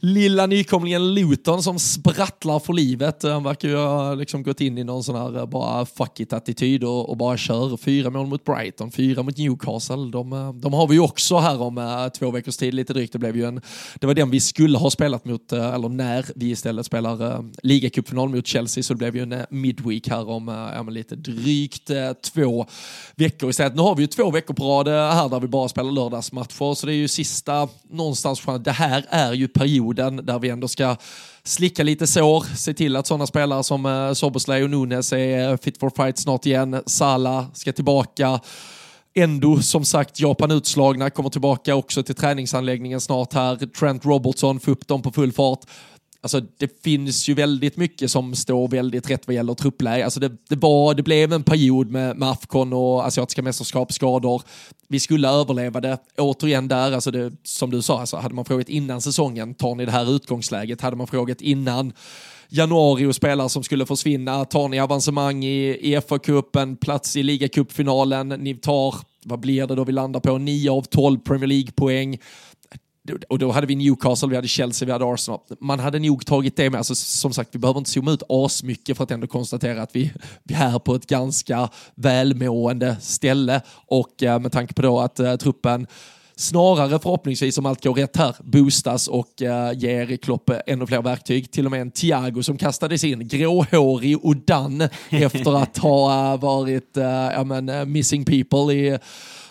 lilla 0.00 0.46
nykomlingen 0.46 1.14
Luton 1.14 1.62
som 1.62 1.78
sprattlar 1.78 2.58
för 2.58 2.72
livet. 2.72 3.22
Han 3.22 3.44
verkar 3.44 3.68
ju 3.68 3.76
ha 3.76 4.14
liksom 4.14 4.42
gått 4.42 4.60
in 4.60 4.78
i 4.78 4.84
någon 4.84 5.04
sån 5.04 5.14
här 5.14 5.38
eh, 5.38 5.46
bara 5.46 5.86
fuck 5.86 6.20
it-attityd 6.20 6.84
och, 6.84 7.10
och, 7.10 7.16
bara 7.16 7.36
kör. 7.36 7.76
Fyra 7.76 8.10
mål 8.10 8.26
mot 8.26 8.44
Brighton, 8.44 8.90
fyra 8.90 9.22
mot 9.22 9.36
Newcastle. 9.36 10.10
De, 10.10 10.32
eh, 10.32 10.52
de 10.52 10.72
har 10.72 10.86
vi 10.86 10.94
ju 10.94 11.00
också 11.00 11.38
här 11.38 11.62
om 11.62 11.78
eh, 11.78 12.08
två 12.08 12.30
veckors 12.30 12.56
tid 12.56 12.74
lite 12.74 12.92
drygt. 12.92 13.12
Det, 13.12 13.18
blev 13.18 13.36
ju 13.36 13.44
en, 13.44 13.60
det 13.94 14.06
var 14.06 14.14
den 14.14 14.30
vi 14.30 14.40
skulle 14.40 14.78
ha 14.78 14.90
spelat 14.90 15.24
mot, 15.24 15.52
eller 15.52 15.88
när 15.88 16.24
vi 16.34 16.50
istället 16.50 16.86
spelar 16.86 17.44
ligacupfinal 17.62 18.28
mot 18.28 18.46
Chelsea 18.46 18.82
så 18.82 18.94
det 18.94 18.98
blev 18.98 19.16
ju 19.16 19.22
en 19.22 19.46
midweek 19.50 20.08
här 20.08 20.28
om 20.28 20.48
ja, 20.48 20.82
lite 20.82 21.16
drygt 21.16 21.90
två 22.34 22.66
veckor 23.16 23.50
istället. 23.50 23.74
Nu 23.74 23.82
har 23.82 23.94
vi 23.94 24.02
ju 24.02 24.06
två 24.06 24.30
veckor 24.30 24.54
på 24.54 24.64
rad 24.64 24.88
här 24.88 25.28
där 25.28 25.40
vi 25.40 25.48
bara 25.48 25.68
spelar 25.68 25.92
lördagsmatcher 25.92 26.74
så 26.74 26.86
det 26.86 26.92
är 26.92 26.96
ju 26.96 27.08
sista 27.08 27.68
någonstans. 27.90 28.42
Det 28.60 28.70
här 28.70 29.04
är 29.08 29.32
ju 29.32 29.48
perioden 29.48 29.89
perioden 29.94 30.26
där 30.26 30.38
vi 30.38 30.48
ändå 30.48 30.68
ska 30.68 30.96
slicka 31.44 31.82
lite 31.82 32.06
sår, 32.06 32.56
se 32.56 32.74
till 32.74 32.96
att 32.96 33.06
sådana 33.06 33.26
spelare 33.26 33.64
som 33.64 33.86
eh, 33.86 34.12
Soboslaj 34.12 34.64
och 34.64 34.70
Nunes 34.70 35.12
är 35.12 35.50
eh, 35.50 35.56
fit 35.56 35.78
for 35.78 35.90
fight 35.96 36.18
snart 36.18 36.46
igen. 36.46 36.82
Sala 36.86 37.46
ska 37.54 37.72
tillbaka. 37.72 38.40
Endo, 39.14 39.62
som 39.62 39.84
sagt, 39.84 40.20
Japan 40.20 40.50
utslagna, 40.50 41.10
kommer 41.10 41.30
tillbaka 41.30 41.74
också 41.74 42.02
till 42.02 42.14
träningsanläggningen 42.14 43.00
snart 43.00 43.32
här. 43.32 43.56
Trent 43.56 44.04
Robertson, 44.04 44.60
få 44.60 44.70
upp 44.70 44.88
dem 44.88 45.02
på 45.02 45.10
full 45.12 45.32
fart. 45.32 45.60
Alltså 46.22 46.40
det 46.40 46.82
finns 46.82 47.28
ju 47.28 47.34
väldigt 47.34 47.76
mycket 47.76 48.10
som 48.10 48.34
står 48.34 48.68
väldigt 48.68 49.10
rätt 49.10 49.26
vad 49.26 49.34
gäller 49.34 49.54
truppläge. 49.54 50.04
Alltså 50.04 50.20
det, 50.20 50.32
det, 50.48 50.56
var, 50.56 50.94
det 50.94 51.02
blev 51.02 51.32
en 51.32 51.42
period 51.42 51.90
med, 51.90 52.16
med 52.16 52.30
Afcon 52.30 52.72
och 52.72 53.06
asiatiska 53.06 53.42
mästerskapsskador. 53.42 54.42
Vi 54.88 55.00
skulle 55.00 55.28
överleva 55.28 55.80
det. 55.80 55.98
Återigen 56.18 56.68
där, 56.68 56.92
alltså 56.92 57.10
det, 57.10 57.32
som 57.42 57.70
du 57.70 57.82
sa, 57.82 58.00
alltså 58.00 58.16
hade 58.16 58.34
man 58.34 58.44
frågat 58.44 58.68
innan 58.68 59.00
säsongen, 59.00 59.54
tar 59.54 59.74
ni 59.74 59.84
det 59.84 59.92
här 59.92 60.14
utgångsläget? 60.16 60.80
Hade 60.80 60.96
man 60.96 61.06
frågat 61.06 61.40
innan 61.40 61.92
januari 62.48 63.06
och 63.06 63.14
spelare 63.14 63.48
som 63.48 63.62
skulle 63.62 63.86
försvinna, 63.86 64.44
tar 64.44 64.68
ni 64.68 64.80
avancemang 64.80 65.44
i, 65.44 65.78
i 65.80 65.96
FA-cupen, 65.96 66.76
plats 66.76 67.16
i 67.16 67.22
ligacupfinalen, 67.22 68.28
ni 68.28 68.54
tar, 68.54 68.94
vad 69.24 69.40
blir 69.40 69.66
det 69.66 69.74
då 69.74 69.84
vi 69.84 69.92
landar 69.92 70.20
på, 70.20 70.38
9 70.38 70.70
av 70.70 70.82
12 70.82 71.18
Premier 71.18 71.46
League-poäng 71.46 72.18
och 73.28 73.38
då 73.38 73.50
hade 73.50 73.66
vi 73.66 73.76
Newcastle, 73.76 74.28
vi 74.28 74.36
hade 74.36 74.48
Chelsea, 74.48 74.86
vi 74.86 74.92
hade 74.92 75.04
Arsenal. 75.04 75.40
Man 75.60 75.80
hade 75.80 75.98
nog 75.98 76.26
tagit 76.26 76.56
det 76.56 76.70
med. 76.70 76.78
Alltså, 76.78 76.94
som 76.94 77.32
sagt, 77.32 77.54
vi 77.54 77.58
behöver 77.58 77.78
inte 77.78 77.90
zooma 77.90 78.10
ut 78.10 78.22
asmycket 78.28 78.96
för 78.96 79.04
att 79.04 79.10
ändå 79.10 79.26
konstatera 79.26 79.82
att 79.82 79.96
vi, 79.96 80.12
vi 80.42 80.54
är 80.54 80.78
på 80.78 80.94
ett 80.94 81.06
ganska 81.06 81.68
välmående 81.94 82.96
ställe. 83.00 83.60
Och 83.86 84.22
eh, 84.22 84.40
med 84.40 84.52
tanke 84.52 84.74
på 84.74 84.82
då 84.82 85.00
att 85.00 85.20
eh, 85.20 85.36
truppen 85.36 85.86
snarare 86.40 86.98
förhoppningsvis 86.98 87.58
om 87.58 87.66
allt 87.66 87.84
går 87.84 87.94
rätt 87.94 88.16
här 88.16 88.36
boostas 88.40 89.08
och 89.08 89.42
uh, 89.42 89.78
ger 89.78 90.16
Klopp 90.16 90.50
ännu 90.66 90.86
fler 90.86 91.02
verktyg. 91.02 91.50
Till 91.50 91.64
och 91.64 91.70
med 91.70 91.80
en 91.80 91.90
Thiago 91.90 92.42
som 92.42 92.58
kastades 92.58 93.04
in, 93.04 93.28
gråhårig 93.28 94.24
och 94.24 94.36
dan 94.36 94.80
efter 95.10 95.62
att 95.62 95.78
ha 95.78 96.32
uh, 96.34 96.40
varit 96.40 96.96
uh, 96.96 97.04
ja, 97.04 97.44
men, 97.44 97.92
missing 97.92 98.24
people 98.24 98.74
i 98.74 98.98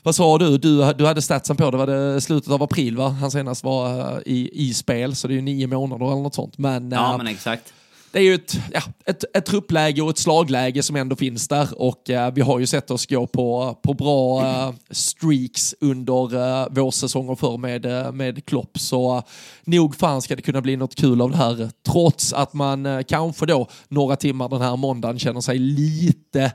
vad 0.04 0.16
sa 0.16 0.38
du? 0.38 0.58
du? 0.58 0.94
Du 0.94 1.06
hade 1.06 1.22
statsen 1.22 1.56
på 1.56 1.72
det, 1.72 1.78
var 1.78 1.88
det 1.88 2.22
slutet 2.22 2.52
av 2.52 2.64
april 2.64 2.98
va? 2.98 3.10
Han 3.10 3.32
senast 3.32 3.64
var 3.64 4.22
i, 4.26 4.68
i 4.70 4.74
spel, 4.74 5.16
så 5.16 5.28
det 5.28 5.34
är 5.34 5.36
ju 5.36 5.42
nio 5.42 5.68
månader 5.68 6.06
eller 6.06 6.22
något 6.22 6.36
sånt. 6.36 6.58
Men, 6.58 6.92
ja, 6.92 7.18
men 7.18 7.28
exakt 7.28 7.74
det 8.12 8.20
är 8.20 8.24
ju 8.24 8.34
ett, 8.34 8.60
ja, 8.74 8.82
ett, 9.06 9.24
ett 9.34 9.46
truppläge 9.46 10.02
och 10.02 10.10
ett 10.10 10.18
slagläge 10.18 10.84
som 10.84 10.96
ändå 10.96 11.16
finns 11.16 11.48
där 11.48 11.82
och 11.82 12.10
uh, 12.10 12.30
vi 12.34 12.42
har 12.42 12.60
ju 12.60 12.68
sett 12.68 12.92
oss 12.92 13.06
gå 13.06 13.28
på, 13.28 13.78
på 13.84 13.94
bra 13.94 14.42
uh, 14.42 14.76
streaks 14.92 15.76
under 15.82 16.36
uh, 16.36 16.68
vår 16.72 16.92
säsonger 16.92 17.36
förr 17.36 17.58
med, 17.58 18.14
med 18.14 18.46
Klopp 18.46 18.80
så 18.80 19.24
nog 19.64 19.96
fan 19.96 20.22
ska 20.22 20.36
det 20.36 20.42
kunna 20.42 20.62
bli 20.62 20.76
något 20.76 20.96
kul 20.96 21.22
av 21.22 21.32
det 21.32 21.38
här 21.38 21.70
trots 21.88 22.34
att 22.34 22.54
man 22.54 23.04
kanske 23.08 23.46
då 23.46 23.68
några 23.88 24.16
timmar 24.16 24.50
den 24.50 24.62
här 24.62 24.76
måndagen 24.76 25.20
känner 25.20 25.42
sig 25.42 25.58
lite 25.58 26.52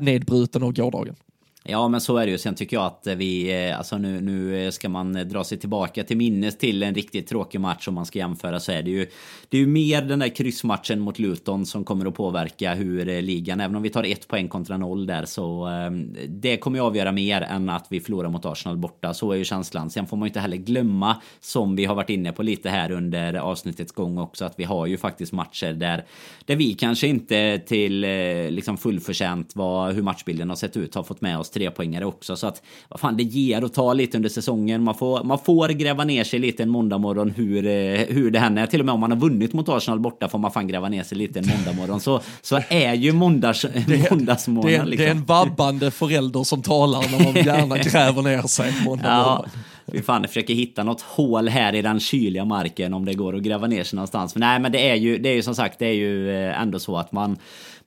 nedbruten 0.00 0.62
av 0.62 0.72
gårdagen. 0.72 1.16
Ja 1.64 1.88
men 1.88 2.00
så 2.00 2.16
är 2.16 2.26
det 2.26 2.32
ju. 2.32 2.38
Sen 2.38 2.54
tycker 2.54 2.76
jag 2.76 2.86
att 2.86 3.06
vi, 3.06 3.64
eh, 3.68 3.78
alltså 3.78 3.98
nu, 3.98 4.20
nu 4.20 4.72
ska 4.72 4.88
man 4.88 5.16
eh, 5.16 5.24
dra 5.24 5.44
sig 5.44 5.58
tillbaka 5.58 6.04
till 6.04 6.16
minnes 6.16 6.58
till 6.58 6.82
en 6.82 6.94
riktigt 6.94 7.26
tråkig 7.26 7.60
match 7.60 7.88
om 7.88 7.94
man 7.94 8.06
ska 8.06 8.18
jämföra 8.18 8.60
så 8.60 8.72
är 8.72 8.82
det 8.82 8.90
ju 8.90 9.06
Det 9.48 9.56
är 9.56 9.60
ju 9.60 9.66
mer 9.66 10.02
den 10.02 10.18
där 10.18 10.28
kryssmatchen 10.28 11.00
mot 11.00 11.18
Luton 11.18 11.66
som 11.66 11.84
kommer 11.84 12.06
att 12.06 12.14
påverka 12.14 12.74
hur 12.74 13.08
eh, 13.08 13.22
ligan, 13.22 13.60
även 13.60 13.76
om 13.76 13.82
vi 13.82 13.90
tar 13.90 14.04
ett 14.04 14.28
poäng 14.28 14.48
kontra 14.48 14.76
noll 14.76 15.06
där 15.06 15.24
så 15.24 15.64
ehm, 15.66 16.16
Det 16.28 16.56
kommer 16.56 16.78
ju 16.78 16.84
avgöra 16.84 17.12
mer 17.12 17.40
än 17.40 17.68
att 17.68 17.86
vi 17.90 18.00
förlorar 18.00 18.28
mot 18.28 18.44
Arsenal 18.44 18.76
borta. 18.76 19.14
Så 19.14 19.32
är 19.32 19.36
ju 19.36 19.44
känslan. 19.44 19.90
Sen 19.90 20.06
får 20.06 20.16
man 20.16 20.26
ju 20.26 20.28
inte 20.28 20.40
heller 20.40 20.56
glömma 20.56 21.16
som 21.40 21.76
vi 21.76 21.84
har 21.84 21.94
varit 21.94 22.10
inne 22.10 22.32
på 22.32 22.42
lite 22.42 22.70
här 22.70 22.90
under 22.90 23.34
avsnittets 23.34 23.92
gång 23.92 24.18
också 24.18 24.44
att 24.44 24.54
vi 24.56 24.64
har 24.64 24.86
ju 24.86 24.96
faktiskt 24.96 25.32
matcher 25.32 25.72
där 25.72 26.04
Där 26.44 26.56
vi 26.56 26.74
kanske 26.74 27.06
inte 27.06 27.58
till 27.58 28.00
liksom 28.50 28.76
fullförtjänt 28.76 29.52
vad, 29.54 29.94
hur 29.94 30.02
matchbilden 30.02 30.48
har 30.48 30.56
sett 30.56 30.76
ut 30.76 30.94
har 30.94 31.02
fått 31.02 31.20
med 31.20 31.38
oss 31.38 31.47
trepoängare 31.50 32.04
också. 32.04 32.36
Så 32.36 32.46
att 32.46 32.62
vad 32.88 33.00
fan, 33.00 33.16
det 33.16 33.22
ger 33.22 33.64
och 33.64 33.72
tar 33.72 33.94
lite 33.94 34.16
under 34.16 34.28
säsongen. 34.28 34.84
Man 34.84 34.94
får, 34.94 35.24
man 35.24 35.38
får 35.38 35.68
gräva 35.68 36.04
ner 36.04 36.24
sig 36.24 36.38
lite 36.38 36.62
en 36.62 36.70
måndagmorgon 36.70 37.30
hur, 37.30 37.66
eh, 37.66 38.06
hur 38.08 38.30
det 38.30 38.38
händer. 38.38 38.66
Till 38.66 38.80
och 38.80 38.86
med 38.86 38.92
om 38.92 39.00
man 39.00 39.10
har 39.10 39.18
vunnit 39.18 39.52
mot 39.52 39.68
Arsenal 39.68 40.00
borta 40.00 40.28
får 40.28 40.38
man 40.38 40.50
fan 40.50 40.68
gräva 40.68 40.88
ner 40.88 41.02
sig 41.02 41.18
lite 41.18 41.38
en 41.38 41.46
måndagmorgon. 41.46 42.00
Så, 42.00 42.20
så 42.42 42.60
är 42.68 42.94
ju 42.94 43.12
måndags, 43.12 43.66
måndagsmorgon. 44.10 44.68
Det, 44.78 44.84
liksom. 44.84 45.04
det 45.04 45.10
är 45.10 45.10
en 45.10 45.24
vabbande 45.24 45.90
förälder 45.90 46.44
som 46.44 46.62
talar 46.62 47.00
när 47.10 47.24
man 47.24 47.44
gärna 47.44 47.78
gräver 47.78 48.22
ner 48.22 48.42
sig 48.42 48.72
ja. 49.02 49.46
Vi 49.92 50.02
fan 50.02 50.28
försöker 50.28 50.54
hitta 50.54 50.84
något 50.84 51.00
hål 51.00 51.48
här 51.48 51.74
i 51.74 51.82
den 51.82 52.00
kyliga 52.00 52.44
marken 52.44 52.94
om 52.94 53.04
det 53.04 53.14
går 53.14 53.36
att 53.36 53.42
gräva 53.42 53.66
ner 53.66 53.84
sig 53.84 53.96
någonstans. 53.96 54.34
Men 54.34 54.40
nej, 54.40 54.60
men 54.60 54.72
det 54.72 54.90
är 54.90 54.94
ju, 54.94 55.18
det 55.18 55.28
är 55.28 55.34
ju 55.34 55.42
som 55.42 55.54
sagt, 55.54 55.78
det 55.78 55.86
är 55.86 55.92
ju 55.92 56.30
eh, 56.30 56.62
ändå 56.62 56.78
så 56.78 56.96
att 56.96 57.12
man 57.12 57.36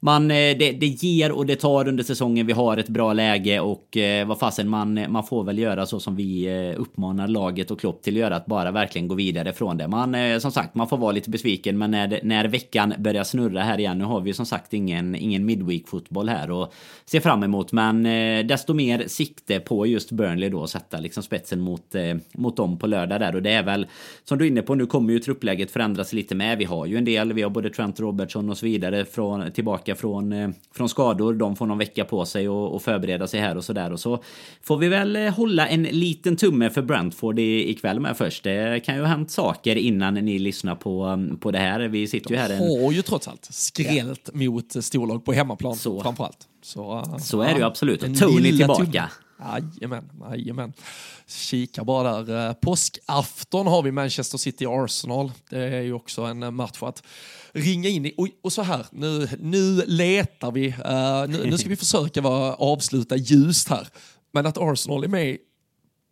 man, 0.03 0.31
eh, 0.31 0.57
det, 0.57 0.71
det 0.71 0.85
ger 0.85 1.31
och 1.31 1.45
det 1.45 1.55
tar 1.55 1.87
under 1.87 2.03
säsongen. 2.03 2.47
Vi 2.47 2.53
har 2.53 2.77
ett 2.77 2.89
bra 2.89 3.13
läge 3.13 3.59
och 3.59 3.97
eh, 3.97 4.27
vad 4.27 4.39
fasen 4.39 4.69
man, 4.69 5.05
man 5.09 5.23
får 5.23 5.43
väl 5.43 5.59
göra 5.59 5.85
så 5.85 5.99
som 5.99 6.15
vi 6.15 6.45
eh, 6.45 6.81
uppmanar 6.81 7.27
laget 7.27 7.71
och 7.71 7.79
Klopp 7.79 8.01
till 8.01 8.13
att 8.13 8.19
göra. 8.19 8.35
Att 8.35 8.45
bara 8.45 8.71
verkligen 8.71 9.07
gå 9.07 9.15
vidare 9.15 9.53
från 9.53 9.77
det. 9.77 9.87
Man, 9.87 10.41
som 10.41 10.51
sagt, 10.51 10.75
man 10.75 10.87
får 10.87 10.97
vara 10.97 11.11
lite 11.11 11.29
besviken. 11.29 11.77
Men 11.77 11.91
när, 11.91 12.19
när 12.23 12.47
veckan 12.47 12.93
börjar 12.97 13.23
snurra 13.23 13.63
här 13.63 13.79
igen. 13.79 13.97
Nu 13.97 14.03
har 14.03 14.21
vi 14.21 14.33
som 14.33 14.45
sagt 14.45 14.73
ingen, 14.73 15.15
ingen 15.15 15.45
midweek 15.45 15.87
fotboll 15.87 16.29
här 16.29 16.51
och 16.51 16.73
se 17.05 17.21
fram 17.21 17.43
emot. 17.43 17.71
Men 17.71 18.03
desto 18.47 18.73
mer 18.73 19.03
sikte 19.07 19.59
på 19.59 19.85
just 19.85 20.11
Burnley 20.11 20.49
då. 20.49 20.67
Sätta 20.67 20.99
liksom 20.99 21.23
spetsen 21.23 21.59
mot, 21.59 21.95
mot 22.33 22.57
dem 22.57 22.77
på 22.77 22.87
lördag 22.87 23.19
där. 23.19 23.35
Och 23.35 23.41
det 23.41 23.51
är 23.51 23.63
väl 23.63 23.87
som 24.23 24.37
du 24.37 24.45
är 24.45 24.49
inne 24.49 24.61
på. 24.61 24.75
Nu 24.75 24.85
kommer 24.85 25.13
ju 25.13 25.19
truppläget 25.19 25.71
förändras 25.71 26.13
lite 26.13 26.35
med. 26.35 26.57
Vi 26.57 26.65
har 26.65 26.85
ju 26.85 26.97
en 26.97 27.05
del. 27.05 27.33
Vi 27.33 27.41
har 27.41 27.49
både 27.49 27.69
Trent 27.69 27.99
Robertson 27.99 28.49
och 28.49 28.57
så 28.57 28.65
vidare 28.65 29.05
från 29.05 29.51
tillbaka 29.51 29.90
tillbaka 29.95 29.95
från, 29.95 30.33
eh, 30.33 30.49
från 30.73 30.89
skador. 30.89 31.33
De 31.33 31.55
får 31.55 31.65
någon 31.65 31.77
vecka 31.77 32.05
på 32.05 32.25
sig 32.25 32.49
och, 32.49 32.75
och 32.75 32.81
förbereda 32.81 33.27
sig 33.27 33.39
här 33.39 33.57
och 33.57 33.63
så 33.63 33.73
där. 33.73 33.91
Och 33.91 33.99
så 33.99 34.23
får 34.61 34.77
vi 34.77 34.87
väl 34.87 35.15
eh, 35.15 35.29
hålla 35.29 35.67
en 35.67 35.83
liten 35.83 36.35
tumme 36.35 36.69
för 36.69 36.81
Brentford 36.81 37.39
i, 37.39 37.69
ikväll 37.69 37.99
med 37.99 38.17
först. 38.17 38.43
Det 38.43 38.85
kan 38.85 38.95
ju 38.95 39.01
ha 39.01 39.07
hänt 39.07 39.31
saker 39.31 39.75
innan 39.75 40.13
ni 40.13 40.39
lyssnar 40.39 40.75
på, 40.75 41.03
mm, 41.03 41.37
på 41.37 41.51
det 41.51 41.59
här. 41.59 41.79
Vi 41.89 42.07
sitter 42.07 42.31
ju 42.31 42.37
här... 42.37 42.49
De 42.49 42.83
har 42.83 42.91
ju 42.91 43.01
trots 43.01 43.27
allt 43.27 43.47
skrällt 43.51 44.29
ja. 44.33 44.39
mot 44.39 44.83
storlag 44.83 45.25
på 45.25 45.33
hemmaplan 45.33 45.75
så. 45.75 46.01
framförallt. 46.01 46.47
Så, 46.63 47.03
så 47.19 47.41
är 47.41 47.53
det 47.53 47.59
ju 47.59 47.65
absolut. 47.65 48.19
Tony 48.19 48.57
tillbaka. 48.57 49.09
Jajamän, 49.41 50.09
jajamän. 50.29 50.73
Kika 51.27 51.83
bara 51.83 52.23
där. 52.23 52.47
Eh, 52.47 52.53
påskafton 52.53 53.67
har 53.67 53.83
vi 53.83 53.91
Manchester 53.91 54.37
City-Arsenal. 54.37 55.31
Det 55.49 55.57
är 55.57 55.81
ju 55.81 55.93
också 55.93 56.21
en 56.21 56.55
match 56.55 56.77
för 56.77 56.87
att 56.87 57.03
ringa 57.51 57.89
in 57.89 58.05
i. 58.05 58.13
Och, 58.17 58.27
och 58.41 58.53
så 58.53 58.61
här, 58.61 58.85
nu, 58.91 59.27
nu 59.39 59.83
letar 59.87 60.51
vi. 60.51 60.67
Uh, 60.67 61.37
nu, 61.37 61.49
nu, 61.49 61.57
ska 61.57 61.69
vi 61.69 61.75
försöka 61.75 62.21
vara, 62.21 62.53
avsluta 62.53 63.15
ljust 63.15 63.67
här. 63.67 63.87
Men 64.33 64.45
att 64.45 64.57
Arsenal 64.57 65.03
är 65.03 65.07
med 65.07 65.37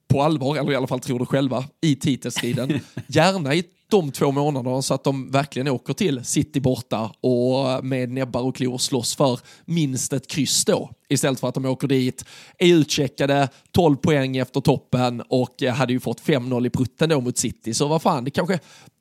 på 0.07 0.21
allvar, 0.21 0.57
eller 0.57 0.71
i 0.71 0.75
alla 0.75 0.87
fall 0.87 0.99
tror 0.99 1.19
det 1.19 1.25
själva, 1.25 1.65
i 1.81 1.95
titelstriden. 1.95 2.79
Gärna 3.07 3.55
i 3.55 3.63
de 3.89 4.11
två 4.11 4.31
månaderna 4.31 4.81
så 4.81 4.93
att 4.93 5.03
de 5.03 5.31
verkligen 5.31 5.67
åker 5.67 5.93
till 5.93 6.25
City 6.25 6.59
borta 6.59 7.11
och 7.21 7.85
med 7.85 8.09
näbbar 8.09 8.41
och 8.41 8.55
klor 8.55 8.77
slåss 8.77 9.15
för 9.15 9.39
minst 9.65 10.13
ett 10.13 10.27
kryss 10.27 10.65
då. 10.65 10.89
Istället 11.09 11.39
för 11.39 11.47
att 11.47 11.53
de 11.53 11.65
åker 11.65 11.87
dit, 11.87 12.25
är 12.57 12.73
utcheckade, 12.73 13.49
12 13.71 13.95
poäng 13.95 14.37
efter 14.37 14.61
toppen 14.61 15.23
och 15.29 15.63
hade 15.73 15.93
ju 15.93 15.99
fått 15.99 16.21
5-0 16.21 16.67
i 16.67 16.69
prutten 16.69 17.09
då 17.09 17.21
mot 17.21 17.37
City. 17.37 17.73
Så 17.73 17.87
vad 17.87 18.01
fan, 18.01 18.23
det 18.23 18.31
kanske 18.31 18.59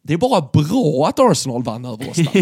det 0.09 0.14
är 0.14 0.18
bara 0.18 0.41
bra 0.41 1.07
att 1.09 1.18
Arsenal 1.20 1.62
vann 1.62 1.84
över 1.84 2.11
oss. 2.11 2.16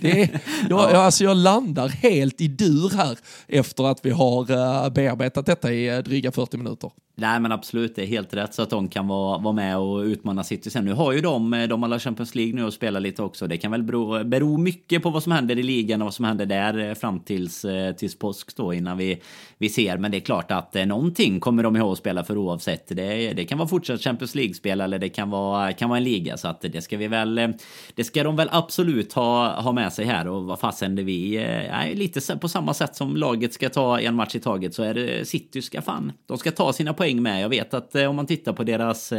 det 0.00 0.22
är, 0.22 0.40
jag, 0.68 0.80
alltså 0.80 1.24
jag 1.24 1.36
landar 1.36 1.88
helt 1.88 2.40
i 2.40 2.48
dur 2.48 2.90
här 2.96 3.18
efter 3.48 3.84
att 3.84 4.04
vi 4.04 4.10
har 4.10 4.50
uh, 4.50 4.92
bearbetat 4.92 5.46
detta 5.46 5.72
i 5.72 5.96
uh, 5.96 5.98
dryga 5.98 6.32
40 6.32 6.56
minuter. 6.56 6.90
Nej 7.14 7.40
men 7.40 7.52
absolut, 7.52 7.96
det 7.96 8.02
är 8.02 8.06
helt 8.06 8.34
rätt 8.34 8.54
så 8.54 8.62
att 8.62 8.70
de 8.70 8.88
kan 8.88 9.08
vara, 9.08 9.38
vara 9.38 9.52
med 9.52 9.78
och 9.78 9.98
utmana 9.98 10.44
City 10.44 10.70
sen. 10.70 10.84
Nu 10.84 10.92
har 10.92 11.12
ju 11.12 11.20
de, 11.20 11.54
eh, 11.54 11.68
de 11.68 11.84
alla 11.90 11.98
Champions 11.98 12.34
League 12.34 12.54
nu 12.54 12.64
och 12.64 12.72
spelar 12.72 13.00
lite 13.00 13.22
också. 13.22 13.46
Det 13.46 13.56
kan 13.56 13.70
väl 13.70 13.82
bero, 13.82 14.24
bero 14.24 14.56
mycket 14.56 15.02
på 15.02 15.10
vad 15.10 15.22
som 15.22 15.32
händer 15.32 15.58
i 15.58 15.62
ligan 15.62 16.02
och 16.02 16.06
vad 16.06 16.14
som 16.14 16.24
händer 16.24 16.46
där 16.46 16.88
eh, 16.88 16.94
fram 16.94 17.20
tills, 17.20 17.64
eh, 17.64 17.94
tills 17.94 18.18
påsk 18.18 18.56
då 18.56 18.74
innan 18.74 18.98
vi, 18.98 19.22
vi 19.58 19.68
ser. 19.68 19.98
Men 19.98 20.10
det 20.10 20.16
är 20.16 20.20
klart 20.20 20.50
att 20.50 20.76
eh, 20.76 20.86
någonting 20.86 21.40
kommer 21.40 21.62
de 21.62 21.76
ihåg 21.76 21.92
att 21.92 21.98
spela 21.98 22.24
för 22.24 22.36
oavsett. 22.36 22.88
Det, 22.88 23.32
det 23.32 23.44
kan 23.44 23.58
vara 23.58 23.68
fortsatt 23.68 24.00
Champions 24.00 24.34
League-spel 24.34 24.80
eller 24.80 24.98
det 24.98 25.08
kan 25.08 25.30
vara, 25.30 25.72
kan 25.72 25.88
vara 25.88 25.96
en 25.98 26.04
liga. 26.04 26.36
Så 26.36 26.48
att 26.48 26.60
det 26.60 26.82
ska 26.82 26.96
vi 26.96 27.08
väl, 27.08 27.54
det 27.94 28.04
ska 28.04 28.24
de 28.24 28.36
väl 28.36 28.48
absolut 28.52 29.12
ha, 29.12 29.60
ha 29.60 29.72
med 29.72 29.92
sig 29.92 30.04
här. 30.04 30.28
Och 30.28 30.44
vad 30.44 30.60
fasen 30.60 30.96
det 30.96 31.02
vi, 31.02 31.36
är 31.36 31.94
lite 31.94 32.36
på 32.36 32.48
samma 32.48 32.74
sätt 32.74 32.96
som 32.96 33.16
laget 33.16 33.54
ska 33.54 33.68
ta 33.68 34.00
en 34.00 34.14
match 34.14 34.34
i 34.34 34.40
taget 34.40 34.74
så 34.74 34.82
är 34.82 34.94
det 34.94 35.28
City 35.28 35.62
ska 35.62 35.82
fan, 35.82 36.12
de 36.26 36.38
ska 36.38 36.50
ta 36.50 36.72
sina 36.72 36.94
poäng 36.94 37.22
med. 37.22 37.42
Jag 37.42 37.48
vet 37.48 37.74
att 37.74 37.94
om 37.94 38.16
man 38.16 38.26
tittar 38.26 38.52
på 38.52 38.64
deras 38.64 39.12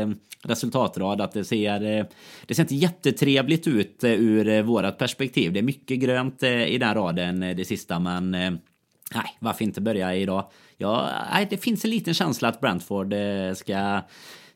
resultatrad 0.43 1.21
att 1.21 1.31
det 1.31 1.43
ser, 1.43 2.05
det 2.45 2.55
ser 2.55 2.60
inte 2.61 2.75
jättetrevligt 2.75 3.67
ut 3.67 4.03
ur 4.03 4.61
vårat 4.61 4.97
perspektiv. 4.97 5.53
Det 5.53 5.59
är 5.59 5.63
mycket 5.63 5.99
grönt 5.99 6.43
i 6.43 6.77
den 6.77 6.93
raden 6.93 7.39
det 7.39 7.67
sista 7.67 7.99
men 7.99 8.31
nej, 8.31 9.37
varför 9.39 9.63
inte 9.63 9.81
börja 9.81 10.15
idag? 10.15 10.49
Ja, 10.77 11.09
nej, 11.33 11.47
det 11.49 11.57
finns 11.57 11.85
en 11.85 11.91
liten 11.91 12.13
känsla 12.13 12.47
att 12.47 12.61
Brentford 12.61 13.13
ska 13.55 14.01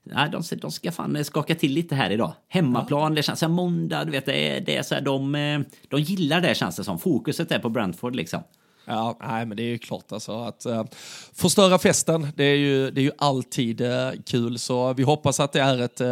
Nej, 0.08 0.30
de, 0.30 0.44
de 0.62 0.72
ska 0.72 0.92
fan 0.92 1.26
skaka 1.26 1.56
till 1.56 1.72
lite 1.72 1.96
här 1.96 2.10
idag. 2.10 2.34
Hemmaplan, 2.48 3.12
ja. 3.12 3.16
det 3.16 3.24
känns 3.24 3.40
som 3.40 3.52
måndag, 3.52 4.06
du 4.06 4.12
vet, 4.12 4.26
det 4.26 4.50
är, 4.50 4.62
det 4.62 4.78
är 4.78 4.84
så 4.84 4.96
här, 4.96 5.02
de, 5.02 5.66
de 5.90 6.02
gillar 6.02 6.42
det 6.42 6.56
känns 6.56 6.76
det 6.76 6.84
som. 6.84 7.00
Fokuset 7.00 7.52
är 7.52 7.60
på 7.60 7.70
Brentford 7.70 8.16
liksom. 8.16 8.42
Ja, 8.86 9.18
nej, 9.22 9.46
men 9.46 9.58
det 9.58 9.64
är 9.64 9.68
ju 9.68 9.78
klart 9.78 10.12
alltså 10.12 10.32
att 10.32 10.66
uh, 10.66 10.84
förstöra 11.34 11.78
festen, 11.78 12.28
det 12.36 12.44
är 12.44 12.56
ju, 12.56 12.92
det 12.92 13.02
är 13.02 13.04
ju 13.04 13.12
alltid 13.18 13.82
uh, 13.82 13.90
kul. 14.26 14.60
Så 14.60 14.94
vi 14.94 15.04
hoppas 15.04 15.40
att 15.40 15.54
det 15.54 15.60
är 15.62 15.82
ett 15.82 16.02
uh, 16.02 16.08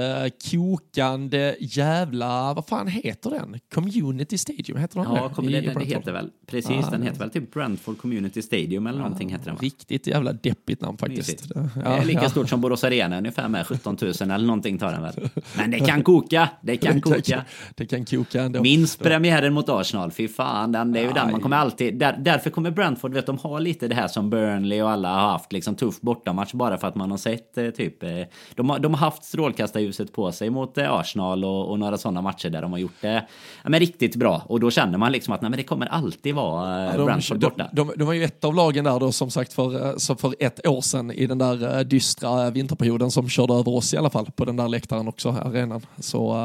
kokande 0.52 1.56
jävla, 1.60 2.54
vad 2.54 2.68
fan 2.68 2.88
heter 2.88 3.30
den? 3.30 3.60
Community 3.74 4.38
Stadium, 4.38 4.78
heter 4.78 5.00
den 5.00 5.14
Ja, 5.16 5.32
det, 5.38 5.62
det, 5.62 5.74
det 5.80 5.86
heter 5.86 6.12
väl, 6.12 6.30
precis, 6.48 6.86
ah, 6.88 6.90
den 6.92 7.04
heter 7.04 7.20
väl 7.20 7.30
typ 7.30 7.54
Brentford 7.54 7.98
Community 7.98 8.42
Stadium 8.42 8.88
eller 8.88 9.00
någonting 9.00 9.30
heter 9.30 9.46
den 9.46 9.56
va? 9.56 9.60
Riktigt 9.62 10.08
jävla 10.08 10.34
deppigt 10.34 10.82
namn 10.82 10.98
faktiskt. 10.98 11.46
Ja, 11.56 11.62
det 11.76 11.82
är 11.82 12.06
lika 12.06 12.24
ja. 12.24 12.30
stort 12.30 12.50
som 12.50 12.62
Borås 12.62 12.84
Arena 12.84 13.18
ungefär 13.18 13.50
med 13.50 13.68
17 13.68 13.98
000 14.02 14.14
eller 14.20 14.38
någonting 14.38 14.78
tar 14.78 14.92
den 14.92 15.02
väl. 15.02 15.30
Men 15.58 15.72
det 15.72 15.80
kan 15.80 16.04
koka, 16.04 16.50
det 16.62 16.78
kan 16.78 17.02
koka. 17.12 17.46
det 17.76 17.86
kan 17.86 18.06
koka 18.06 18.42
ändå. 18.42 18.62
Minst 18.62 19.00
premiären 19.00 19.54
mot 19.54 19.70
Arsenal, 19.70 20.12
fy 20.12 20.28
fan, 20.28 20.72
den, 20.72 20.92
det 20.92 21.00
är 21.00 21.04
ju 21.04 21.14
den 21.14 21.32
man 21.32 21.42
kommer 21.42 21.58
alltid, 21.58 22.00
där, 22.00 22.18
därför 22.20 22.50
kommer 22.50 22.63
Brentford, 22.72 23.14
vet 23.14 23.26
de 23.26 23.38
har 23.38 23.60
lite 23.60 23.88
det 23.88 23.96
här 23.96 24.08
som 24.08 24.30
Burnley 24.30 24.82
och 24.82 24.90
alla 24.90 25.10
har 25.10 25.30
haft, 25.32 25.54
liksom 25.54 25.76
tuff 25.76 26.02
bortamatch 26.02 26.54
bara 26.54 26.78
för 26.78 26.88
att 26.88 26.96
man 26.96 27.12
har 27.12 27.18
sett 27.18 27.58
eh, 27.58 27.70
typ, 27.70 28.04
eh, 28.04 28.10
de, 28.56 28.70
har, 28.70 28.80
de 28.80 28.94
har 28.94 29.00
haft 29.00 29.24
strålkastarljuset 29.24 30.14
på 30.14 30.32
sig 30.32 30.50
mot 30.50 30.78
eh, 30.78 30.94
Arsenal 30.94 31.46
och, 31.46 31.72
och 31.72 31.80
några 31.80 31.98
sådana 31.98 32.22
matcher 32.22 32.50
där 32.50 32.62
de 32.62 32.72
har 32.72 32.80
gjort 32.80 33.02
det 33.02 33.26
ja, 33.64 33.70
men 33.70 33.80
riktigt 33.80 34.16
bra. 34.16 34.42
Och 34.46 34.60
då 34.60 34.72
känner 34.72 34.98
man 34.98 35.12
liksom 35.12 35.34
att 35.34 35.42
nej, 35.42 35.50
men 35.50 35.58
det 35.58 35.64
kommer 35.64 35.86
alltid 35.86 36.36
vara 36.36 36.86
ja, 36.86 36.98
de, 36.98 37.06
Brentford 37.06 37.40
borta. 37.40 37.70
De, 37.74 37.88
de, 37.88 37.94
de, 37.98 38.04
var 38.04 38.14
ju 38.14 38.24
ett 38.24 38.44
av 38.44 38.56
lagen 38.56 38.84
där 38.84 39.00
då 39.00 39.12
som 39.12 39.32
sagt 39.32 39.54
för, 39.54 40.00
så 40.00 40.16
för 40.16 40.36
ett 40.40 40.68
år 40.68 40.82
sedan 40.82 41.12
i 41.12 41.28
den 41.28 41.38
där 41.38 41.84
dystra 41.84 42.50
vinterperioden 42.50 43.12
som 43.12 43.30
körde 43.30 43.54
över 43.54 43.76
oss 43.76 43.94
i 43.94 43.98
alla 43.98 44.10
fall 44.10 44.26
på 44.36 44.46
den 44.46 44.56
där 44.56 44.68
läktaren 44.68 45.08
också, 45.08 45.30
arenan. 45.30 45.82
Så 46.00 46.36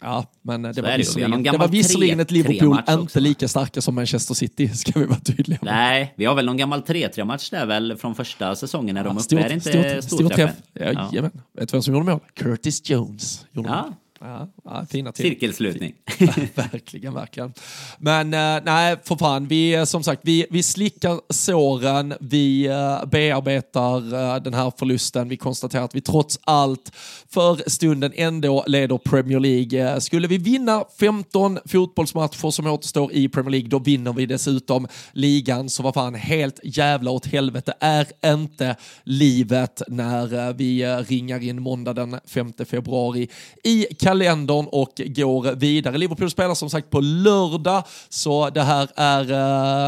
ja, 0.00 0.24
men 0.42 0.62
det 0.62 0.82
var, 0.82 0.96
visserligen, 0.96 1.42
det, 1.42 1.50
det 1.50 1.58
var 1.58 1.68
visserligen 1.68 2.20
ett 2.20 2.30
Liverpool 2.30 2.78
inte 2.88 3.20
lika 3.20 3.48
starka 3.48 3.80
som 3.80 3.94
Manchester 3.94 4.34
City, 4.34 4.68
ska 4.74 5.00
vi 5.00 5.06
vara 5.06 5.18
tydliga 5.18 5.58
med. 5.59 5.59
Nej, 5.60 6.14
vi 6.16 6.24
har 6.24 6.34
väl 6.34 6.46
någon 6.46 6.56
gammal 6.56 6.80
3-3-match 6.80 7.50
där 7.50 7.66
väl 7.66 7.96
från 7.96 8.14
första 8.14 8.54
säsongen 8.54 8.94
när 8.94 9.04
ja, 9.04 9.08
de 9.08 9.36
uppe, 9.36 9.46
är 9.46 9.52
inte 9.52 10.02
storträffen? 10.02 10.54
Stor 10.72 10.84
ja, 10.94 11.08
ja. 11.12 11.22
Vet 11.22 11.32
du 11.68 11.72
vem 11.72 11.82
som 11.82 11.94
gjorde 11.94 12.06
mål? 12.06 12.20
Curtis 12.34 12.90
Jones. 12.90 13.46
Gjorde 13.52 13.68
ja. 13.68 13.82
Mål. 13.82 13.94
Ja, 14.22 14.48
ja, 14.64 14.86
fina 14.90 15.12
till. 15.12 15.24
Cirkelslutning. 15.24 15.94
verkligen, 16.54 17.14
verkligen. 17.14 17.52
Men 17.98 18.26
uh, 18.26 18.64
nej, 18.64 18.96
för 19.04 19.16
fan, 19.16 19.46
vi 19.46 19.74
eh, 19.74 19.84
som 19.84 20.02
sagt, 20.02 20.20
vi, 20.24 20.46
vi 20.50 20.62
slickar 20.62 21.20
såren, 21.32 22.14
vi 22.20 22.68
uh, 22.68 23.06
bearbetar 23.06 24.40
den 24.40 24.54
här 24.54 24.72
förlusten. 24.78 25.28
Vi 25.28 25.36
konstaterar 25.36 25.84
att 25.84 25.94
vi 25.94 26.00
trots 26.00 26.38
allt 26.42 26.92
för 27.28 27.70
stunden 27.70 28.12
ändå 28.14 28.64
leder 28.66 28.98
Premier 28.98 29.40
League. 29.40 30.00
Skulle 30.00 30.28
vi 30.28 30.38
vinna 30.38 30.84
15 31.00 31.58
fotbollsmatcher 31.66 32.50
som 32.50 32.66
återstår 32.66 33.12
i 33.12 33.28
Premier 33.28 33.50
League, 33.50 33.68
då 33.68 33.78
vinner 33.78 34.12
vi 34.12 34.26
dessutom 34.26 34.86
ligan. 35.12 35.70
Så 35.70 35.82
vad 35.82 35.94
fan, 35.94 36.14
helt 36.14 36.60
jävla 36.62 37.10
åt 37.10 37.26
helvete 37.26 37.74
är 37.80 38.06
inte 38.32 38.76
livet 39.04 39.82
när 39.88 40.52
vi 40.52 40.86
ringar 40.86 41.42
in 41.42 41.62
måndag 41.62 41.92
den 41.92 42.20
5 42.26 42.52
februari 42.70 43.28
i 43.64 43.86
kalendern 44.10 44.66
och 44.66 44.92
går 44.96 45.54
vidare. 45.54 45.98
Liverpool 45.98 46.30
spelar 46.30 46.54
som 46.54 46.70
sagt 46.70 46.90
på 46.90 47.00
lördag, 47.00 47.82
så 48.08 48.50
det 48.50 48.62
här 48.62 48.88
är 48.96 49.22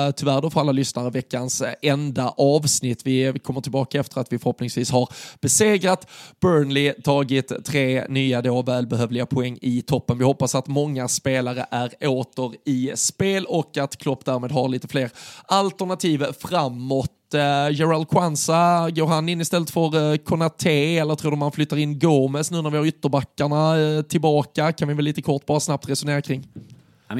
eh, 0.07 0.12
tyvärr 0.12 0.41
då 0.41 0.51
för 0.51 0.61
alla 0.61 0.73
lyssnare 0.73 1.11
veckans 1.11 1.61
eh, 1.61 1.75
enda 1.83 2.29
avsnitt. 2.29 3.07
Vi 3.07 3.39
kommer 3.43 3.61
tillbaka 3.61 4.01
efter 4.01 4.20
att 4.20 4.33
vi 4.33 4.39
förhoppningsvis 4.39 4.91
har 4.91 5.09
besegrat 5.41 6.07
Burnley, 6.41 6.93
tagit 6.93 7.64
tre 7.64 8.05
nya 8.09 8.43
då 8.43 8.62
välbehövliga 8.62 9.27
poäng 9.27 9.59
i 9.62 9.83
toppen. 9.83 10.18
Vi 10.18 10.25
hoppas 10.25 10.55
att 10.55 10.68
många 10.68 11.09
spelare 11.09 11.66
är 11.70 12.09
åter 12.09 12.55
i 12.64 12.93
spel 12.95 13.45
och 13.45 13.79
att 13.79 13.97
Klopp 13.97 14.25
därmed 14.25 14.53
har 14.53 14.68
lite 14.68 14.89
fler 14.89 15.11
alternativ 15.47 16.25
framåt 16.39 17.22
Uh, 17.35 17.70
Gerald 17.72 18.09
Kwanza, 18.09 18.91
går 18.91 19.07
han 19.07 19.28
in 19.28 19.41
istället 19.41 19.70
för 19.70 19.97
uh, 19.97 20.16
Konate 20.16 20.99
eller 20.99 21.14
tror 21.14 21.30
du 21.30 21.37
man 21.37 21.53
flyttar 21.53 21.76
in 21.76 21.99
Gomes 21.99 22.51
nu 22.51 22.62
när 22.62 22.70
vi 22.70 22.76
har 22.78 22.87
ytterbackarna 22.87 23.76
uh, 23.76 24.03
tillbaka? 24.03 24.72
Kan 24.72 24.89
vi 24.89 24.95
väl 24.95 25.05
lite 25.05 25.22
kort 25.22 25.47
bara 25.47 25.61
snabbt 25.61 25.89
resonera 25.89 26.22
kring. 26.22 26.49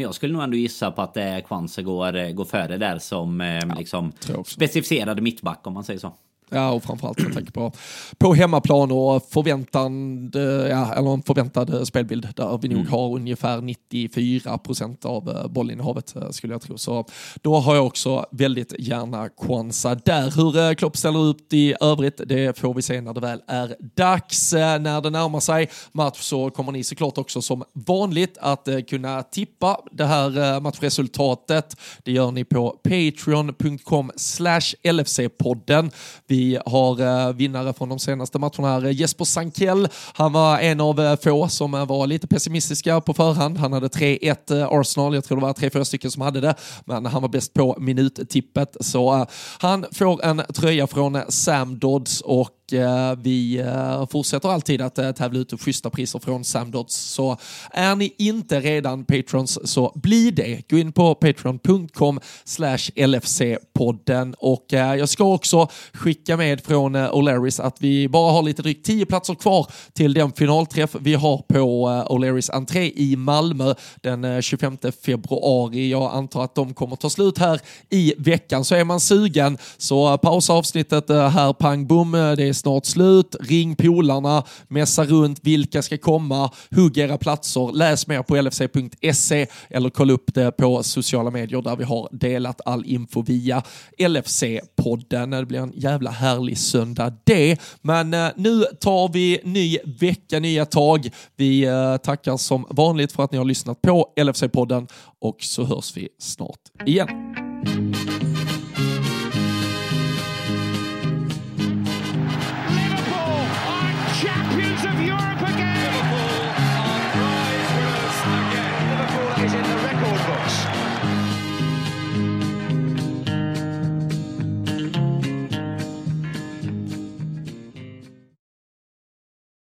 Jag 0.01 0.15
skulle 0.15 0.33
nog 0.33 0.43
ändå 0.43 0.57
gissa 0.57 0.91
på 0.91 1.03
att 1.03 1.17
eh, 1.17 1.39
Kwanza 1.39 1.83
går, 1.83 2.33
går 2.33 2.45
före 2.45 2.77
där 2.77 2.99
som 2.99 3.41
eh, 3.41 3.47
ja, 3.47 3.75
liksom 3.79 4.13
specificerade 4.47 5.23
mittback 5.23 5.67
om 5.67 5.75
man 5.75 5.85
säger 5.85 6.01
så. 6.01 6.13
Ja, 6.53 6.71
och 6.71 6.83
framförallt 6.83 7.21
jag 7.21 7.33
tänker 7.33 7.53
på, 7.53 7.73
på 8.19 8.35
hemmaplan 8.35 8.93
och 8.93 9.23
förväntad, 9.31 10.37
ja, 10.71 10.95
eller 10.95 11.15
en 11.15 11.23
förväntad 11.23 11.87
spelbild 11.87 12.29
där 12.37 12.59
vi 12.63 12.69
nog 12.69 12.79
mm. 12.79 12.93
har 12.93 13.15
ungefär 13.15 13.61
94 13.61 14.59
procent 14.59 15.05
av 15.05 15.29
eh, 15.29 15.49
bollinnehavet 15.49 16.17
eh, 16.17 16.31
skulle 16.31 16.55
jag 16.55 16.63
tro. 16.63 16.79
Så 16.79 17.07
då 17.43 17.57
har 17.57 17.75
jag 17.75 17.87
också 17.87 18.27
väldigt 18.31 18.75
gärna 18.79 19.29
Kwanza 19.29 19.95
där. 19.95 20.37
Hur 20.37 20.59
eh, 20.59 20.75
Klopp 20.75 20.97
ställer 20.97 21.31
ut 21.31 21.53
i 21.53 21.75
övrigt, 21.81 22.21
det 22.27 22.59
får 22.59 22.75
vi 22.75 22.83
se 22.83 23.01
när 23.01 23.15
det 23.15 23.21
väl 23.21 23.41
är 23.47 23.77
dags. 23.95 24.53
När 24.53 25.01
det 25.01 25.11
närmar 25.11 25.41
sig 25.41 25.71
match 25.93 26.21
så 26.21 26.51
kommer 26.51 26.73
ni 26.73 26.85
såklart 26.85 27.19
också 27.19 27.43
som 27.43 27.65
vanligt 27.73 28.39
att 28.41 28.69
kunna 28.89 29.23
tippa 29.23 29.81
det 29.93 30.05
här 30.05 30.61
matchresultatet. 30.61 31.77
Det 32.05 32.13
gör 32.13 32.31
ni 32.31 32.45
på 32.45 32.71
patreon.com 32.71 34.11
slash 34.17 34.75
LFC-podden. 34.83 35.91
Vi 36.27 36.42
vi 36.43 36.59
har 36.67 37.01
eh, 37.01 37.33
vinnare 37.33 37.73
från 37.73 37.89
de 37.89 37.99
senaste 37.99 38.39
matcherna 38.39 38.69
här. 38.69 38.85
Eh, 38.85 39.01
Jesper 39.01 39.25
Sankell, 39.25 39.89
han 40.13 40.33
var 40.33 40.59
en 40.59 40.81
av 40.81 41.01
eh, 41.01 41.17
få 41.17 41.49
som 41.49 41.71
var 41.73 42.07
lite 42.07 42.27
pessimistiska 42.27 43.01
på 43.01 43.15
förhand. 43.15 43.59
Han 43.59 43.73
hade 43.73 43.89
3-1 43.89 44.81
Arsenal, 44.81 45.15
jag 45.15 45.25
tror 45.25 45.39
det 45.39 45.43
var 45.43 45.53
tre, 45.53 45.71
fyra 45.71 45.85
stycken 45.85 46.11
som 46.11 46.23
hade 46.23 46.41
det, 46.41 46.55
men 46.85 47.07
han 47.07 47.23
var 47.23 47.29
bäst 47.29 47.55
på 47.55 47.77
minuttippet. 47.79 48.77
Så 48.81 49.27
han 49.59 49.85
får 49.93 50.25
en 50.25 50.43
tröja 50.55 50.87
från 50.87 51.19
Sam 51.29 51.79
Dodds 51.79 52.21
och 52.21 52.62
Eh, 52.73 53.15
vi 53.23 53.59
eh, 53.59 54.07
fortsätter 54.07 54.49
alltid 54.49 54.81
att 54.81 54.99
eh, 54.99 55.13
tävla 55.13 55.39
ut 55.39 55.61
schyssta 55.61 55.91
priser 55.91 56.19
från 56.19 56.45
Samdots. 56.45 56.97
Så 56.97 57.37
är 57.71 57.97
ni 57.97 58.15
inte 58.19 58.61
redan 58.61 59.05
patrons 59.05 59.73
så 59.73 59.93
bli 59.95 60.31
det. 60.31 60.69
Gå 60.71 60.79
in 60.79 60.93
på 60.93 61.15
patreon.com 61.15 62.21
slash 62.45 62.91
LFC-podden 62.97 64.35
och 64.39 64.75
eh, 64.75 64.95
jag 64.95 65.09
ska 65.09 65.25
också 65.25 65.69
skicka 65.93 66.37
med 66.37 66.61
från 66.65 66.95
eh, 66.95 67.11
O'Larrys 67.11 67.63
att 67.63 67.77
vi 67.81 68.09
bara 68.09 68.33
har 68.33 68.43
lite 68.43 68.63
drygt 68.63 68.87
10 68.87 69.07
platser 69.07 69.35
kvar 69.35 69.67
till 69.93 70.15
den 70.15 70.33
finalträff 70.33 70.97
vi 71.01 71.15
har 71.15 71.39
på 71.39 71.59
eh, 71.59 72.13
O'Larrys 72.13 72.51
entré 72.53 72.93
i 72.97 73.17
Malmö 73.17 73.75
den 74.01 74.43
25 74.43 74.79
februari. 75.05 75.91
Jag 75.91 76.15
antar 76.15 76.45
att 76.45 76.55
de 76.55 76.75
kommer 76.75 76.97
ta 76.97 77.11
slut 77.11 77.39
här 77.39 77.61
i 77.91 78.15
veckan, 78.19 78.65
så 78.65 78.75
är 78.75 78.85
man 78.85 79.01
sugen 79.01 79.59
så 79.79 80.19
pausa 80.19 80.53
avsnittet 80.53 81.09
här, 81.09 81.53
pang 81.53 81.87
bom. 81.87 82.13
Det 82.13 82.43
är 82.43 82.53
snart 82.63 82.87
slut. 82.87 83.37
Ring 83.41 83.77
polarna, 83.77 84.45
messa 84.69 85.05
runt 85.05 85.39
vilka 85.43 85.83
ska 85.83 85.99
komma, 85.99 86.51
hugg 86.71 86.99
era 86.99 87.19
platser, 87.19 87.73
läs 87.73 88.07
mer 88.07 88.23
på 88.23 88.37
lfc.se 88.37 89.47
eller 89.71 89.91
kolla 89.91 90.13
upp 90.13 90.35
det 90.35 90.53
på 90.53 90.83
sociala 90.83 91.31
medier 91.31 91.63
där 91.63 91.77
vi 91.77 91.85
har 91.85 92.09
delat 92.13 92.61
all 92.65 92.85
info 92.87 93.23
via 93.23 93.63
LFC-podden. 93.99 95.39
Det 95.39 95.47
blir 95.47 95.59
en 95.59 95.73
jävla 95.75 96.11
härlig 96.11 96.59
söndag 96.59 97.13
det. 97.25 97.61
Men 97.83 98.15
eh, 98.15 98.29
nu 98.37 98.65
tar 98.81 99.13
vi 99.13 99.41
ny 99.45 99.79
vecka, 100.01 100.41
nya 100.41 100.65
tag. 100.65 101.11
Vi 101.37 101.65
eh, 101.65 101.97
tackar 101.97 102.37
som 102.37 102.67
vanligt 102.71 103.13
för 103.13 103.25
att 103.25 103.33
ni 103.33 103.39
har 103.39 103.45
lyssnat 103.45 103.83
på 103.83 104.13
LFC-podden 104.17 104.89
och 105.21 105.37
så 105.41 105.65
hörs 105.65 105.97
vi 105.97 106.09
snart 106.19 106.87
igen. 106.87 107.32